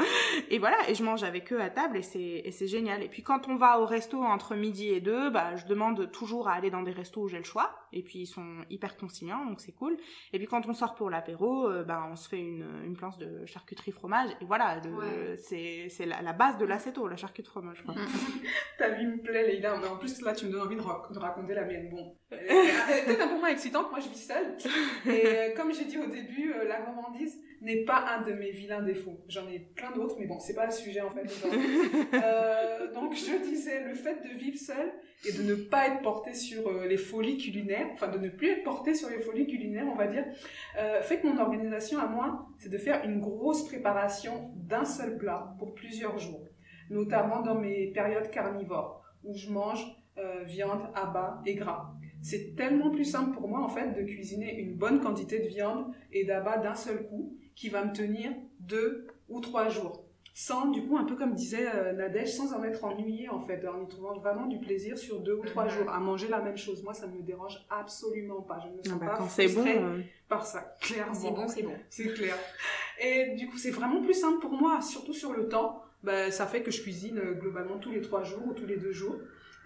Et 0.50 0.60
voilà, 0.60 0.78
et 0.90 0.96
je 0.96 1.04
mange 1.04 1.24
avec 1.24 1.52
eux 1.54 1.62
à 1.62 1.70
table 1.70 1.98
et 1.98 2.02
c'est, 2.02 2.42
et 2.44 2.52
c'est 2.52 2.68
génial. 2.68 3.04
Et 3.04 3.10
puis 3.10 3.24
quand 3.24 3.48
on 3.48 3.56
va 3.56 3.80
au 3.80 3.86
resto 3.86 4.22
entre 4.22 4.56
midi 4.56 4.90
et 4.90 5.02
deux, 5.02 5.30
bah, 5.30 5.56
je 5.56 5.66
demande 5.66 6.12
toujours 6.12 6.48
à 6.48 6.54
aller 6.54 6.70
dans 6.70 6.84
des 6.84 6.92
restos 6.92 7.22
où 7.22 7.28
j'ai 7.28 7.38
le 7.38 7.44
choix. 7.44 7.76
Et 7.92 8.02
puis 8.02 8.20
ils 8.20 8.28
sont 8.28 8.66
hyper 8.70 8.98
conciliants, 8.98 9.46
donc 9.46 9.62
c'est 9.62 9.72
cool. 9.72 9.98
Et 10.34 10.40
puis 10.40 10.48
quand 10.48 10.68
on 10.68 10.74
sort 10.74 10.96
pour 10.96 11.10
l'apéro, 11.10 11.70
euh, 11.70 11.84
bah, 11.84 12.08
on 12.12 12.16
se 12.16 12.28
fait 12.28 12.40
une, 12.40 12.66
une 12.86 12.96
planche 12.96 13.18
de 13.18 13.46
charcuterie 13.46 13.92
fromage. 13.92 14.32
Et 14.42 14.46
voilà, 14.46 14.82
c'est, 15.38 15.88
c'est 15.90 16.06
la, 16.06 16.34
base 16.34 16.58
de 16.58 16.66
l'acéto, 16.66 17.08
la 17.08 17.16
charcuterie 17.16 17.52
fromage. 17.52 17.84
Ta 18.78 18.90
vie 18.90 19.06
me 19.06 19.22
plaît, 19.22 19.48
Leïla. 19.48 19.78
Mais 19.78 19.88
en 19.88 19.98
plus, 19.98 20.22
là, 20.22 20.34
tu 20.34 20.46
me 20.46 20.52
donnes 20.52 20.62
envie 20.62 20.76
de, 20.76 20.82
de 20.82 21.20
raconter 21.20 21.54
la 21.54 21.66
mienne. 21.66 21.90
Bon, 21.90 22.16
peut-être 22.30 23.22
un 23.22 23.28
peu 23.28 23.38
moins 23.38 23.50
excitante. 23.50 23.90
Moi, 23.92 24.00
je 24.00 24.10
vis 24.10 24.28
seule. 24.28 24.58
Et 25.06 25.26
euh, 25.26 25.56
comme 25.56 25.74
j'ai 25.74 25.86
dit 25.86 25.98
au 25.98 26.08
début, 26.08 26.54
euh, 26.54 26.68
la 26.68 26.82
gourmandise, 26.82 27.40
n'est 27.64 27.86
pas 27.86 28.06
un 28.10 28.22
de 28.22 28.34
mes 28.34 28.52
vilains 28.52 28.82
défauts. 28.82 29.22
J'en 29.28 29.48
ai 29.48 29.60
plein 29.60 29.92
d'autres, 29.92 30.18
mais 30.20 30.26
bon, 30.26 30.38
c'est 30.40 30.54
pas 30.54 30.66
le 30.66 30.72
sujet 30.72 31.02
en 31.02 31.10
fait. 31.10 31.22
euh, 32.14 32.92
donc 32.94 33.16
je 33.16 33.42
disais, 33.44 33.84
le 33.84 33.94
fait 33.94 34.22
de 34.22 34.38
vivre 34.38 34.58
seul 34.58 34.92
et 35.26 35.32
de 35.32 35.44
ne 35.44 35.56
pas 35.56 35.88
être 35.88 36.02
porté 36.02 36.34
sur 36.34 36.68
euh, 36.68 36.86
les 36.86 36.98
folies 36.98 37.38
culinaires, 37.38 37.88
enfin 37.94 38.10
de 38.10 38.18
ne 38.18 38.30
plus 38.30 38.50
être 38.50 38.64
porté 38.64 38.94
sur 38.94 39.10
les 39.10 39.20
folies 39.20 39.48
culinaires, 39.48 39.88
on 39.90 39.96
va 39.96 40.08
dire, 40.08 40.26
euh, 40.78 41.02
fait 41.02 41.20
que 41.20 41.28
mon 41.28 41.40
organisation 41.40 42.00
à 42.00 42.08
moi, 42.08 42.48
c'est 42.60 42.70
de 42.70 42.78
faire 42.78 43.06
une 43.06 43.22
grosse 43.22 43.66
préparation 43.66 44.52
d'un 44.56 44.84
seul 44.86 45.18
plat 45.18 45.56
pour 45.58 45.74
plusieurs 45.74 46.20
jours, 46.20 46.46
notamment 46.90 47.42
dans 47.42 47.56
mes 47.56 47.88
périodes 47.92 48.30
carnivores 48.30 49.02
où 49.24 49.34
je 49.36 49.50
mange 49.50 49.86
viande, 50.46 50.82
abats 50.94 51.42
et 51.44 51.56
gras. 51.56 51.92
C'est 52.22 52.56
tellement 52.56 52.92
plus 52.92 53.04
simple 53.04 53.32
pour 53.32 53.48
moi 53.48 53.62
en 53.62 53.68
fait 53.68 53.94
de 53.94 54.04
cuisiner 54.04 54.60
une 54.60 54.76
bonne 54.76 55.02
quantité 55.02 55.40
de 55.40 55.48
viande 55.48 55.92
et 56.12 56.24
d'abats 56.24 56.58
d'un 56.58 56.76
seul 56.76 57.08
coup 57.08 57.36
qui 57.56 57.70
va 57.70 57.84
me 57.86 57.94
tenir 57.94 58.32
deux 58.60 59.08
ou 59.30 59.40
trois 59.40 59.70
jours. 59.70 60.06
Sans, 60.36 60.72
du 60.72 60.82
coup, 60.84 60.98
un 60.98 61.04
peu 61.04 61.16
comme 61.16 61.36
disait 61.36 61.70
euh, 61.76 61.94
Nadège, 61.94 62.36
sans 62.36 62.54
en 62.54 62.64
être 62.64 62.84
ennuyé 62.84 63.30
en 63.30 63.40
fait, 63.40 63.64
en 63.68 63.84
y 63.84 63.88
trouvant 63.88 64.18
vraiment 64.18 64.48
du 64.48 64.58
plaisir 64.60 64.98
sur 64.98 65.20
deux 65.20 65.36
ou 65.36 65.46
trois 65.46 65.68
jours 65.68 65.88
à 65.92 66.00
manger 66.00 66.28
la 66.28 66.42
même 66.42 66.58
chose. 66.58 66.82
Moi, 66.82 66.96
ça 66.96 67.06
ne 67.06 67.18
me 67.18 67.22
dérange 67.22 67.64
absolument 67.70 68.42
pas. 68.42 68.60
Je 68.60 68.68
ne 68.68 68.78
me 68.78 68.84
sens 68.84 68.94
ah 68.96 69.00
bah, 69.00 69.12
pas 69.12 69.16
frustrée 69.18 69.78
bon, 69.78 70.04
par 70.28 70.44
ça, 70.44 70.76
clairement. 70.82 71.14
C'est 71.14 71.32
bon, 71.32 71.48
c'est 71.48 71.64
bon. 71.64 71.76
C'est 71.90 72.14
clair. 72.14 72.36
Et 73.00 73.36
du 73.36 73.48
coup, 73.48 73.60
c'est 73.60 73.70
vraiment 73.70 74.02
plus 74.02 74.16
simple 74.16 74.40
pour 74.40 74.54
moi, 74.54 74.82
surtout 74.82 75.14
sur 75.14 75.34
le 75.34 75.48
temps. 75.50 75.84
Bah, 76.04 76.32
ça 76.32 76.46
fait 76.48 76.64
que 76.64 76.72
je 76.72 76.82
cuisine 76.82 77.18
euh, 77.18 77.34
globalement 77.34 77.78
tous 77.78 77.92
les 77.92 78.02
trois 78.02 78.24
jours 78.24 78.46
ou 78.48 78.54
tous 78.54 78.66
les 78.66 78.76
deux 78.76 78.92
jours, 78.92 79.16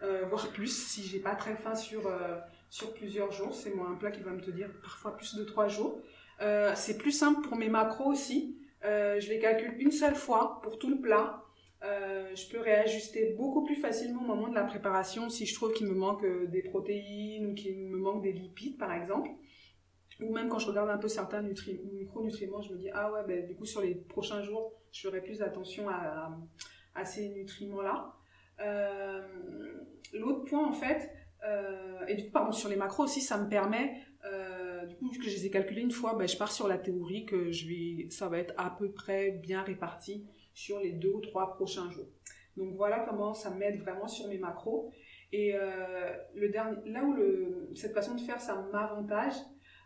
euh, 0.03 0.25
voire 0.29 0.49
plus 0.49 0.67
si 0.67 1.01
j'ai 1.01 1.19
pas 1.19 1.33
très 1.35 1.55
faim 1.55 1.73
sur, 1.73 2.05
euh, 2.05 2.37
sur 2.69 2.93
plusieurs 2.93 3.31
jours. 3.31 3.55
C'est 3.55 3.73
moi 3.73 3.87
un 3.89 3.95
plat 3.95 4.11
qui 4.11 4.21
va 4.21 4.31
me 4.31 4.41
tenir 4.41 4.69
parfois 4.81 5.17
plus 5.17 5.35
de 5.35 5.43
trois 5.43 5.67
jours. 5.67 5.99
Euh, 6.41 6.73
c'est 6.75 6.97
plus 6.97 7.11
simple 7.11 7.47
pour 7.47 7.57
mes 7.57 7.69
macros 7.69 8.11
aussi. 8.11 8.57
Euh, 8.85 9.19
je 9.19 9.29
les 9.29 9.39
calcule 9.39 9.75
une 9.79 9.91
seule 9.91 10.15
fois 10.15 10.59
pour 10.61 10.77
tout 10.77 10.89
le 10.89 10.99
plat. 10.99 11.43
Euh, 11.83 12.35
je 12.35 12.49
peux 12.49 12.59
réajuster 12.59 13.35
beaucoup 13.37 13.63
plus 13.63 13.75
facilement 13.75 14.21
au 14.21 14.25
moment 14.25 14.47
de 14.47 14.55
la 14.55 14.63
préparation 14.63 15.29
si 15.29 15.45
je 15.45 15.53
trouve 15.53 15.73
qu'il 15.73 15.87
me 15.87 15.93
manque 15.93 16.25
des 16.49 16.63
protéines 16.63 17.47
ou 17.47 17.53
qu'il 17.53 17.77
me 17.77 17.97
manque 17.97 18.23
des 18.23 18.33
lipides 18.33 18.77
par 18.77 18.91
exemple. 18.93 19.29
Ou 20.19 20.33
même 20.33 20.49
quand 20.49 20.57
je 20.57 20.67
regarde 20.67 20.89
un 20.89 20.97
peu 20.97 21.07
certains 21.07 21.43
micronutriments, 21.43 22.61
je 22.61 22.73
me 22.73 22.79
dis 22.79 22.89
ah 22.91 23.11
ouais 23.11 23.21
ben 23.27 23.45
du 23.45 23.55
coup 23.55 23.65
sur 23.65 23.81
les 23.81 23.93
prochains 23.93 24.41
jours 24.41 24.73
je 24.91 25.07
ferai 25.07 25.21
plus 25.21 25.43
attention 25.43 25.87
à, 25.89 26.35
à, 26.95 27.05
ces 27.05 27.29
nutriments 27.29 27.81
là. 27.81 28.15
L'autre 30.13 30.45
point 30.45 30.67
en 30.67 30.71
fait 30.71 31.11
et 32.07 32.15
du 32.15 32.25
coup, 32.25 32.31
pardon, 32.31 32.51
sur 32.51 32.69
les 32.69 32.75
macros 32.75 33.03
aussi, 33.03 33.21
ça 33.21 33.37
me 33.37 33.49
permet, 33.49 34.01
euh, 34.25 34.85
du 34.85 34.95
coup, 34.95 35.09
vu 35.09 35.19
que 35.19 35.25
je 35.25 35.29
les 35.29 35.45
ai 35.45 35.49
calculés 35.49 35.81
une 35.81 35.91
fois, 35.91 36.15
ben, 36.15 36.27
je 36.27 36.37
pars 36.37 36.51
sur 36.51 36.67
la 36.67 36.77
théorie 36.77 37.25
que 37.25 37.51
je 37.51 37.67
vais, 37.67 38.09
ça 38.09 38.27
va 38.27 38.39
être 38.39 38.53
à 38.57 38.69
peu 38.69 38.91
près 38.91 39.31
bien 39.31 39.61
réparti 39.61 40.25
sur 40.53 40.79
les 40.79 40.91
deux 40.91 41.11
ou 41.11 41.21
trois 41.21 41.53
prochains 41.55 41.89
jours. 41.91 42.07
Donc 42.55 42.73
voilà 42.75 43.05
comment 43.07 43.33
ça 43.33 43.51
m'aide 43.51 43.79
vraiment 43.79 44.07
sur 44.07 44.27
mes 44.27 44.39
macros. 44.39 44.91
Et 45.31 45.53
euh, 45.53 46.11
le 46.35 46.49
dernier, 46.49 46.77
là 46.89 47.03
où 47.03 47.75
cette 47.75 47.93
façon 47.93 48.15
de 48.15 48.21
faire, 48.21 48.41
ça 48.41 48.55
m'avantage, 48.71 49.33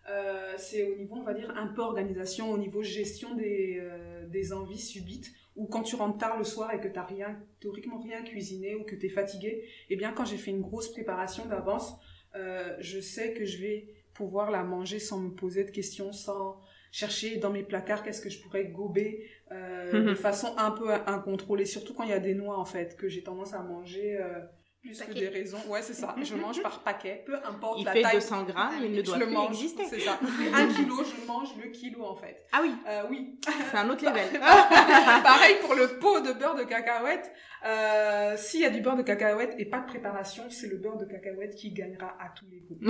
euh, 0.10 0.54
c'est 0.58 0.84
au 0.84 0.96
niveau, 0.96 1.16
on 1.16 1.24
va 1.24 1.34
dire, 1.34 1.52
un 1.56 1.68
peu 1.68 1.82
organisation, 1.82 2.52
au 2.52 2.58
niveau 2.58 2.82
gestion 2.82 3.36
des, 3.36 3.82
des 4.28 4.54
envies 4.54 4.80
subites, 4.80 5.32
ou 5.58 5.68
quand 5.68 5.84
tu 5.84 5.96
rentres 5.96 6.18
tard 6.18 6.38
le 6.38 6.46
soir 6.46 6.74
et 6.74 6.80
que 6.80 6.88
tu 6.88 6.94
n'as 6.94 7.04
rien, 7.04 7.38
théoriquement 7.60 8.00
rien 8.00 8.24
cuisiné 8.24 8.76
ou 8.76 8.84
que 8.84 8.96
tu 8.96 9.08
es 9.08 9.10
fatigué, 9.10 9.68
eh 9.90 9.96
bien 9.98 10.14
quand 10.14 10.24
j'ai 10.24 10.38
fait 10.38 10.52
une 10.52 10.62
grosse 10.62 10.90
préparation 10.90 11.46
d'avance, 11.46 12.00
je 12.34 13.00
sais 13.02 13.34
que 13.34 13.46
je 13.46 13.58
vais 13.58 14.01
pouvoir 14.14 14.52
la 14.52 14.64
manger 14.64 15.00
sans 15.00 15.20
me 15.20 15.30
poser 15.32 15.64
de 15.64 15.72
questions, 15.72 16.12
sans 16.12 16.60
chercher 16.92 17.38
dans 17.38 17.50
mes 17.50 17.64
placards 17.64 18.04
qu'est-ce 18.04 18.22
que 18.22 18.30
je 18.30 18.42
pourrais 18.42 18.66
gober 18.66 19.30
euh, 19.52 20.06
de 20.10 20.16
façon 20.16 20.54
un 20.58 20.72
peu 20.72 20.92
incontrôlée, 20.92 21.66
surtout 21.66 21.94
quand 21.94 22.04
il 22.04 22.10
y 22.10 22.14
a 22.14 22.20
des 22.20 22.36
noix 22.36 22.58
en 22.58 22.66
fait, 22.66 22.98
que 22.98 23.08
j'ai 23.08 23.24
tendance 23.24 23.54
à 23.54 23.64
manger 23.64 24.18
euh, 24.20 24.40
plus 24.82 25.00
que 25.02 25.14
des 25.14 25.28
raisons. 25.30 25.60
Ouais, 25.68 25.82
c'est 25.82 25.94
ça. 25.94 26.16
Je 26.24 26.36
mange 26.36 26.62
par 26.62 26.82
paquet, 26.84 27.24
peu 27.26 27.36
importe 27.46 27.80
Il 27.80 27.86
la 27.86 27.94
fait 27.94 28.02
taille. 28.02 28.14
200 28.16 28.44
grammes, 28.46 28.74
il 28.84 28.92
ne 28.92 28.98
je 28.98 29.02
doit 29.04 29.18
le 29.18 29.26
plus 29.28 29.34
mange, 29.34 29.50
exister. 29.50 29.84
c'est 29.90 30.00
ça. 30.00 30.18
Il 30.22 30.28
fait 30.52 30.54
un 30.54 30.68
kilo, 30.68 30.96
je 31.04 31.28
mange 31.28 31.50
le 31.64 31.70
kilo 31.70 32.04
en 32.04 32.16
fait. 32.16 32.46
Ah 32.52 32.60
oui, 32.64 32.74
Euh, 32.88 33.04
oui. 33.10 33.40
c'est 33.72 33.78
un 33.78 33.90
autre 33.90 34.04
level. 34.10 34.40
Pareil 34.40 35.56
pour 35.62 35.76
le 35.76 36.00
pot 36.00 36.20
de 36.22 36.34
beurre 36.34 36.56
de 36.56 36.64
cacahuète. 36.64 37.32
Euh, 37.64 38.36
S'il 38.38 38.62
y 38.62 38.66
a 38.66 38.70
du 38.72 38.82
beurre 38.82 38.96
de 38.98 39.04
cacahuète 39.04 39.54
et 39.60 39.66
pas 39.66 39.82
de 39.82 39.86
préparation, 39.86 40.44
c'est 40.50 40.68
le 40.68 40.78
beurre 40.78 40.98
de 40.98 41.06
cacahuète 41.06 41.56
qui 41.56 41.72
gagnera 41.72 42.16
à 42.20 42.30
tous 42.36 42.46
les 42.50 42.62
coups. 42.62 42.82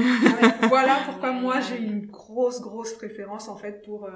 voilà 0.70 1.00
pourquoi 1.06 1.32
moi 1.34 1.60
j'ai 1.60 1.78
une 1.78 2.06
grosse 2.06 2.62
grosse 2.62 2.94
préférence 2.94 3.50
en 3.50 3.58
fait 3.58 3.84
pour 3.84 4.06
euh, 4.06 4.12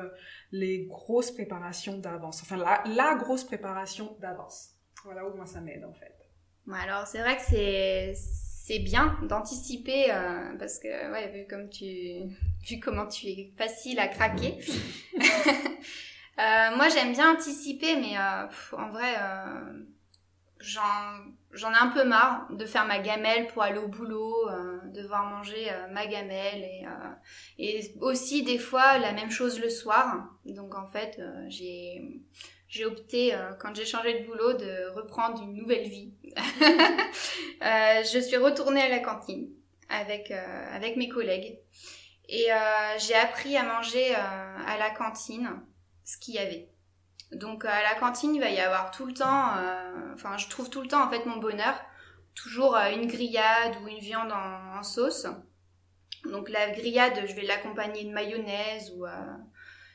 les 0.52 0.86
grosses 0.86 1.32
préparations 1.32 1.98
d'avance. 1.98 2.42
Enfin 2.42 2.56
la, 2.58 2.84
la 2.86 3.16
grosse 3.16 3.44
préparation 3.44 4.16
d'avance. 4.22 4.70
Voilà 5.04 5.28
où 5.28 5.36
moi 5.36 5.46
ça 5.46 5.60
m'aide 5.62 5.84
en 5.84 5.94
fait. 5.94 6.14
Alors 6.71 7.06
c'est 7.08 7.19
vrai 7.19 7.38
que 7.38 7.43
c'est 7.43 8.13
c'est 8.65 8.80
bien 8.80 9.15
d'anticiper 9.21 10.12
euh, 10.12 10.58
parce 10.58 10.80
que 10.80 11.12
ouais 11.12 11.30
vu 11.30 11.45
comme 11.47 11.69
tu 11.69 11.86
vu 12.67 12.80
comment 12.80 13.08
tu 13.08 13.28
es 13.28 13.54
facile 13.58 13.99
à 13.99 14.08
craquer. 14.08 14.58
Euh, 16.38 16.75
moi 16.75 16.89
j'aime 16.89 17.13
bien 17.13 17.34
anticiper 17.34 17.95
mais 17.95 18.17
euh, 18.17 18.47
pff, 18.47 18.73
en 18.73 18.89
vrai 18.89 19.15
j'en 20.60 20.82
j'en 21.51 21.71
ai 21.71 21.78
un 21.78 21.88
peu 21.88 22.04
marre 22.04 22.45
de 22.51 22.65
faire 22.65 22.86
ma 22.86 22.99
gamelle 22.99 23.47
pour 23.47 23.63
aller 23.63 23.78
au 23.78 23.88
boulot, 23.88 24.49
devoir 24.93 25.30
manger 25.30 25.71
ma 25.93 26.06
gamelle 26.08 26.62
et 26.62 26.86
et 27.58 27.93
aussi 28.01 28.43
des 28.43 28.58
fois 28.58 28.97
la 28.97 29.13
même 29.13 29.32
chose 29.32 29.62
le 29.62 29.69
soir. 29.69 30.28
Donc 30.43 30.75
en 30.75 30.88
fait 30.88 31.21
j'ai 31.47 32.19
j'ai 32.67 32.86
opté, 32.86 33.34
euh, 33.34 33.54
quand 33.60 33.75
j'ai 33.75 33.86
changé 33.86 34.19
de 34.19 34.25
boulot, 34.25 34.54
de 34.54 34.89
reprendre 34.95 35.41
une 35.43 35.54
nouvelle 35.54 35.88
vie. 35.88 36.13
Euh, 37.62 38.04
je 38.04 38.19
suis 38.19 38.36
retournée 38.36 38.82
à 38.82 38.89
la 38.89 38.99
cantine 38.99 39.47
avec, 39.89 40.30
euh, 40.30 40.75
avec 40.75 40.97
mes 40.97 41.08
collègues. 41.08 41.58
Et 42.28 42.47
j'ai 42.97 43.15
appris 43.15 43.56
à 43.56 43.63
manger 43.63 44.13
à 44.13 44.78
la 44.78 44.89
cantine 44.89 45.49
ce 46.04 46.17
qu'il 46.17 46.36
y 46.36 46.39
avait. 46.39 46.69
Donc 47.32 47.63
à 47.63 47.82
la 47.82 47.95
cantine, 47.95 48.36
il 48.36 48.41
va 48.41 48.49
y 48.49 48.60
avoir 48.60 48.91
tout 48.91 49.06
le 49.06 49.13
temps, 49.13 49.54
enfin 50.13 50.38
je 50.38 50.49
trouve 50.49 50.69
tout 50.69 50.82
le 50.82 50.88
temps 50.88 51.08
en 51.08 51.10
fait 51.10 51.25
mon 51.25 51.38
bonheur, 51.38 51.80
toujours 52.36 52.75
une 52.75 53.08
grillade 53.08 53.78
ou 53.82 53.88
une 53.88 53.99
viande 53.99 54.32
en, 54.32 54.84
sauce. 54.84 55.25
Donc 56.30 56.49
la 56.49 56.69
grillade, 56.71 57.23
je 57.25 57.34
vais 57.34 57.45
l'accompagner 57.45 58.04
de 58.04 58.12
mayonnaise 58.12 58.91
ou 58.95 59.06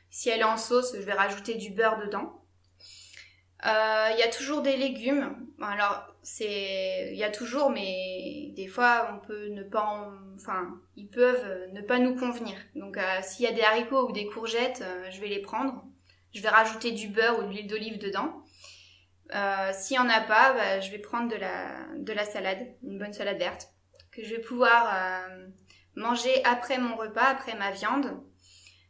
si 0.08 0.30
elle 0.30 0.40
est 0.40 0.44
en 0.44 0.56
sauce, 0.56 0.94
je 0.96 1.02
vais 1.02 1.12
rajouter 1.12 1.54
du 1.56 1.70
beurre 1.70 1.98
dedans. 1.98 2.40
Euh, 3.66 4.08
Il 4.12 4.18
y 4.18 4.22
a 4.22 4.28
toujours 4.30 4.62
des 4.62 4.76
légumes. 4.76 5.36
Alors, 5.60 6.06
c'est, 6.22 7.10
il 7.12 7.18
y 7.18 7.24
a 7.24 7.30
toujours, 7.30 7.70
mais 7.70 8.52
des 8.56 8.66
fois, 8.66 9.10
on 9.14 9.26
peut 9.26 9.48
ne 9.48 9.62
pas, 9.62 9.82
en- 9.82 10.12
enfin, 10.36 10.80
ils 10.96 11.08
peuvent 11.08 11.68
ne 11.72 11.82
pas 11.82 11.98
nous 11.98 12.14
convenir. 12.16 12.56
Donc, 12.74 12.96
euh, 12.96 13.02
s'il 13.22 13.44
y 13.44 13.48
a 13.48 13.52
des 13.52 13.62
haricots 13.62 14.08
ou 14.08 14.12
des 14.12 14.26
courgettes, 14.26 14.82
euh, 14.82 15.10
je 15.10 15.20
vais 15.20 15.28
les 15.28 15.40
prendre. 15.42 15.84
Je 16.34 16.40
vais 16.42 16.48
rajouter 16.48 16.92
du 16.92 17.08
beurre 17.08 17.38
ou 17.38 17.42
de 17.42 17.48
l'huile 17.48 17.66
d'olive 17.66 17.98
dedans. 17.98 18.42
S'il 19.72 19.96
y 19.96 19.98
en 20.00 20.08
a 20.08 20.20
pas, 20.20 20.52
bah, 20.54 20.80
je 20.80 20.90
vais 20.90 20.98
prendre 20.98 21.28
de 21.30 21.36
la, 21.36 21.86
de 21.96 22.12
la 22.12 22.24
salade, 22.24 22.66
une 22.82 22.98
bonne 22.98 23.12
salade 23.12 23.38
verte, 23.38 23.68
que 24.10 24.24
je 24.24 24.30
vais 24.34 24.40
pouvoir 24.40 24.92
manger 25.94 26.42
après 26.44 26.78
mon 26.78 26.96
repas, 26.96 27.26
après 27.26 27.56
ma 27.56 27.70
viande, 27.70 28.20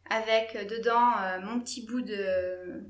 avec 0.09 0.53
dedans 0.67 1.11
mon 1.43 1.59
petit 1.59 1.85
bout 1.85 2.01
de 2.01 2.83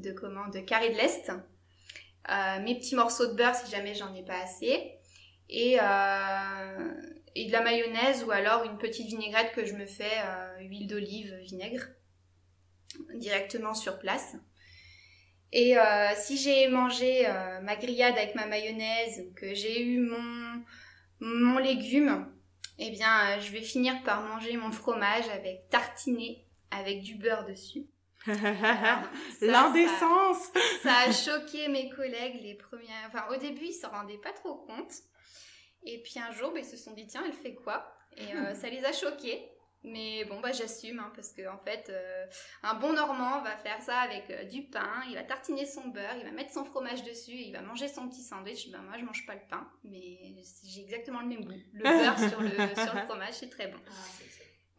de 0.00 0.12
comment 0.12 0.48
de 0.48 0.60
carré 0.60 0.90
de 0.90 0.96
l'est, 0.96 1.30
euh, 1.30 2.60
mes 2.60 2.78
petits 2.78 2.94
morceaux 2.94 3.26
de 3.26 3.34
beurre 3.34 3.54
si 3.54 3.70
jamais 3.70 3.94
j'en 3.94 4.14
ai 4.14 4.22
pas 4.22 4.40
assez, 4.42 4.92
et 5.48 5.78
euh, 5.80 6.92
et 7.34 7.46
de 7.46 7.52
la 7.52 7.62
mayonnaise 7.62 8.24
ou 8.24 8.30
alors 8.30 8.64
une 8.64 8.78
petite 8.78 9.06
vinaigrette 9.06 9.52
que 9.52 9.64
je 9.64 9.74
me 9.74 9.86
fais 9.86 10.18
euh, 10.24 10.60
huile 10.60 10.86
d'olive, 10.86 11.34
vinaigre 11.42 11.84
directement 13.14 13.74
sur 13.74 13.98
place. 13.98 14.34
Et 15.52 15.76
si 16.16 16.36
j'ai 16.36 16.68
mangé 16.68 17.26
ma 17.62 17.76
grillade 17.76 18.18
avec 18.18 18.34
ma 18.34 18.46
mayonnaise 18.46 19.24
ou 19.24 19.32
que 19.34 19.54
j'ai 19.54 19.82
eu 19.82 20.10
mon 21.20 21.58
légume, 21.58 22.30
eh 22.78 22.90
bien 22.90 23.38
je 23.40 23.50
vais 23.52 23.62
finir 23.62 24.02
par 24.02 24.22
manger 24.22 24.58
mon 24.58 24.72
fromage 24.72 25.28
avec 25.28 25.70
tartiné 25.70 26.44
avec 26.70 27.02
du 27.02 27.14
beurre 27.14 27.46
dessus. 27.46 27.86
Ça- 28.26 29.02
L'indécence 29.42 30.50
ça 30.82 30.94
a 31.06 31.12
choqué 31.12 31.68
mes 31.68 31.88
collègues 31.90 32.40
les 32.42 32.54
premières. 32.54 33.04
Enfin, 33.06 33.24
au 33.30 33.36
début, 33.36 33.66
ils 33.66 33.72
s'en 33.72 33.90
rendaient 33.90 34.18
pas 34.18 34.32
trop 34.32 34.56
compte. 34.56 34.92
Et 35.84 36.02
puis 36.02 36.18
un 36.18 36.32
jour, 36.32 36.52
bah, 36.52 36.58
ils 36.60 36.64
se 36.64 36.76
sont 36.76 36.92
dit 36.92 37.06
tiens, 37.06 37.22
elle 37.24 37.32
fait 37.32 37.54
quoi? 37.54 37.92
Et 38.16 38.34
euh, 38.34 38.54
ça 38.60 38.68
les 38.68 38.84
a 38.84 38.92
choqués. 38.92 39.48
Mais 39.84 40.24
bon, 40.24 40.40
bah 40.40 40.50
j'assume 40.50 40.98
hein, 40.98 41.12
parce 41.14 41.32
que 41.32 41.48
en 41.48 41.56
fait, 41.56 41.86
euh, 41.88 42.26
un 42.64 42.74
bon 42.74 42.92
Normand 42.94 43.42
va 43.42 43.56
faire 43.56 43.80
ça 43.80 43.98
avec 44.00 44.28
euh, 44.28 44.42
du 44.42 44.64
pain. 44.64 45.04
Il 45.08 45.14
va 45.14 45.22
tartiner 45.22 45.66
son 45.66 45.86
beurre, 45.88 46.16
il 46.18 46.24
va 46.24 46.32
mettre 46.32 46.52
son 46.52 46.64
fromage 46.64 47.04
dessus, 47.04 47.30
il 47.36 47.52
va 47.52 47.60
manger 47.62 47.86
son 47.86 48.08
petit 48.08 48.22
sandwich. 48.22 48.70
Ben 48.72 48.82
moi, 48.82 48.94
je 48.98 49.04
mange 49.04 49.24
pas 49.24 49.34
le 49.34 49.40
pain, 49.48 49.70
mais 49.84 50.18
j'ai 50.66 50.80
exactement 50.80 51.20
le 51.20 51.28
même 51.28 51.44
goût. 51.44 51.54
Le 51.72 51.84
beurre 51.84 52.18
sur 52.18 52.40
le 52.40 52.48
sur 52.84 52.92
le 52.94 53.02
fromage, 53.06 53.34
c'est 53.34 53.50
très 53.50 53.68
bon. 53.68 53.78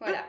Voilà. 0.00 0.26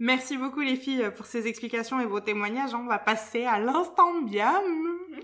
Merci 0.00 0.36
beaucoup 0.36 0.60
les 0.60 0.76
filles 0.76 1.10
pour 1.16 1.26
ces 1.26 1.48
explications 1.48 1.98
et 2.00 2.04
vos 2.06 2.20
témoignages. 2.20 2.72
On 2.72 2.86
va 2.86 2.98
passer 2.98 3.44
à 3.46 3.58
l'instant 3.58 4.20
bien. 4.22 4.62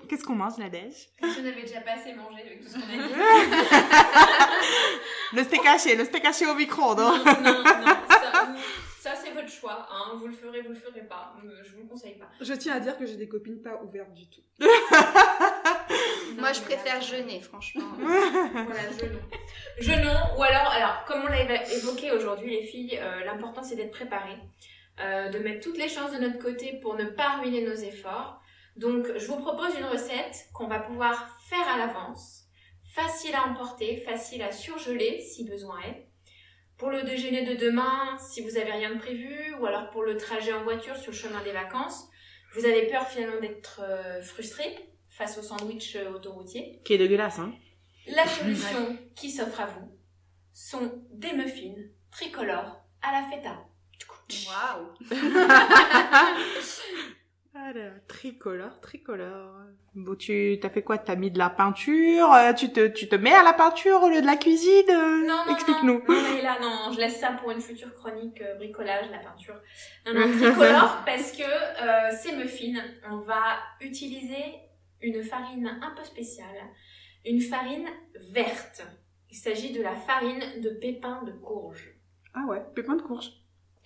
Qu'est-ce 0.08 0.24
qu'on 0.24 0.34
mange, 0.34 0.58
Nadège? 0.58 0.92
Si 0.94 1.08
on 1.22 1.28
avait 1.46 1.62
déjà 1.62 1.80
pas 1.80 1.92
assez 1.92 2.12
mangé 2.14 2.40
avec 2.44 2.60
tout 2.60 2.66
ce 2.68 2.74
qu'on 2.74 2.80
a 2.80 3.06
dit? 3.06 3.14
Le 5.32 5.42
steak 5.44 5.64
haché, 5.66 5.96
le 5.96 6.04
steak 6.04 6.24
haché 6.24 6.46
au 6.46 6.54
non, 6.54 7.00
hein. 7.02 7.14
non, 7.42 7.58
non, 7.58 7.64
ça, 8.08 8.44
vous- 8.46 8.56
ça, 9.00 9.10
c'est 9.20 9.32
votre 9.32 9.48
choix. 9.64 9.86
Hein. 9.90 10.16
Vous 10.18 10.26
le 10.26 10.32
ferez, 10.32 10.62
vous 10.62 10.70
le 10.70 10.74
ferez 10.74 11.02
pas. 11.02 11.34
Euh, 11.44 11.62
Je 11.64 11.72
vous 11.72 11.82
le 11.82 11.88
conseille 11.88 12.14
pas. 12.18 12.28
Je 12.40 12.52
tiens 12.54 12.74
à 12.74 12.80
dire 12.80 12.96
que 12.96 13.06
j'ai 13.06 13.16
des 13.16 13.28
copines 13.28 13.60
pas 13.60 13.80
ouvertes 13.82 14.12
du 14.14 14.26
tout. 14.28 14.40
Moi, 16.38 16.52
je 16.52 16.60
préfère 16.62 16.96
là, 16.96 17.00
jeûner, 17.00 17.40
franchement. 17.40 17.84
Voilà, 17.98 18.90
jeûnons. 18.98 19.20
Jeûnons, 19.78 20.38
ou 20.38 20.42
alors, 20.42 20.70
alors, 20.70 21.04
comme 21.06 21.22
on 21.22 21.26
l'a 21.26 21.72
évoqué 21.72 22.12
aujourd'hui, 22.12 22.50
les 22.50 22.66
filles, 22.66 22.98
euh, 23.00 23.24
l'important 23.24 23.62
c'est 23.62 23.76
d'être 23.76 23.92
préparé, 23.92 24.36
euh, 25.00 25.28
de 25.28 25.38
mettre 25.38 25.60
toutes 25.64 25.78
les 25.78 25.88
chances 25.88 26.12
de 26.12 26.18
notre 26.18 26.38
côté 26.38 26.78
pour 26.82 26.96
ne 26.96 27.04
pas 27.04 27.38
ruiner 27.40 27.62
nos 27.62 27.74
efforts. 27.74 28.40
Donc, 28.76 29.06
je 29.16 29.26
vous 29.26 29.36
propose 29.36 29.76
une 29.78 29.84
recette 29.84 30.48
qu'on 30.52 30.66
va 30.66 30.80
pouvoir 30.80 31.38
faire 31.48 31.68
à 31.68 31.78
l'avance, 31.78 32.44
facile 32.94 33.34
à 33.34 33.48
emporter, 33.48 33.98
facile 33.98 34.42
à 34.42 34.52
surgeler 34.52 35.20
si 35.20 35.44
besoin 35.44 35.80
est. 35.82 36.08
Pour 36.78 36.90
le 36.90 37.02
déjeuner 37.02 37.44
de 37.44 37.54
demain, 37.54 38.16
si 38.18 38.42
vous 38.42 38.56
avez 38.56 38.72
rien 38.72 38.94
de 38.94 38.98
prévu, 38.98 39.54
ou 39.60 39.66
alors 39.66 39.90
pour 39.90 40.02
le 40.02 40.16
trajet 40.16 40.52
en 40.52 40.62
voiture 40.62 40.96
sur 40.96 41.12
le 41.12 41.16
chemin 41.16 41.42
des 41.42 41.52
vacances, 41.52 42.08
vous 42.54 42.64
avez 42.64 42.88
peur 42.88 43.06
finalement 43.08 43.40
d'être 43.40 43.80
euh, 43.82 44.22
frustré 44.22 44.88
face 45.08 45.38
au 45.38 45.42
sandwich 45.42 45.96
euh, 45.96 46.10
autoroutier. 46.10 46.80
Qui 46.84 46.94
est 46.94 46.98
dégueulasse, 46.98 47.38
hein. 47.38 47.52
La 48.06 48.26
solution 48.26 48.98
qui 49.14 49.30
s'offre 49.30 49.60
à 49.60 49.66
vous 49.66 49.96
sont 50.52 51.02
des 51.10 51.32
muffins 51.32 51.74
tricolores 52.10 52.80
à 53.02 53.12
la 53.12 53.22
feta. 53.30 53.64
Waouh. 54.48 54.94
Alors, 57.56 57.92
tricolore, 58.08 58.80
tricolore. 58.80 59.60
Bon, 59.94 60.16
tu 60.16 60.58
t'as 60.60 60.70
fait 60.70 60.82
quoi? 60.82 60.98
T'as 60.98 61.14
mis 61.14 61.30
de 61.30 61.38
la 61.38 61.50
peinture? 61.50 62.32
Euh, 62.32 62.52
tu, 62.52 62.72
te, 62.72 62.88
tu 62.88 63.08
te 63.08 63.14
mets 63.14 63.32
à 63.32 63.44
la 63.44 63.52
peinture 63.52 64.02
au 64.02 64.08
lieu 64.08 64.20
de 64.20 64.26
la 64.26 64.36
cuisine? 64.36 64.90
Euh, 64.90 65.24
Non, 65.24 65.44
non, 65.46 65.52
Explique-nous. 65.54 66.02
non. 66.08 66.14
Non, 66.14 66.34
mais 66.34 66.42
là, 66.42 66.58
non, 66.60 66.90
je 66.92 66.98
laisse 66.98 67.20
ça 67.20 67.30
pour 67.32 67.52
une 67.52 67.60
future 67.60 67.94
chronique 67.94 68.40
euh, 68.40 68.56
bricolage, 68.56 69.08
la 69.12 69.18
peinture. 69.18 69.54
Non, 70.04 70.14
non, 70.14 70.32
tricolore, 70.36 71.02
parce 71.06 71.30
que 71.30 71.42
euh, 71.44 72.10
ces 72.16 72.34
muffins, 72.36 72.82
on 73.08 73.18
va 73.18 73.58
utiliser 73.80 74.56
une 75.00 75.22
farine 75.22 75.78
un 75.80 75.94
peu 75.94 76.02
spéciale, 76.02 76.56
une 77.24 77.40
farine 77.40 77.86
verte. 78.32 78.84
Il 79.30 79.36
s'agit 79.36 79.72
de 79.72 79.80
la 79.82 79.94
farine 79.94 80.42
de 80.60 80.70
pépins 80.70 81.22
de 81.22 81.30
courge. 81.32 81.88
Ah 82.34 82.46
ouais, 82.48 82.62
pépins 82.74 82.96
de 82.96 83.02
courge. 83.02 83.30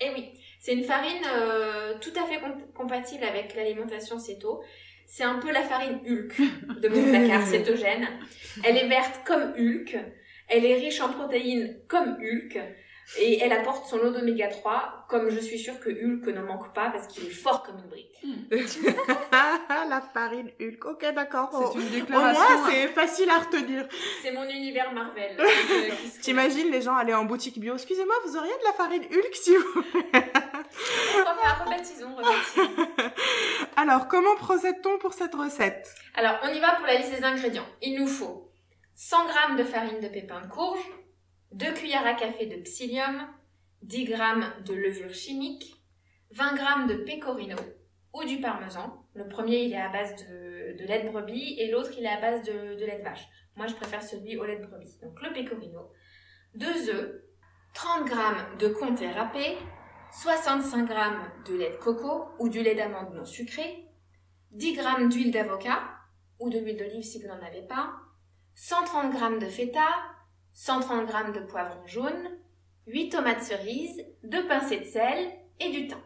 Eh 0.00 0.10
oui, 0.10 0.30
c'est 0.60 0.74
une 0.74 0.84
farine 0.84 1.22
euh, 1.34 1.94
tout 2.00 2.12
à 2.16 2.24
fait 2.26 2.38
com- 2.40 2.56
compatible 2.74 3.24
avec 3.24 3.54
l'alimentation 3.56 4.18
céto. 4.18 4.62
C'est 5.06 5.24
un 5.24 5.38
peu 5.38 5.50
la 5.50 5.62
farine 5.62 6.00
Hulk 6.06 6.80
de 6.80 6.88
mon 6.88 7.02
placard 7.08 7.46
cétogène. 7.46 8.06
Elle 8.62 8.76
est 8.76 8.88
verte 8.88 9.22
comme 9.26 9.54
Hulk. 9.58 9.96
Elle 10.48 10.64
est 10.64 10.76
riche 10.76 11.00
en 11.00 11.08
protéines 11.12 11.78
comme 11.88 12.16
Hulk. 12.20 12.58
Et 13.16 13.40
elle 13.42 13.52
apporte 13.52 13.86
son 13.86 13.96
lot 13.96 14.10
d'oméga 14.10 14.48
3, 14.48 15.06
comme 15.08 15.30
je 15.30 15.40
suis 15.40 15.58
sûre 15.58 15.80
que 15.80 15.88
Hulk 15.88 16.26
ne 16.26 16.42
manque 16.42 16.74
pas 16.74 16.90
parce 16.90 17.06
qu'il 17.06 17.24
est 17.26 17.30
fort 17.30 17.62
comme 17.62 17.78
une 17.78 17.88
brique. 17.88 18.14
la 19.88 20.00
farine 20.00 20.50
Hulk. 20.60 20.84
Ok, 20.84 21.06
d'accord. 21.14 21.50
C'est 21.72 21.78
une 21.80 21.86
Au 21.86 21.90
déclaration. 21.90 22.42
moins, 22.58 22.70
c'est 22.70 22.88
facile 22.88 23.30
à 23.30 23.38
retenir. 23.38 23.86
C'est 24.22 24.32
mon 24.32 24.44
univers 24.48 24.92
Marvel. 24.92 25.36
T'imagines 26.22 26.70
les 26.70 26.82
gens 26.82 26.94
aller 26.96 27.14
en 27.14 27.24
boutique 27.24 27.58
bio? 27.58 27.74
Excusez-moi, 27.74 28.14
vous 28.26 28.36
auriez 28.36 28.52
de 28.52 28.64
la 28.64 28.72
farine 28.72 29.04
Hulk 29.04 29.34
si 29.34 29.56
vous. 29.56 29.82
Pourquoi 30.02 31.34
pas 31.34 31.64
Rebaptisons, 31.64 32.14
rebaptisons. 32.14 33.12
Alors, 33.76 34.08
comment 34.08 34.36
procède-t-on 34.36 34.98
pour 34.98 35.14
cette 35.14 35.34
recette? 35.34 35.94
Alors, 36.14 36.38
on 36.42 36.48
y 36.48 36.60
va 36.60 36.72
pour 36.74 36.86
la 36.86 36.96
liste 36.96 37.16
des 37.16 37.24
ingrédients. 37.24 37.66
Il 37.80 37.98
nous 37.98 38.06
faut 38.06 38.50
100 38.96 39.16
g 39.28 39.34
de 39.56 39.64
farine 39.64 40.00
de 40.00 40.08
pépins 40.08 40.40
de 40.40 40.48
courge, 40.48 40.80
2 41.52 41.72
cuillères 41.72 42.06
à 42.06 42.14
café 42.14 42.46
de 42.46 42.56
psyllium, 42.62 43.26
10 43.82 44.06
g 44.06 44.16
de 44.64 44.74
levure 44.74 45.14
chimique, 45.14 45.74
20 46.32 46.56
g 46.56 46.94
de 46.94 47.04
pecorino 47.04 47.56
ou 48.12 48.24
du 48.24 48.40
parmesan. 48.40 49.04
Le 49.14 49.28
premier, 49.28 49.64
il 49.64 49.72
est 49.72 49.80
à 49.80 49.88
base 49.88 50.14
de, 50.16 50.84
lait 50.84 51.04
de 51.04 51.10
brebis 51.10 51.56
et 51.58 51.70
l'autre, 51.70 51.90
il 51.96 52.04
est 52.04 52.08
à 52.08 52.20
base 52.20 52.42
de, 52.42 52.78
de 52.78 52.84
lait 52.84 52.98
de 52.98 53.04
vache. 53.04 53.26
Moi, 53.56 53.66
je 53.66 53.74
préfère 53.74 54.02
celui 54.02 54.36
au 54.36 54.44
lait 54.44 54.56
de 54.56 54.66
brebis. 54.66 54.98
Donc, 55.02 55.20
le 55.22 55.32
pecorino, 55.32 55.90
2 56.54 56.90
œufs, 56.90 57.22
30 57.74 58.08
g 58.08 58.14
de 58.58 58.68
comté 58.68 59.10
râpé, 59.10 59.56
65 60.12 60.88
g 60.88 60.94
de 61.46 61.56
lait 61.56 61.70
de 61.70 61.76
coco 61.76 62.28
ou 62.38 62.48
du 62.48 62.62
lait 62.62 62.74
d'amande 62.74 63.14
non 63.14 63.24
sucré, 63.24 63.86
10 64.52 64.74
g 64.74 64.82
d'huile 65.08 65.30
d'avocat 65.30 65.82
ou 66.38 66.50
de 66.50 66.58
l'huile 66.58 66.76
d'olive 66.76 67.02
si 67.02 67.20
vous 67.20 67.28
n'en 67.28 67.40
avez 67.40 67.62
pas, 67.62 67.94
130 68.54 69.12
g 69.12 69.46
de 69.46 69.50
feta, 69.50 69.88
130 70.60 71.06
g 71.06 71.38
de 71.38 71.46
poivron 71.46 71.86
jaune, 71.86 72.36
8 72.88 73.10
tomates 73.10 73.42
cerises, 73.42 74.04
2 74.24 74.48
pincées 74.48 74.80
de 74.80 74.84
sel 74.84 75.30
et 75.60 75.70
du 75.70 75.86
thym. 75.86 76.00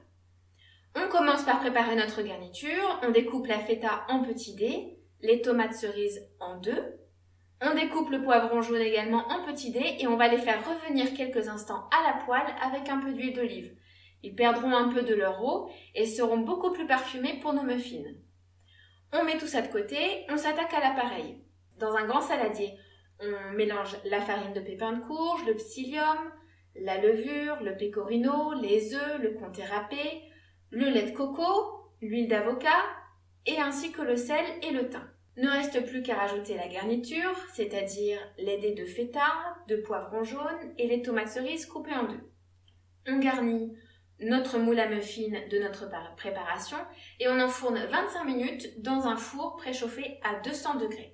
On 0.94 1.08
commence 1.08 1.42
par 1.44 1.58
préparer 1.60 1.96
notre 1.96 2.20
garniture, 2.20 3.00
on 3.02 3.12
découpe 3.12 3.46
la 3.46 3.60
feta 3.60 4.04
en 4.10 4.22
petits 4.22 4.54
dés, 4.54 4.98
les 5.22 5.40
tomates 5.40 5.72
cerises 5.72 6.28
en 6.38 6.58
deux, 6.58 7.00
on 7.62 7.74
découpe 7.74 8.10
le 8.10 8.22
poivron 8.22 8.60
jaune 8.60 8.82
également 8.82 9.26
en 9.28 9.42
petits 9.42 9.70
dés 9.70 9.96
et 9.98 10.06
on 10.06 10.18
va 10.18 10.28
les 10.28 10.36
faire 10.36 10.62
revenir 10.68 11.14
quelques 11.14 11.48
instants 11.48 11.88
à 11.88 12.12
la 12.12 12.22
poêle 12.22 12.54
avec 12.62 12.90
un 12.90 12.98
peu 12.98 13.14
d'huile 13.14 13.34
d'olive. 13.34 13.74
Ils 14.22 14.34
perdront 14.34 14.76
un 14.76 14.90
peu 14.90 15.00
de 15.00 15.14
leur 15.14 15.42
eau 15.42 15.70
et 15.94 16.04
seront 16.04 16.36
beaucoup 16.36 16.72
plus 16.72 16.86
parfumés 16.86 17.40
pour 17.40 17.54
nos 17.54 17.62
muffins. 17.62 18.04
On 19.14 19.24
met 19.24 19.38
tout 19.38 19.46
ça 19.46 19.62
de 19.62 19.72
côté, 19.72 20.26
on 20.28 20.36
s'attaque 20.36 20.74
à 20.74 20.80
l'appareil. 20.80 21.42
Dans 21.78 21.94
un 21.94 22.04
grand 22.04 22.20
saladier, 22.20 22.76
on 23.22 23.52
mélange 23.52 23.96
la 24.04 24.20
farine 24.20 24.52
de 24.52 24.60
pépins 24.60 24.92
de 24.92 25.02
courge, 25.02 25.44
le 25.46 25.54
psyllium, 25.54 26.18
la 26.74 26.98
levure, 27.00 27.62
le 27.62 27.76
pecorino, 27.76 28.52
les 28.60 28.94
œufs, 28.94 29.20
le 29.20 29.30
comté 29.34 29.64
râpé, 29.64 30.22
le 30.70 30.86
lait 30.88 31.10
de 31.10 31.16
coco, 31.16 31.90
l'huile 32.00 32.28
d'avocat 32.28 32.82
et 33.46 33.58
ainsi 33.58 33.92
que 33.92 34.02
le 34.02 34.16
sel 34.16 34.44
et 34.62 34.72
le 34.72 34.88
thym. 34.88 35.06
Ne 35.36 35.48
reste 35.48 35.86
plus 35.86 36.02
qu'à 36.02 36.14
rajouter 36.14 36.56
la 36.56 36.68
garniture, 36.68 37.34
c'est-à-dire 37.54 38.18
les 38.38 38.58
dés 38.58 38.74
de 38.74 38.84
feta, 38.84 39.26
de 39.68 39.76
poivron 39.76 40.24
jaune 40.24 40.74
et 40.76 40.86
les 40.86 41.00
tomates 41.02 41.28
cerises 41.28 41.66
coupées 41.66 41.94
en 41.94 42.04
deux. 42.04 42.30
On 43.08 43.18
garnit 43.18 43.72
notre 44.20 44.58
moule 44.58 44.78
à 44.78 44.88
muffins 44.88 45.40
de 45.50 45.58
notre 45.58 45.88
par- 45.90 46.14
préparation 46.16 46.76
et 47.18 47.28
on 47.28 47.40
enfourne 47.40 47.78
25 47.78 48.24
minutes 48.24 48.80
dans 48.82 49.06
un 49.06 49.16
four 49.16 49.56
préchauffé 49.56 50.20
à 50.22 50.40
200 50.40 50.76
degrés. 50.76 51.11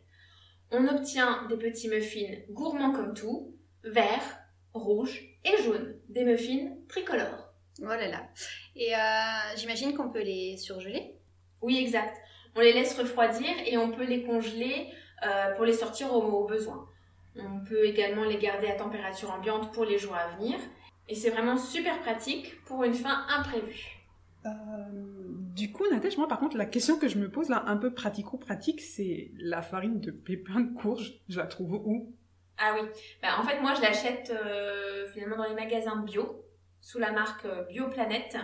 On 0.70 0.86
obtient 0.86 1.46
des 1.48 1.56
petits 1.56 1.88
muffins 1.88 2.34
gourmands 2.50 2.92
comme 2.92 3.14
tout, 3.14 3.54
verts, 3.84 4.38
rouges 4.74 5.22
et 5.44 5.62
jaunes, 5.62 5.96
des 6.08 6.24
muffins 6.24 6.74
tricolores. 6.88 7.52
Oh 7.80 7.86
là 7.86 8.08
là. 8.08 8.28
Et 8.76 8.94
euh, 8.94 9.56
j'imagine 9.56 9.94
qu'on 9.94 10.10
peut 10.10 10.22
les 10.22 10.56
surgeler? 10.56 11.14
Oui, 11.62 11.78
exact. 11.78 12.16
On 12.54 12.60
les 12.60 12.72
laisse 12.72 12.98
refroidir 12.98 13.48
et 13.66 13.78
on 13.78 13.90
peut 13.90 14.04
les 14.04 14.24
congeler 14.24 14.88
euh, 15.24 15.54
pour 15.54 15.64
les 15.64 15.72
sortir 15.72 16.12
au, 16.12 16.20
au 16.20 16.46
besoin. 16.46 16.88
On 17.36 17.64
peut 17.64 17.86
également 17.86 18.24
les 18.24 18.38
garder 18.38 18.66
à 18.66 18.74
température 18.74 19.30
ambiante 19.30 19.72
pour 19.72 19.84
les 19.84 19.98
jours 19.98 20.16
à 20.16 20.36
venir. 20.36 20.58
Et 21.08 21.14
c'est 21.14 21.30
vraiment 21.30 21.56
super 21.56 22.00
pratique 22.00 22.62
pour 22.64 22.84
une 22.84 22.94
fin 22.94 23.26
imprévue. 23.28 23.96
Euh, 24.44 24.50
du 25.58 25.72
coup, 25.72 25.84
Nadège, 25.90 26.16
moi 26.16 26.28
par 26.28 26.38
contre, 26.38 26.56
la 26.56 26.66
question 26.66 26.98
que 26.98 27.08
je 27.08 27.18
me 27.18 27.28
pose 27.30 27.48
là, 27.48 27.64
un 27.66 27.76
peu 27.76 27.92
pratico-pratique, 27.92 28.80
c'est 28.80 29.32
la 29.38 29.60
farine 29.60 29.98
de 30.00 30.12
pépins 30.12 30.60
de 30.60 30.72
courge, 30.74 31.20
je 31.28 31.38
la 31.38 31.46
trouve 31.46 31.74
où? 31.74 32.14
Ah 32.58 32.74
oui, 32.74 32.88
bah, 33.22 33.38
en 33.38 33.42
fait 33.44 33.60
moi 33.60 33.74
je 33.74 33.82
l'achète 33.82 34.30
euh, 34.30 35.06
finalement 35.12 35.36
dans 35.36 35.48
les 35.48 35.54
magasins 35.54 35.96
bio, 36.02 36.44
sous 36.80 36.98
la 36.98 37.12
marque 37.12 37.44
euh, 37.44 37.64
Bioplanète. 37.64 38.36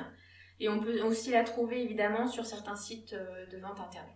Et 0.60 0.68
on 0.68 0.78
peut 0.78 1.00
aussi 1.02 1.30
la 1.32 1.42
trouver 1.42 1.82
évidemment 1.82 2.28
sur 2.28 2.46
certains 2.46 2.76
sites 2.76 3.12
euh, 3.12 3.46
de 3.46 3.58
vente 3.58 3.80
internet. 3.80 4.14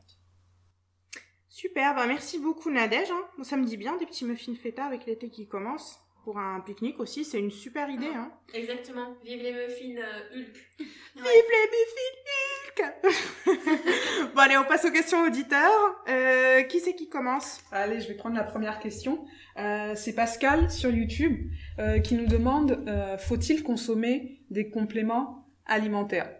Super, 1.49 1.97
bah 1.97 2.07
merci 2.07 2.39
beaucoup 2.39 2.71
Nadège. 2.71 3.11
hein. 3.11 3.43
Ça 3.43 3.57
me 3.57 3.65
dit 3.65 3.77
bien 3.77 3.97
des 3.97 4.07
petits 4.07 4.25
muffins 4.25 4.55
feta 4.55 4.85
avec 4.85 5.07
l'été 5.07 5.31
qui 5.31 5.49
commence. 5.49 5.99
Pour 6.25 6.39
un 6.39 6.61
pique-nique 6.61 7.01
aussi, 7.01 7.25
c'est 7.25 7.39
une 7.41 7.51
super 7.51 7.89
idée. 7.89 8.13
Hein. 8.15 8.31
Exactement, 8.53 9.17
vive 9.25 9.43
les 9.43 9.53
muffins 9.53 9.97
euh, 10.01 10.37
Hulk. 10.37 10.57
Vive 10.79 11.25
les 11.25 11.67
muffins 11.75 12.13
Hulk 12.13 12.58
Bon 14.35 14.41
allez, 14.41 14.57
on 14.57 14.65
passe 14.65 14.85
aux 14.85 14.91
questions 14.91 15.23
auditeurs. 15.23 16.03
Euh, 16.09 16.63
qui 16.63 16.81
c'est 16.81 16.95
qui 16.95 17.09
commence? 17.09 17.61
Allez, 17.73 18.01
je 18.01 18.09
vais 18.09 18.15
prendre 18.15 18.37
la 18.37 18.45
première 18.45 18.79
question. 18.79 19.25
Euh, 19.59 19.93
c'est 19.97 20.15
Pascal 20.15 20.71
sur 20.71 20.91
YouTube 20.91 21.51
euh, 21.79 21.99
qui 21.99 22.15
nous 22.15 22.27
demande 22.27 22.85
faut-il 23.19 23.63
consommer 23.63 24.41
des 24.51 24.71
compléments 24.71 25.47
alimentaires? 25.67 26.31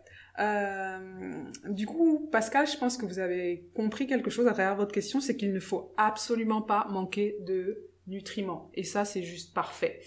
Du 1.69 1.87
coup, 1.87 2.29
Pascal, 2.31 2.69
je 2.69 2.77
pense 2.77 2.97
que 2.97 3.05
vous 3.05 3.19
avez 3.19 3.69
compris 3.75 4.07
quelque 4.07 4.31
chose 4.31 4.47
à 4.47 4.53
travers 4.53 4.77
votre 4.77 4.93
question, 4.93 5.21
c'est 5.21 5.37
qu'il 5.37 5.53
ne 5.53 5.59
faut 5.59 5.93
absolument 5.97 6.63
pas 6.63 6.87
manquer 6.91 7.37
de 7.41 7.89
nutriments. 8.07 8.71
Et 8.75 8.85
ça, 8.85 9.05
c'est 9.05 9.25
juste 9.25 9.53
parfait. 9.53 10.01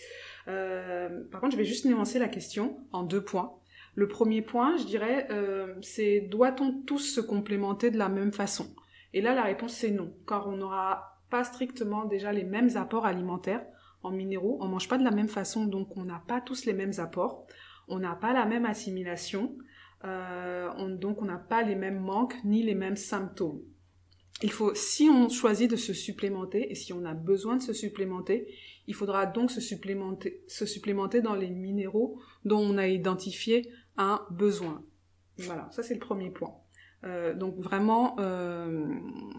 Par 0.46 1.42
contre, 1.42 1.52
je 1.52 1.58
vais 1.58 1.66
juste 1.66 1.86
nuancer 1.86 2.18
la 2.18 2.30
question 2.30 2.78
en 2.94 3.04
deux 3.04 3.22
points. 3.22 3.61
Le 3.96 4.08
premier 4.08 4.42
point, 4.42 4.78
je 4.78 4.86
dirais, 4.86 5.28
euh, 5.32 5.76
c'est 5.82 6.22
doit-on 6.22 6.82
tous 6.86 7.00
se 7.00 7.22
complémenter 7.22 7.92
de 7.92 7.98
la 7.98 8.10
même 8.10 8.32
façon? 8.32 8.68
Et 9.14 9.22
là, 9.22 9.36
la 9.36 9.44
réponse 9.44 9.74
c'est 9.74 9.92
non, 9.92 10.14
car 10.28 10.48
on 10.48 10.56
n'aura 10.56 11.18
pas 11.30 11.44
strictement 11.44 12.06
déjà 12.06 12.32
les 12.32 12.44
mêmes 12.44 12.70
apports 12.76 13.06
alimentaires 13.06 13.66
en 14.04 14.12
minéraux. 14.12 14.58
On 14.62 14.68
mange 14.68 14.88
pas 14.88 14.98
de 14.98 15.04
la 15.04 15.12
même 15.12 15.28
façon, 15.28 15.66
donc 15.66 15.98
on 15.98 16.04
n'a 16.06 16.24
pas 16.28 16.42
tous 16.42 16.66
les 16.66 16.74
mêmes 16.74 16.94
apports. 16.98 17.46
On 17.88 18.00
n'a 18.00 18.16
pas 18.16 18.32
la 18.34 18.46
même 18.46 18.66
assimilation, 18.66 19.58
euh, 20.06 20.70
on- 20.78 20.90
donc 20.90 21.22
on 21.22 21.26
n'a 21.26 21.38
pas 21.38 21.62
les 21.62 21.76
mêmes 21.76 22.00
manques 22.00 22.36
ni 22.46 22.64
les 22.64 22.76
mêmes 22.76 22.96
symptômes. 22.96 23.62
Il 24.44 24.52
faut, 24.52 24.74
si 24.74 25.10
on 25.10 25.30
choisit 25.30 25.70
de 25.70 25.76
se 25.76 25.94
supplémenter 25.94 26.72
et 26.72 26.76
si 26.76 26.94
on 26.94 27.06
a 27.06 27.14
besoin 27.14 27.58
de 27.58 27.62
se 27.62 27.74
supplémenter, 27.74 28.48
il 28.88 28.96
faudra 28.96 29.26
donc 29.28 29.52
se 29.52 29.62
supplémenter 29.62 31.22
dans 31.22 31.36
les 31.36 31.50
minéraux 31.50 32.20
dont 32.44 32.60
on 32.60 32.78
a 32.78 32.88
identifié 32.88 33.70
un 33.98 34.26
besoin. 34.32 34.84
Voilà, 35.38 35.70
ça 35.72 35.84
c'est 35.84 35.94
le 35.94 36.00
premier 36.00 36.30
point. 36.30 36.54
Euh, 37.04 37.34
donc 37.34 37.58
vraiment 37.58 38.16
euh, 38.20 38.88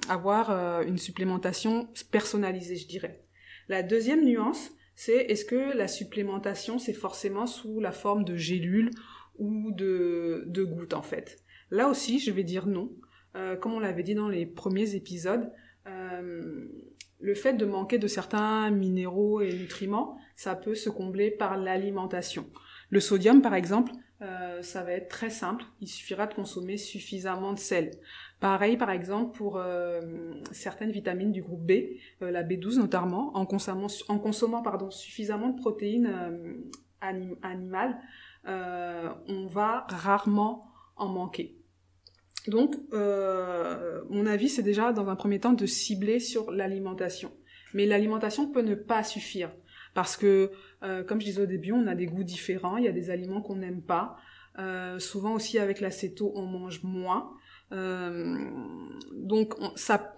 avoir 0.08 0.50
euh, 0.50 0.82
une 0.82 0.98
supplémentation 0.98 1.88
personnalisée, 2.10 2.76
je 2.76 2.88
dirais. 2.88 3.20
La 3.68 3.82
deuxième 3.82 4.24
nuance, 4.24 4.70
c'est 4.96 5.16
est-ce 5.16 5.44
que 5.44 5.76
la 5.76 5.86
supplémentation 5.86 6.78
c'est 6.78 6.92
forcément 6.92 7.46
sous 7.46 7.80
la 7.80 7.92
forme 7.92 8.24
de 8.24 8.36
gélules 8.36 8.90
ou 9.38 9.70
de, 9.72 10.44
de 10.48 10.64
gouttes 10.64 10.94
en 10.94 11.02
fait? 11.02 11.38
Là 11.70 11.88
aussi, 11.88 12.18
je 12.18 12.30
vais 12.32 12.44
dire 12.44 12.66
non. 12.66 12.92
Comme 13.62 13.72
on 13.72 13.80
l'avait 13.80 14.02
dit 14.02 14.14
dans 14.14 14.28
les 14.28 14.44
premiers 14.44 14.94
épisodes, 14.94 15.50
le 15.86 17.34
fait 17.34 17.54
de 17.54 17.64
manquer 17.64 17.96
de 17.96 18.06
certains 18.06 18.70
minéraux 18.70 19.40
et 19.40 19.54
nutriments, 19.54 20.18
ça 20.36 20.54
peut 20.54 20.74
se 20.74 20.90
combler 20.90 21.30
par 21.30 21.56
l'alimentation. 21.56 22.50
Le 22.90 23.00
sodium, 23.00 23.40
par 23.40 23.54
exemple, 23.54 23.92
euh, 24.22 24.62
ça 24.62 24.82
va 24.82 24.92
être 24.92 25.08
très 25.08 25.30
simple. 25.30 25.64
Il 25.80 25.88
suffira 25.88 26.26
de 26.26 26.34
consommer 26.34 26.76
suffisamment 26.76 27.52
de 27.52 27.58
sel. 27.58 27.90
Pareil, 28.40 28.76
par 28.76 28.90
exemple, 28.90 29.36
pour 29.36 29.56
euh, 29.58 30.00
certaines 30.52 30.90
vitamines 30.92 31.32
du 31.32 31.42
groupe 31.42 31.66
B, 31.66 31.72
euh, 32.22 32.30
la 32.30 32.42
B12 32.42 32.78
notamment, 32.78 33.36
en 33.36 33.44
consommant, 33.46 33.88
en 34.08 34.18
consommant 34.18 34.62
pardon, 34.62 34.90
suffisamment 34.90 35.48
de 35.50 35.60
protéines 35.60 36.10
anim- 37.00 37.36
animales, 37.42 37.98
on 38.46 39.46
va 39.46 39.86
rarement 39.88 40.66
en 40.96 41.08
manquer. 41.08 41.56
Donc, 42.48 42.74
mon 42.92 44.26
avis, 44.26 44.48
c'est 44.48 44.62
déjà 44.62 44.92
dans 44.92 45.08
un 45.08 45.16
premier 45.16 45.38
temps 45.40 45.52
de 45.52 45.66
cibler 45.66 46.18
sur 46.18 46.50
l'alimentation. 46.50 47.30
Mais 47.74 47.86
l'alimentation 47.86 48.50
peut 48.50 48.62
ne 48.62 48.74
pas 48.74 49.02
suffire. 49.04 49.50
Parce 49.94 50.16
que, 50.16 50.50
euh, 50.82 51.02
comme 51.04 51.20
je 51.20 51.26
disais 51.26 51.42
au 51.42 51.46
début, 51.46 51.72
on 51.72 51.86
a 51.86 51.94
des 51.94 52.06
goûts 52.06 52.24
différents, 52.24 52.76
il 52.76 52.84
y 52.84 52.88
a 52.88 52.92
des 52.92 53.10
aliments 53.10 53.40
qu'on 53.40 53.56
n'aime 53.56 53.82
pas. 53.82 54.16
Euh, 54.58 54.98
souvent 54.98 55.32
aussi 55.34 55.58
avec 55.58 55.80
l'acéto, 55.80 56.32
on 56.34 56.42
mange 56.42 56.82
moins. 56.82 57.32
Euh, 57.72 58.36
donc 59.12 59.54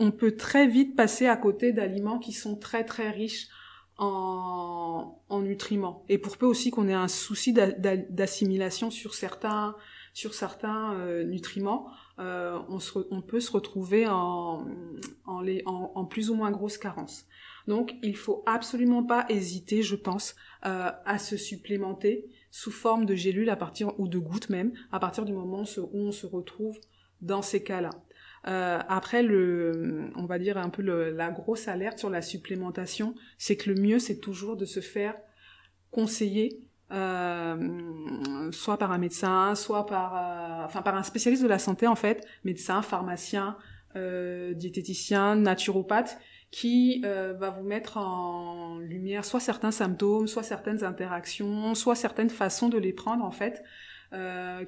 on, 0.01 0.11
peut 0.11 0.37
très 0.37 0.67
vite 0.67 0.97
passer 0.97 1.29
à 1.29 1.37
côté 1.37 1.73
d'aliments 1.73 2.19
qui 2.19 2.33
sont 2.33 2.57
très 2.57 2.83
très 2.83 3.11
riches 3.11 3.47
en, 3.97 5.21
en 5.29 5.41
nutriments. 5.41 6.05
Et 6.09 6.19
pour 6.19 6.37
peu 6.37 6.47
aussi 6.47 6.73
qu'on 6.73 6.89
ait 6.89 6.95
un 6.95 7.07
souci 7.07 7.53
d'assimilation 7.53 8.91
sur 8.91 9.15
certains 9.15 9.77
sur 10.15 10.33
certains 10.33 10.95
euh, 10.95 11.25
nutriments, 11.25 11.89
on, 12.19 13.23
peut 13.27 13.41
se 13.41 13.51
retrouver 13.51 14.07
en, 14.07 14.65
en, 15.27 16.05
plus 16.05 16.31
ou 16.31 16.35
moins 16.35 16.53
grosse 16.53 16.79
carence. 16.79 17.27
Donc 17.67 17.95
il 18.03 18.17
faut 18.17 18.43
absolument 18.47 19.03
pas 19.03 19.27
hésiter, 19.29 19.83
je 19.83 19.97
pense, 19.97 20.35
euh, 20.67 20.91
à 21.05 21.19
se 21.19 21.37
supplémenter 21.37 22.27
sous 22.51 22.71
forme 22.71 23.07
de 23.07 23.15
gélules 23.15 23.51
à 23.51 23.57
partir 23.57 23.99
ou 23.99 24.09
de 24.09 24.19
gouttes 24.19 24.51
même, 24.51 24.73
à 24.93 25.01
partir 25.01 25.25
du 25.25 25.33
moment 25.33 25.65
où 25.77 25.99
on 25.99 26.13
se 26.13 26.27
retrouve 26.27 26.79
dans 27.21 27.43
ces 27.43 27.63
cas-là. 27.63 27.91
Euh, 28.47 28.79
après, 28.89 29.23
le, 29.23 30.11
on 30.17 30.27
va 30.27 30.39
dire 30.39 30.59
un 30.59 30.69
peu 30.69 30.83
la 30.83 31.31
grosse 31.31 31.67
alerte 31.69 31.99
sur 31.99 32.11
la 32.11 32.21
supplémentation, 32.21 33.15
c'est 33.39 33.57
que 33.57 33.71
le 33.71 33.81
mieux, 33.81 33.99
c'est 33.99 34.19
toujours 34.19 34.57
de 34.57 34.67
se 34.67 34.81
faire 34.81 35.15
conseiller, 35.91 36.61
euh, 36.93 38.51
soit 38.53 38.77
par 38.77 38.93
un 38.93 38.99
médecin, 38.99 39.55
soit 39.55 39.87
par, 39.87 40.65
enfin 40.67 40.83
par 40.83 40.95
un 40.95 41.03
spécialiste 41.03 41.43
de 41.43 41.49
la 41.49 41.59
santé 41.59 41.87
en 41.87 41.95
fait, 41.95 42.27
médecin, 42.45 42.83
pharmacien, 42.83 43.57
diététicien, 43.95 45.37
naturopathe, 45.37 46.19
qui 46.55 47.03
euh, 47.05 47.33
va 47.33 47.51
vous 47.51 47.65
mettre 47.65 47.97
en 47.97 48.79
lumière 48.79 49.25
soit 49.25 49.41
certains 49.41 49.73
symptômes, 49.73 50.29
soit 50.29 50.45
certaines 50.45 50.85
interactions, 50.85 51.75
soit 51.75 51.97
certaines 51.97 52.31
façons 52.31 52.69
de 52.69 52.79
les 52.79 52.93
prendre 52.93 53.25
en 53.25 53.33
fait, 53.33 53.65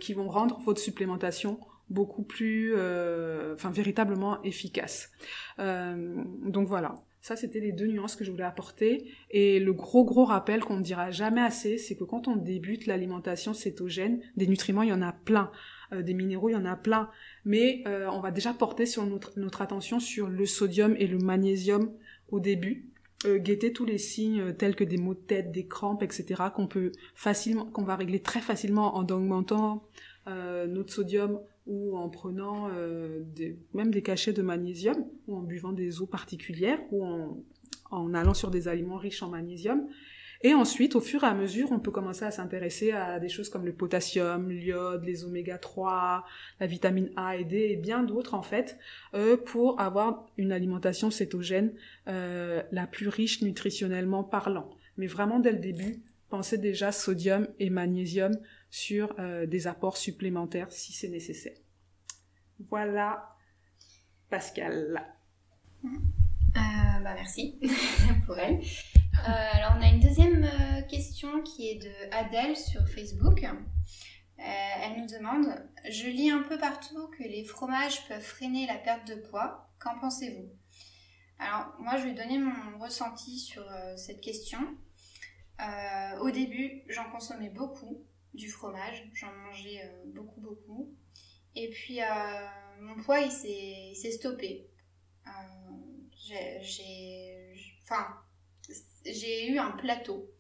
qui 0.00 0.12
vont 0.12 0.28
rendre 0.28 0.58
votre 0.64 0.80
supplémentation 0.80 1.60
beaucoup 1.88 2.22
plus, 2.22 2.74
euh, 2.76 3.54
véritablement 3.70 4.42
efficace. 4.42 5.10
Euh, 5.58 6.24
donc 6.44 6.66
voilà, 6.66 6.96
ça 7.20 7.36
c'était 7.36 7.60
les 7.60 7.72
deux 7.72 7.86
nuances 7.86 8.16
que 8.16 8.24
je 8.24 8.30
voulais 8.30 8.44
apporter. 8.44 9.12
Et 9.30 9.60
le 9.60 9.72
gros 9.72 10.04
gros 10.04 10.24
rappel 10.24 10.60
qu'on 10.64 10.78
ne 10.78 10.82
dira 10.82 11.10
jamais 11.10 11.42
assez, 11.42 11.78
c'est 11.78 11.96
que 11.96 12.04
quand 12.04 12.28
on 12.28 12.36
débute 12.36 12.86
l'alimentation 12.86 13.54
cétogène, 13.54 14.20
des 14.36 14.46
nutriments 14.46 14.82
il 14.82 14.88
y 14.88 14.92
en 14.92 15.02
a 15.02 15.12
plein, 15.12 15.50
euh, 15.92 16.02
des 16.02 16.14
minéraux 16.14 16.48
il 16.48 16.52
y 16.52 16.56
en 16.56 16.64
a 16.64 16.76
plein, 16.76 17.10
mais 17.44 17.82
euh, 17.86 18.08
on 18.12 18.20
va 18.20 18.30
déjà 18.30 18.52
porter 18.52 18.86
sur 18.86 19.04
notre, 19.06 19.62
attention 19.62 20.00
sur 20.00 20.28
le 20.28 20.46
sodium 20.46 20.96
et 20.98 21.06
le 21.06 21.18
magnésium 21.18 21.90
au 22.28 22.40
début. 22.40 22.90
Euh, 23.24 23.38
guetter 23.38 23.72
tous 23.72 23.84
les 23.84 23.98
signes 23.98 24.52
tels 24.54 24.76
que 24.76 24.84
des 24.84 24.98
maux 24.98 25.14
de 25.14 25.20
tête, 25.20 25.50
des 25.50 25.66
crampes, 25.66 26.02
etc. 26.02 26.42
qu'on 26.54 26.66
peut 26.66 26.92
facilement, 27.14 27.66
qu'on 27.66 27.84
va 27.84 27.96
régler 27.96 28.20
très 28.20 28.40
facilement 28.40 28.96
en 28.96 29.06
augmentant 29.08 29.84
notre 30.26 30.92
sodium 30.92 31.38
ou 31.68 31.96
en 31.96 32.08
prenant 32.08 32.68
même 33.74 33.92
des 33.92 34.02
cachets 34.02 34.32
de 34.32 34.42
magnésium, 34.42 35.06
ou 35.28 35.36
en 35.36 35.40
buvant 35.40 35.72
des 35.72 36.00
eaux 36.02 36.06
particulières, 36.06 36.80
ou 36.90 37.04
en 37.92 38.12
allant 38.12 38.34
sur 38.34 38.50
des 38.50 38.66
aliments 38.66 38.96
riches 38.96 39.22
en 39.22 39.28
magnésium. 39.28 39.86
Et 40.42 40.54
ensuite, 40.54 40.96
au 40.96 41.00
fur 41.00 41.24
et 41.24 41.26
à 41.26 41.34
mesure, 41.34 41.72
on 41.72 41.78
peut 41.78 41.90
commencer 41.90 42.24
à 42.24 42.30
s'intéresser 42.30 42.92
à 42.92 43.18
des 43.18 43.28
choses 43.28 43.48
comme 43.48 43.64
le 43.64 43.72
potassium, 43.72 44.50
l'iode, 44.50 45.04
les 45.04 45.24
oméga 45.24 45.58
3, 45.58 46.24
la 46.60 46.66
vitamine 46.66 47.10
A 47.16 47.36
et 47.36 47.44
D 47.44 47.56
et 47.70 47.76
bien 47.76 48.02
d'autres 48.02 48.34
en 48.34 48.42
fait, 48.42 48.78
euh, 49.14 49.36
pour 49.36 49.80
avoir 49.80 50.26
une 50.36 50.52
alimentation 50.52 51.10
cétogène 51.10 51.72
euh, 52.08 52.62
la 52.72 52.86
plus 52.86 53.08
riche 53.08 53.42
nutritionnellement 53.42 54.24
parlant. 54.24 54.70
Mais 54.96 55.06
vraiment 55.06 55.40
dès 55.40 55.52
le 55.52 55.58
début, 55.58 56.02
pensez 56.28 56.58
déjà 56.58 56.92
sodium 56.92 57.48
et 57.58 57.70
magnésium 57.70 58.36
sur 58.70 59.14
euh, 59.18 59.46
des 59.46 59.66
apports 59.66 59.96
supplémentaires 59.96 60.70
si 60.70 60.92
c'est 60.92 61.08
nécessaire. 61.08 61.56
Voilà, 62.58 63.36
Pascal. 64.30 65.02
Bah 67.06 67.14
merci 67.14 67.56
pour 68.26 68.36
elle. 68.36 68.60
Alors 69.24 69.76
on 69.78 69.80
a 69.80 69.88
une 69.88 70.00
deuxième 70.00 70.25
de 71.78 72.14
Adèle 72.14 72.56
sur 72.56 72.86
Facebook. 72.88 73.44
Euh, 73.44 74.42
elle 74.82 75.00
nous 75.00 75.06
demande 75.06 75.46
Je 75.88 76.06
lis 76.06 76.30
un 76.30 76.42
peu 76.42 76.58
partout 76.58 77.08
que 77.18 77.22
les 77.22 77.44
fromages 77.44 78.06
peuvent 78.08 78.22
freiner 78.22 78.66
la 78.66 78.76
perte 78.76 79.06
de 79.08 79.14
poids. 79.14 79.70
Qu'en 79.78 79.98
pensez-vous? 79.98 80.50
Alors 81.38 81.74
moi 81.78 81.96
je 81.96 82.04
vais 82.04 82.14
donner 82.14 82.38
mon 82.38 82.78
ressenti 82.78 83.38
sur 83.38 83.64
cette 83.96 84.20
question. 84.20 84.58
au 86.20 86.30
début 86.30 86.82
j'en 86.88 87.10
consommais 87.10 87.50
beaucoup 87.50 88.06
du 88.36 88.48
fromage. 88.48 89.02
J'en 89.14 89.32
mangeais 89.32 89.82
euh, 89.84 90.02
beaucoup, 90.14 90.40
beaucoup. 90.40 90.94
Et 91.54 91.70
puis, 91.70 92.00
euh, 92.00 92.06
mon 92.80 93.02
poids, 93.02 93.20
il 93.20 93.32
s'est 93.32 94.12
stoppé. 94.12 94.70
Euh, 95.26 95.30
j'ai 96.60 97.54
enfin, 97.82 98.06
j'ai 99.04 99.50
eu 99.50 99.58
un 99.58 99.72
plateau. 99.72 100.30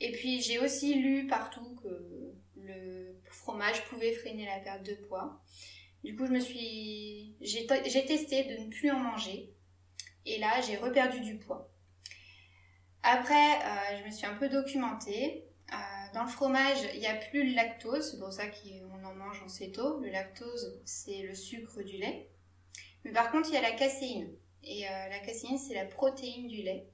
Et 0.00 0.12
puis, 0.12 0.40
j'ai 0.40 0.58
aussi 0.58 0.94
lu 0.94 1.26
partout 1.26 1.76
que 1.82 2.34
le 2.56 3.20
fromage 3.30 3.84
pouvait 3.84 4.12
freiner 4.12 4.46
la 4.46 4.58
perte 4.60 4.84
de 4.84 4.94
poids. 4.94 5.40
Du 6.02 6.16
coup, 6.16 6.26
je 6.26 6.32
me 6.32 6.40
suis, 6.40 7.36
j'ai 7.40 7.66
testé 7.66 8.44
de 8.44 8.64
ne 8.64 8.70
plus 8.70 8.90
en 8.90 8.98
manger. 8.98 9.52
Et 10.26 10.38
là, 10.38 10.60
j'ai 10.62 10.76
reperdu 10.76 11.20
du 11.20 11.36
poids. 11.36 11.70
Après, 13.02 13.58
je 13.98 14.04
me 14.06 14.10
suis 14.10 14.26
un 14.26 14.34
peu 14.34 14.48
documentée 14.48 15.50
dans 16.12 16.24
le 16.24 16.28
fromage, 16.28 16.78
il 16.94 17.00
n'y 17.00 17.06
a 17.06 17.14
plus 17.14 17.48
le 17.48 17.54
lactose, 17.54 18.10
c'est 18.10 18.18
pour 18.18 18.32
ça 18.32 18.46
qu'on 18.48 19.04
en 19.04 19.14
mange 19.14 19.42
en 19.42 19.48
céto. 19.48 20.00
Le 20.00 20.10
lactose, 20.10 20.80
c'est 20.84 21.22
le 21.22 21.34
sucre 21.34 21.82
du 21.82 21.98
lait. 21.98 22.28
Mais 23.04 23.12
par 23.12 23.30
contre, 23.30 23.48
il 23.48 23.54
y 23.54 23.56
a 23.56 23.62
la 23.62 23.72
caséine. 23.72 24.30
Et 24.64 24.88
euh, 24.88 25.08
la 25.08 25.20
caséine, 25.20 25.58
c'est 25.58 25.74
la 25.74 25.84
protéine 25.84 26.48
du 26.48 26.62
lait. 26.62 26.88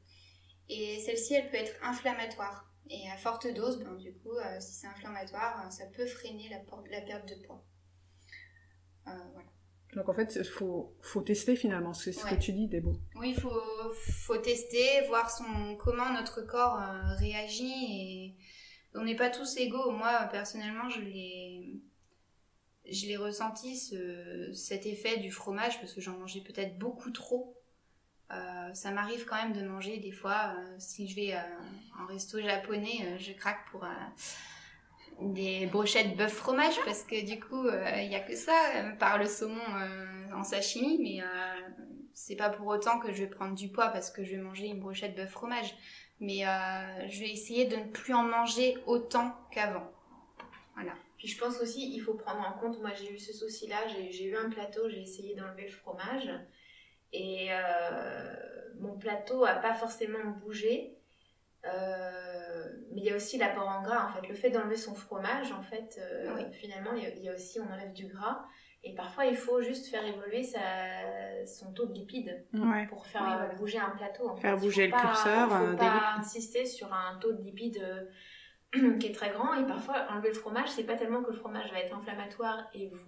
Et 0.68 1.00
celle-ci, 1.00 1.34
elle 1.34 1.48
peut 1.50 1.56
être 1.56 1.74
inflammatoire. 1.82 2.65
Et 2.88 3.10
à 3.10 3.16
forte 3.16 3.52
dose, 3.52 3.78
ben, 3.78 3.94
du 3.96 4.12
coup, 4.14 4.36
euh, 4.36 4.60
si 4.60 4.74
c'est 4.74 4.86
inflammatoire, 4.86 5.70
ça 5.72 5.86
peut 5.86 6.06
freiner 6.06 6.48
la, 6.48 6.58
la 6.90 7.00
perte 7.00 7.28
de 7.28 7.46
poids. 7.46 7.64
Euh, 9.08 9.10
voilà. 9.32 9.48
Donc 9.94 10.08
en 10.08 10.12
fait, 10.12 10.36
il 10.36 10.44
faut, 10.44 10.94
faut, 11.00 11.22
tester 11.22 11.56
finalement, 11.56 11.94
c'est 11.94 12.12
ce 12.12 12.24
que 12.26 12.34
tu 12.34 12.52
dis, 12.52 12.68
Débo. 12.68 12.96
Oui, 13.14 13.30
il 13.30 13.40
faut, 13.40 13.60
faut, 13.94 14.36
tester, 14.36 15.06
voir 15.08 15.30
son, 15.30 15.76
comment 15.76 16.12
notre 16.12 16.42
corps 16.42 16.78
réagit 17.18 17.72
et 17.72 18.36
on 18.96 19.04
n'est 19.04 19.16
pas 19.16 19.30
tous 19.30 19.56
égaux. 19.56 19.90
Moi, 19.90 20.28
personnellement, 20.30 20.88
je 20.88 21.00
l'ai, 21.00 21.80
je 22.90 23.06
l'ai 23.06 23.16
ressenti 23.16 23.76
ce, 23.76 24.52
cet 24.52 24.86
effet 24.86 25.18
du 25.18 25.30
fromage 25.30 25.78
parce 25.80 25.92
que 25.92 26.00
j'en 26.00 26.18
mangeais 26.18 26.40
peut-être 26.40 26.78
beaucoup 26.78 27.10
trop. 27.10 27.55
Euh, 28.32 28.74
ça 28.74 28.90
m'arrive 28.90 29.24
quand 29.24 29.36
même 29.36 29.52
de 29.52 29.66
manger 29.66 29.98
des 29.98 30.12
fois. 30.12 30.54
Euh, 30.56 30.74
si 30.78 31.08
je 31.08 31.16
vais 31.16 31.34
euh, 31.34 32.02
en 32.02 32.06
resto 32.06 32.40
japonais, 32.40 33.16
je 33.18 33.32
craque 33.32 33.64
pour 33.70 33.86
des 35.20 35.66
brochettes 35.66 36.16
bœuf 36.16 36.32
fromage 36.32 36.78
parce 36.84 37.02
que 37.02 37.24
du 37.24 37.40
coup, 37.40 37.68
il 37.68 38.08
n'y 38.08 38.16
a 38.16 38.20
que 38.20 38.36
ça, 38.36 38.52
par 38.98 39.18
le 39.18 39.26
saumon 39.26 39.62
en 40.34 40.42
sashimi, 40.42 40.98
mais 41.00 41.22
c'est 42.12 42.36
pas 42.36 42.50
pour 42.50 42.66
autant 42.66 42.98
que 42.98 43.12
je 43.12 43.22
vais 43.22 43.26
prendre 43.28 43.54
du 43.54 43.68
poids 43.68 43.88
parce 43.88 44.10
que 44.10 44.24
je 44.24 44.32
vais 44.32 44.42
manger 44.42 44.66
une 44.66 44.80
brochette 44.80 45.16
bœuf 45.16 45.30
fromage 45.30 45.74
mais 46.20 46.46
euh, 46.46 47.08
je 47.08 47.20
vais 47.20 47.30
essayer 47.30 47.66
de 47.66 47.76
ne 47.76 47.84
plus 47.84 48.14
en 48.14 48.22
manger 48.22 48.76
autant 48.86 49.34
qu'avant. 49.50 49.90
Voilà. 50.74 50.92
Puis 51.18 51.28
je 51.28 51.38
pense 51.38 51.60
aussi, 51.60 51.94
il 51.94 52.00
faut 52.00 52.14
prendre 52.14 52.46
en 52.46 52.58
compte, 52.58 52.80
moi 52.80 52.92
j'ai 52.94 53.12
eu 53.12 53.18
ce 53.18 53.32
souci-là, 53.32 53.76
j'ai 53.88 54.24
eu 54.24 54.36
un 54.36 54.50
plateau, 54.50 54.88
j'ai 54.88 55.00
essayé 55.00 55.34
d'enlever 55.34 55.62
le 55.62 55.72
fromage, 55.72 56.28
et 57.16 57.48
euh, 57.50 58.34
mon 58.80 58.98
plateau 58.98 59.44
a 59.44 59.54
pas 59.54 59.72
forcément 59.72 60.24
bougé, 60.42 60.98
euh, 61.64 62.64
mais 62.92 63.00
il 63.00 63.04
y 63.04 63.10
a 63.10 63.16
aussi 63.16 63.38
l'apport 63.38 63.68
en 63.68 63.82
gras, 63.82 64.06
en 64.06 64.08
fait, 64.08 64.28
le 64.28 64.34
fait 64.34 64.50
d'enlever 64.50 64.76
son 64.76 64.94
fromage, 64.94 65.52
en 65.52 65.62
fait, 65.62 66.00
finalement, 66.52 66.92
il 66.92 67.22
y, 67.22 67.28
a, 67.28 67.34
aussi, 67.34 67.58
on 67.60 67.72
enlève 67.72 67.92
du 67.92 68.06
gras, 68.06 68.44
et 68.86 68.94
parfois, 68.94 69.26
il 69.26 69.36
faut 69.36 69.60
juste 69.62 69.88
faire 69.88 70.06
évoluer 70.06 70.44
sa, 70.44 70.60
son 71.44 71.72
taux 71.72 71.86
de 71.86 71.92
lipides 71.92 72.46
pour 72.88 73.04
faire 73.06 73.52
bouger 73.58 73.78
un 73.78 73.90
plateau. 73.90 74.28
En 74.28 74.36
faire 74.36 74.56
bouger 74.56 74.86
le 74.86 74.92
curseur. 74.92 75.48
Il 75.50 75.66
ne 75.66 75.70
faut 75.72 75.76
pas 75.76 76.14
insister 76.18 76.64
sur 76.64 76.92
un 76.92 77.18
taux 77.18 77.32
de 77.32 77.42
lipides 77.42 77.82
euh, 77.82 78.96
qui 78.98 79.08
est 79.08 79.12
très 79.12 79.30
grand. 79.30 79.54
Et 79.54 79.66
parfois, 79.66 80.06
enlever 80.10 80.28
le 80.28 80.34
fromage, 80.34 80.68
c'est 80.68 80.84
pas 80.84 80.94
tellement 80.94 81.22
que 81.22 81.30
le 81.30 81.36
fromage 81.36 81.72
va 81.72 81.80
être 81.80 81.96
inflammatoire 81.96 82.68
et 82.74 82.88
vous, 82.88 82.98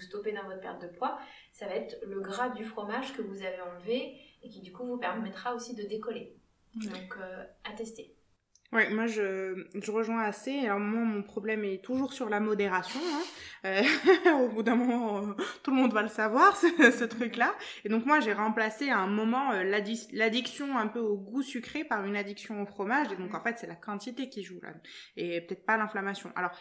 vous 0.00 0.06
stoppez 0.06 0.32
dans 0.32 0.44
votre 0.44 0.60
perte 0.60 0.82
de 0.82 0.88
poids. 0.88 1.18
Ça 1.52 1.66
va 1.66 1.74
être 1.74 1.96
le 2.06 2.20
gras 2.20 2.48
du 2.50 2.64
fromage 2.64 3.12
que 3.14 3.22
vous 3.22 3.42
avez 3.42 3.60
enlevé 3.60 4.16
et 4.42 4.48
qui 4.48 4.60
du 4.62 4.72
coup 4.72 4.86
vous 4.86 4.98
permettra 4.98 5.54
aussi 5.54 5.74
de 5.74 5.82
décoller. 5.82 6.36
Donc, 6.74 7.16
euh, 7.18 7.44
à 7.64 7.72
tester. 7.72 8.14
Ouais, 8.72 8.88
moi 8.90 9.08
je, 9.08 9.66
je 9.74 9.90
rejoins 9.90 10.20
assez. 10.22 10.60
Alors 10.60 10.78
moi 10.78 11.00
mon 11.00 11.24
problème 11.24 11.64
est 11.64 11.82
toujours 11.84 12.12
sur 12.12 12.28
la 12.28 12.38
modération. 12.38 13.00
Hein. 13.02 13.22
Euh, 13.64 13.82
au 14.44 14.48
bout 14.48 14.62
d'un 14.62 14.76
moment, 14.76 15.18
euh, 15.18 15.32
tout 15.64 15.72
le 15.72 15.76
monde 15.76 15.92
va 15.92 16.02
le 16.02 16.08
savoir 16.08 16.56
ce, 16.56 16.68
ce 16.92 17.02
truc-là. 17.04 17.52
Et 17.84 17.88
donc 17.88 18.06
moi 18.06 18.20
j'ai 18.20 18.32
remplacé 18.32 18.88
à 18.88 18.98
un 18.98 19.08
moment 19.08 19.50
euh, 19.50 19.64
l'addi- 19.64 20.06
l'addiction 20.12 20.78
un 20.78 20.86
peu 20.86 21.00
au 21.00 21.16
goût 21.16 21.42
sucré 21.42 21.82
par 21.82 22.04
une 22.04 22.16
addiction 22.16 22.62
au 22.62 22.66
fromage. 22.66 23.10
Et 23.10 23.16
donc 23.16 23.34
en 23.34 23.40
fait 23.40 23.58
c'est 23.58 23.66
la 23.66 23.74
quantité 23.74 24.28
qui 24.28 24.44
joue 24.44 24.60
là 24.62 24.70
et 25.16 25.40
peut-être 25.40 25.66
pas 25.66 25.76
l'inflammation. 25.76 26.30
Alors 26.36 26.52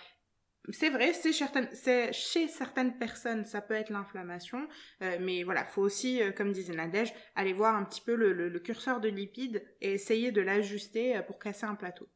c'est 0.72 0.90
vrai, 0.90 1.14
c'est 1.14 2.12
chez 2.14 2.48
certaines 2.48 2.98
personnes, 2.98 3.46
ça 3.46 3.62
peut 3.62 3.74
être 3.74 3.90
l'inflammation, 3.90 4.68
euh, 5.02 5.18
mais 5.20 5.44
voilà, 5.44 5.66
faut 5.66 5.82
aussi, 5.82 6.22
euh, 6.22 6.32
comme 6.32 6.52
disait 6.52 6.74
Nadège, 6.74 7.14
aller 7.36 7.54
voir 7.54 7.76
un 7.76 7.84
petit 7.84 8.02
peu 8.02 8.16
le, 8.16 8.34
le- 8.34 8.50
le 8.50 8.60
curseur 8.60 9.00
de 9.00 9.10
lipides 9.10 9.64
et 9.82 9.94
essayer 9.94 10.32
de 10.32 10.42
l'ajuster 10.42 11.18
euh, 11.18 11.22
pour 11.24 11.40
casser 11.40 11.66
un 11.66 11.76
plateau. 11.76 12.08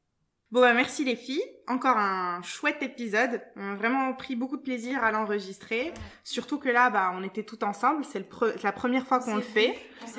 Bon 0.53 0.61
bah 0.61 0.71
merci 0.73 1.03
les 1.03 1.15
filles, 1.15 1.41
encore 1.67 1.97
un 1.97 2.39
chouette 2.43 2.83
épisode. 2.83 3.41
On 3.55 3.71
a 3.71 3.75
vraiment 3.75 4.13
pris 4.13 4.35
beaucoup 4.35 4.55
de 4.55 4.61
plaisir 4.61 5.03
à 5.03 5.11
l'enregistrer, 5.11 5.91
surtout 6.23 6.59
que 6.59 6.69
là 6.69 6.91
bah 6.91 7.11
on 7.15 7.23
était 7.23 7.41
tout 7.41 7.63
ensemble, 7.63 8.05
c'est 8.05 8.19
le 8.19 8.25
pre- 8.25 8.53
la 8.61 8.71
première 8.71 9.07
fois 9.07 9.17
qu'on 9.17 9.37
le 9.37 9.41
fait. 9.41 9.73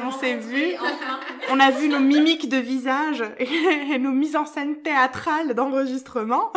On 0.04 0.10
s'est 0.10 0.34
vu. 0.34 0.74
Enfin. 0.74 1.20
On 1.50 1.60
a 1.60 1.70
vu 1.70 1.88
nos 1.88 2.00
mimiques 2.00 2.48
de 2.48 2.56
visage 2.56 3.22
et 3.38 3.96
nos 4.00 4.10
mises 4.10 4.34
en 4.34 4.44
scène 4.44 4.82
théâtrales 4.82 5.54
d'enregistrement. 5.54 6.52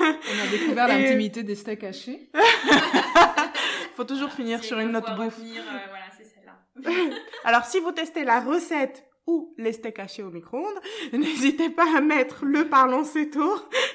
On 0.00 0.04
a 0.04 0.50
découvert 0.50 0.90
Et- 0.90 1.02
l'intimité 1.02 1.42
des 1.42 1.54
steaks 1.54 1.84
hachés. 1.84 2.28
Faut 3.96 4.04
toujours 4.04 4.30
finir 4.30 4.62
sur 4.62 4.78
une 4.78 4.90
note 4.92 5.06
bouffe. 5.16 5.36
revenir, 5.38 5.62
euh, 5.62 5.78
voilà, 5.88 6.04
c'est 6.18 6.24
celle-là. 6.24 7.14
Alors, 7.44 7.64
si 7.64 7.80
vous 7.80 7.92
testez 7.92 8.24
la 8.24 8.40
recette 8.40 9.05
ou 9.26 9.54
les 9.58 9.72
steaks 9.72 9.98
hachés 9.98 10.22
au 10.22 10.30
micro-ondes, 10.30 10.80
n'hésitez 11.12 11.70
pas 11.70 11.96
à 11.96 12.00
mettre 12.00 12.44
le 12.44 12.68
Parlons 12.68 13.04
Céto, 13.04 13.44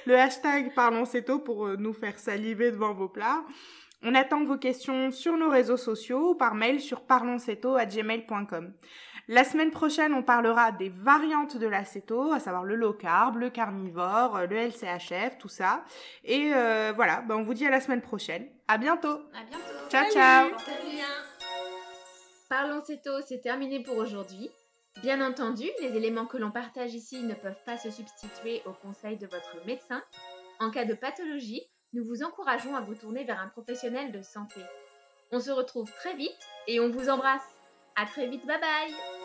le 0.05 0.17
hashtag 0.17 0.73
Parlons 0.73 1.05
Céto 1.05 1.39
pour 1.39 1.67
euh, 1.67 1.75
nous 1.77 1.93
faire 1.93 2.19
saliver 2.19 2.71
devant 2.71 2.93
vos 2.93 3.09
plats. 3.09 3.43
On 4.03 4.15
attend 4.15 4.43
vos 4.43 4.57
questions 4.57 5.11
sur 5.11 5.37
nos 5.37 5.49
réseaux 5.49 5.77
sociaux 5.77 6.31
ou 6.31 6.35
par 6.35 6.55
mail 6.55 6.79
sur 6.79 7.01
parlonsceto@gmail.com. 7.01 8.73
La 9.27 9.43
semaine 9.43 9.71
prochaine, 9.71 10.13
on 10.13 10.23
parlera 10.23 10.71
des 10.71 10.89
variantes 10.89 11.55
de 11.55 11.67
l'acéto, 11.67 12.33
à 12.33 12.39
savoir 12.39 12.63
le 12.63 12.75
low 12.75 12.93
carb, 12.93 13.37
le 13.37 13.49
carnivore, 13.49 14.35
euh, 14.35 14.47
le 14.47 14.57
LCHF, 14.57 15.37
tout 15.37 15.47
ça. 15.47 15.85
Et 16.25 16.51
euh, 16.53 16.91
voilà, 16.95 17.21
ben 17.21 17.35
on 17.35 17.43
vous 17.43 17.53
dit 17.53 17.65
à 17.65 17.69
la 17.69 17.79
semaine 17.79 18.01
prochaine. 18.01 18.47
À 18.67 18.77
bientôt. 18.77 19.07
À 19.07 19.43
bientôt. 19.47 19.89
Ciao, 19.89 20.11
ciao. 20.11 20.49
Portez-vous 20.49 20.91
bien. 20.91 21.05
Parlons 22.49 22.83
Céto, 22.83 23.11
c'est 23.25 23.41
terminé 23.41 23.81
pour 23.83 23.95
aujourd'hui. 23.97 24.49
Bien 24.97 25.25
entendu, 25.25 25.67
les 25.81 25.95
éléments 25.95 26.25
que 26.27 26.37
l'on 26.37 26.51
partage 26.51 26.93
ici 26.93 27.23
ne 27.23 27.33
peuvent 27.33 27.63
pas 27.65 27.77
se 27.77 27.89
substituer 27.89 28.61
aux 28.65 28.73
conseils 28.73 29.17
de 29.17 29.25
votre 29.25 29.65
médecin. 29.65 30.03
En 30.59 30.69
cas 30.69 30.85
de 30.85 30.93
pathologie, 30.93 31.63
nous 31.93 32.05
vous 32.05 32.23
encourageons 32.23 32.75
à 32.75 32.81
vous 32.81 32.95
tourner 32.95 33.23
vers 33.23 33.39
un 33.39 33.47
professionnel 33.47 34.11
de 34.11 34.21
santé. 34.21 34.61
On 35.31 35.39
se 35.39 35.51
retrouve 35.51 35.91
très 35.93 36.15
vite 36.15 36.37
et 36.67 36.79
on 36.79 36.89
vous 36.89 37.09
embrasse. 37.09 37.41
À 37.95 38.05
très 38.05 38.27
vite, 38.27 38.45
bye 38.45 38.59
bye 38.59 39.20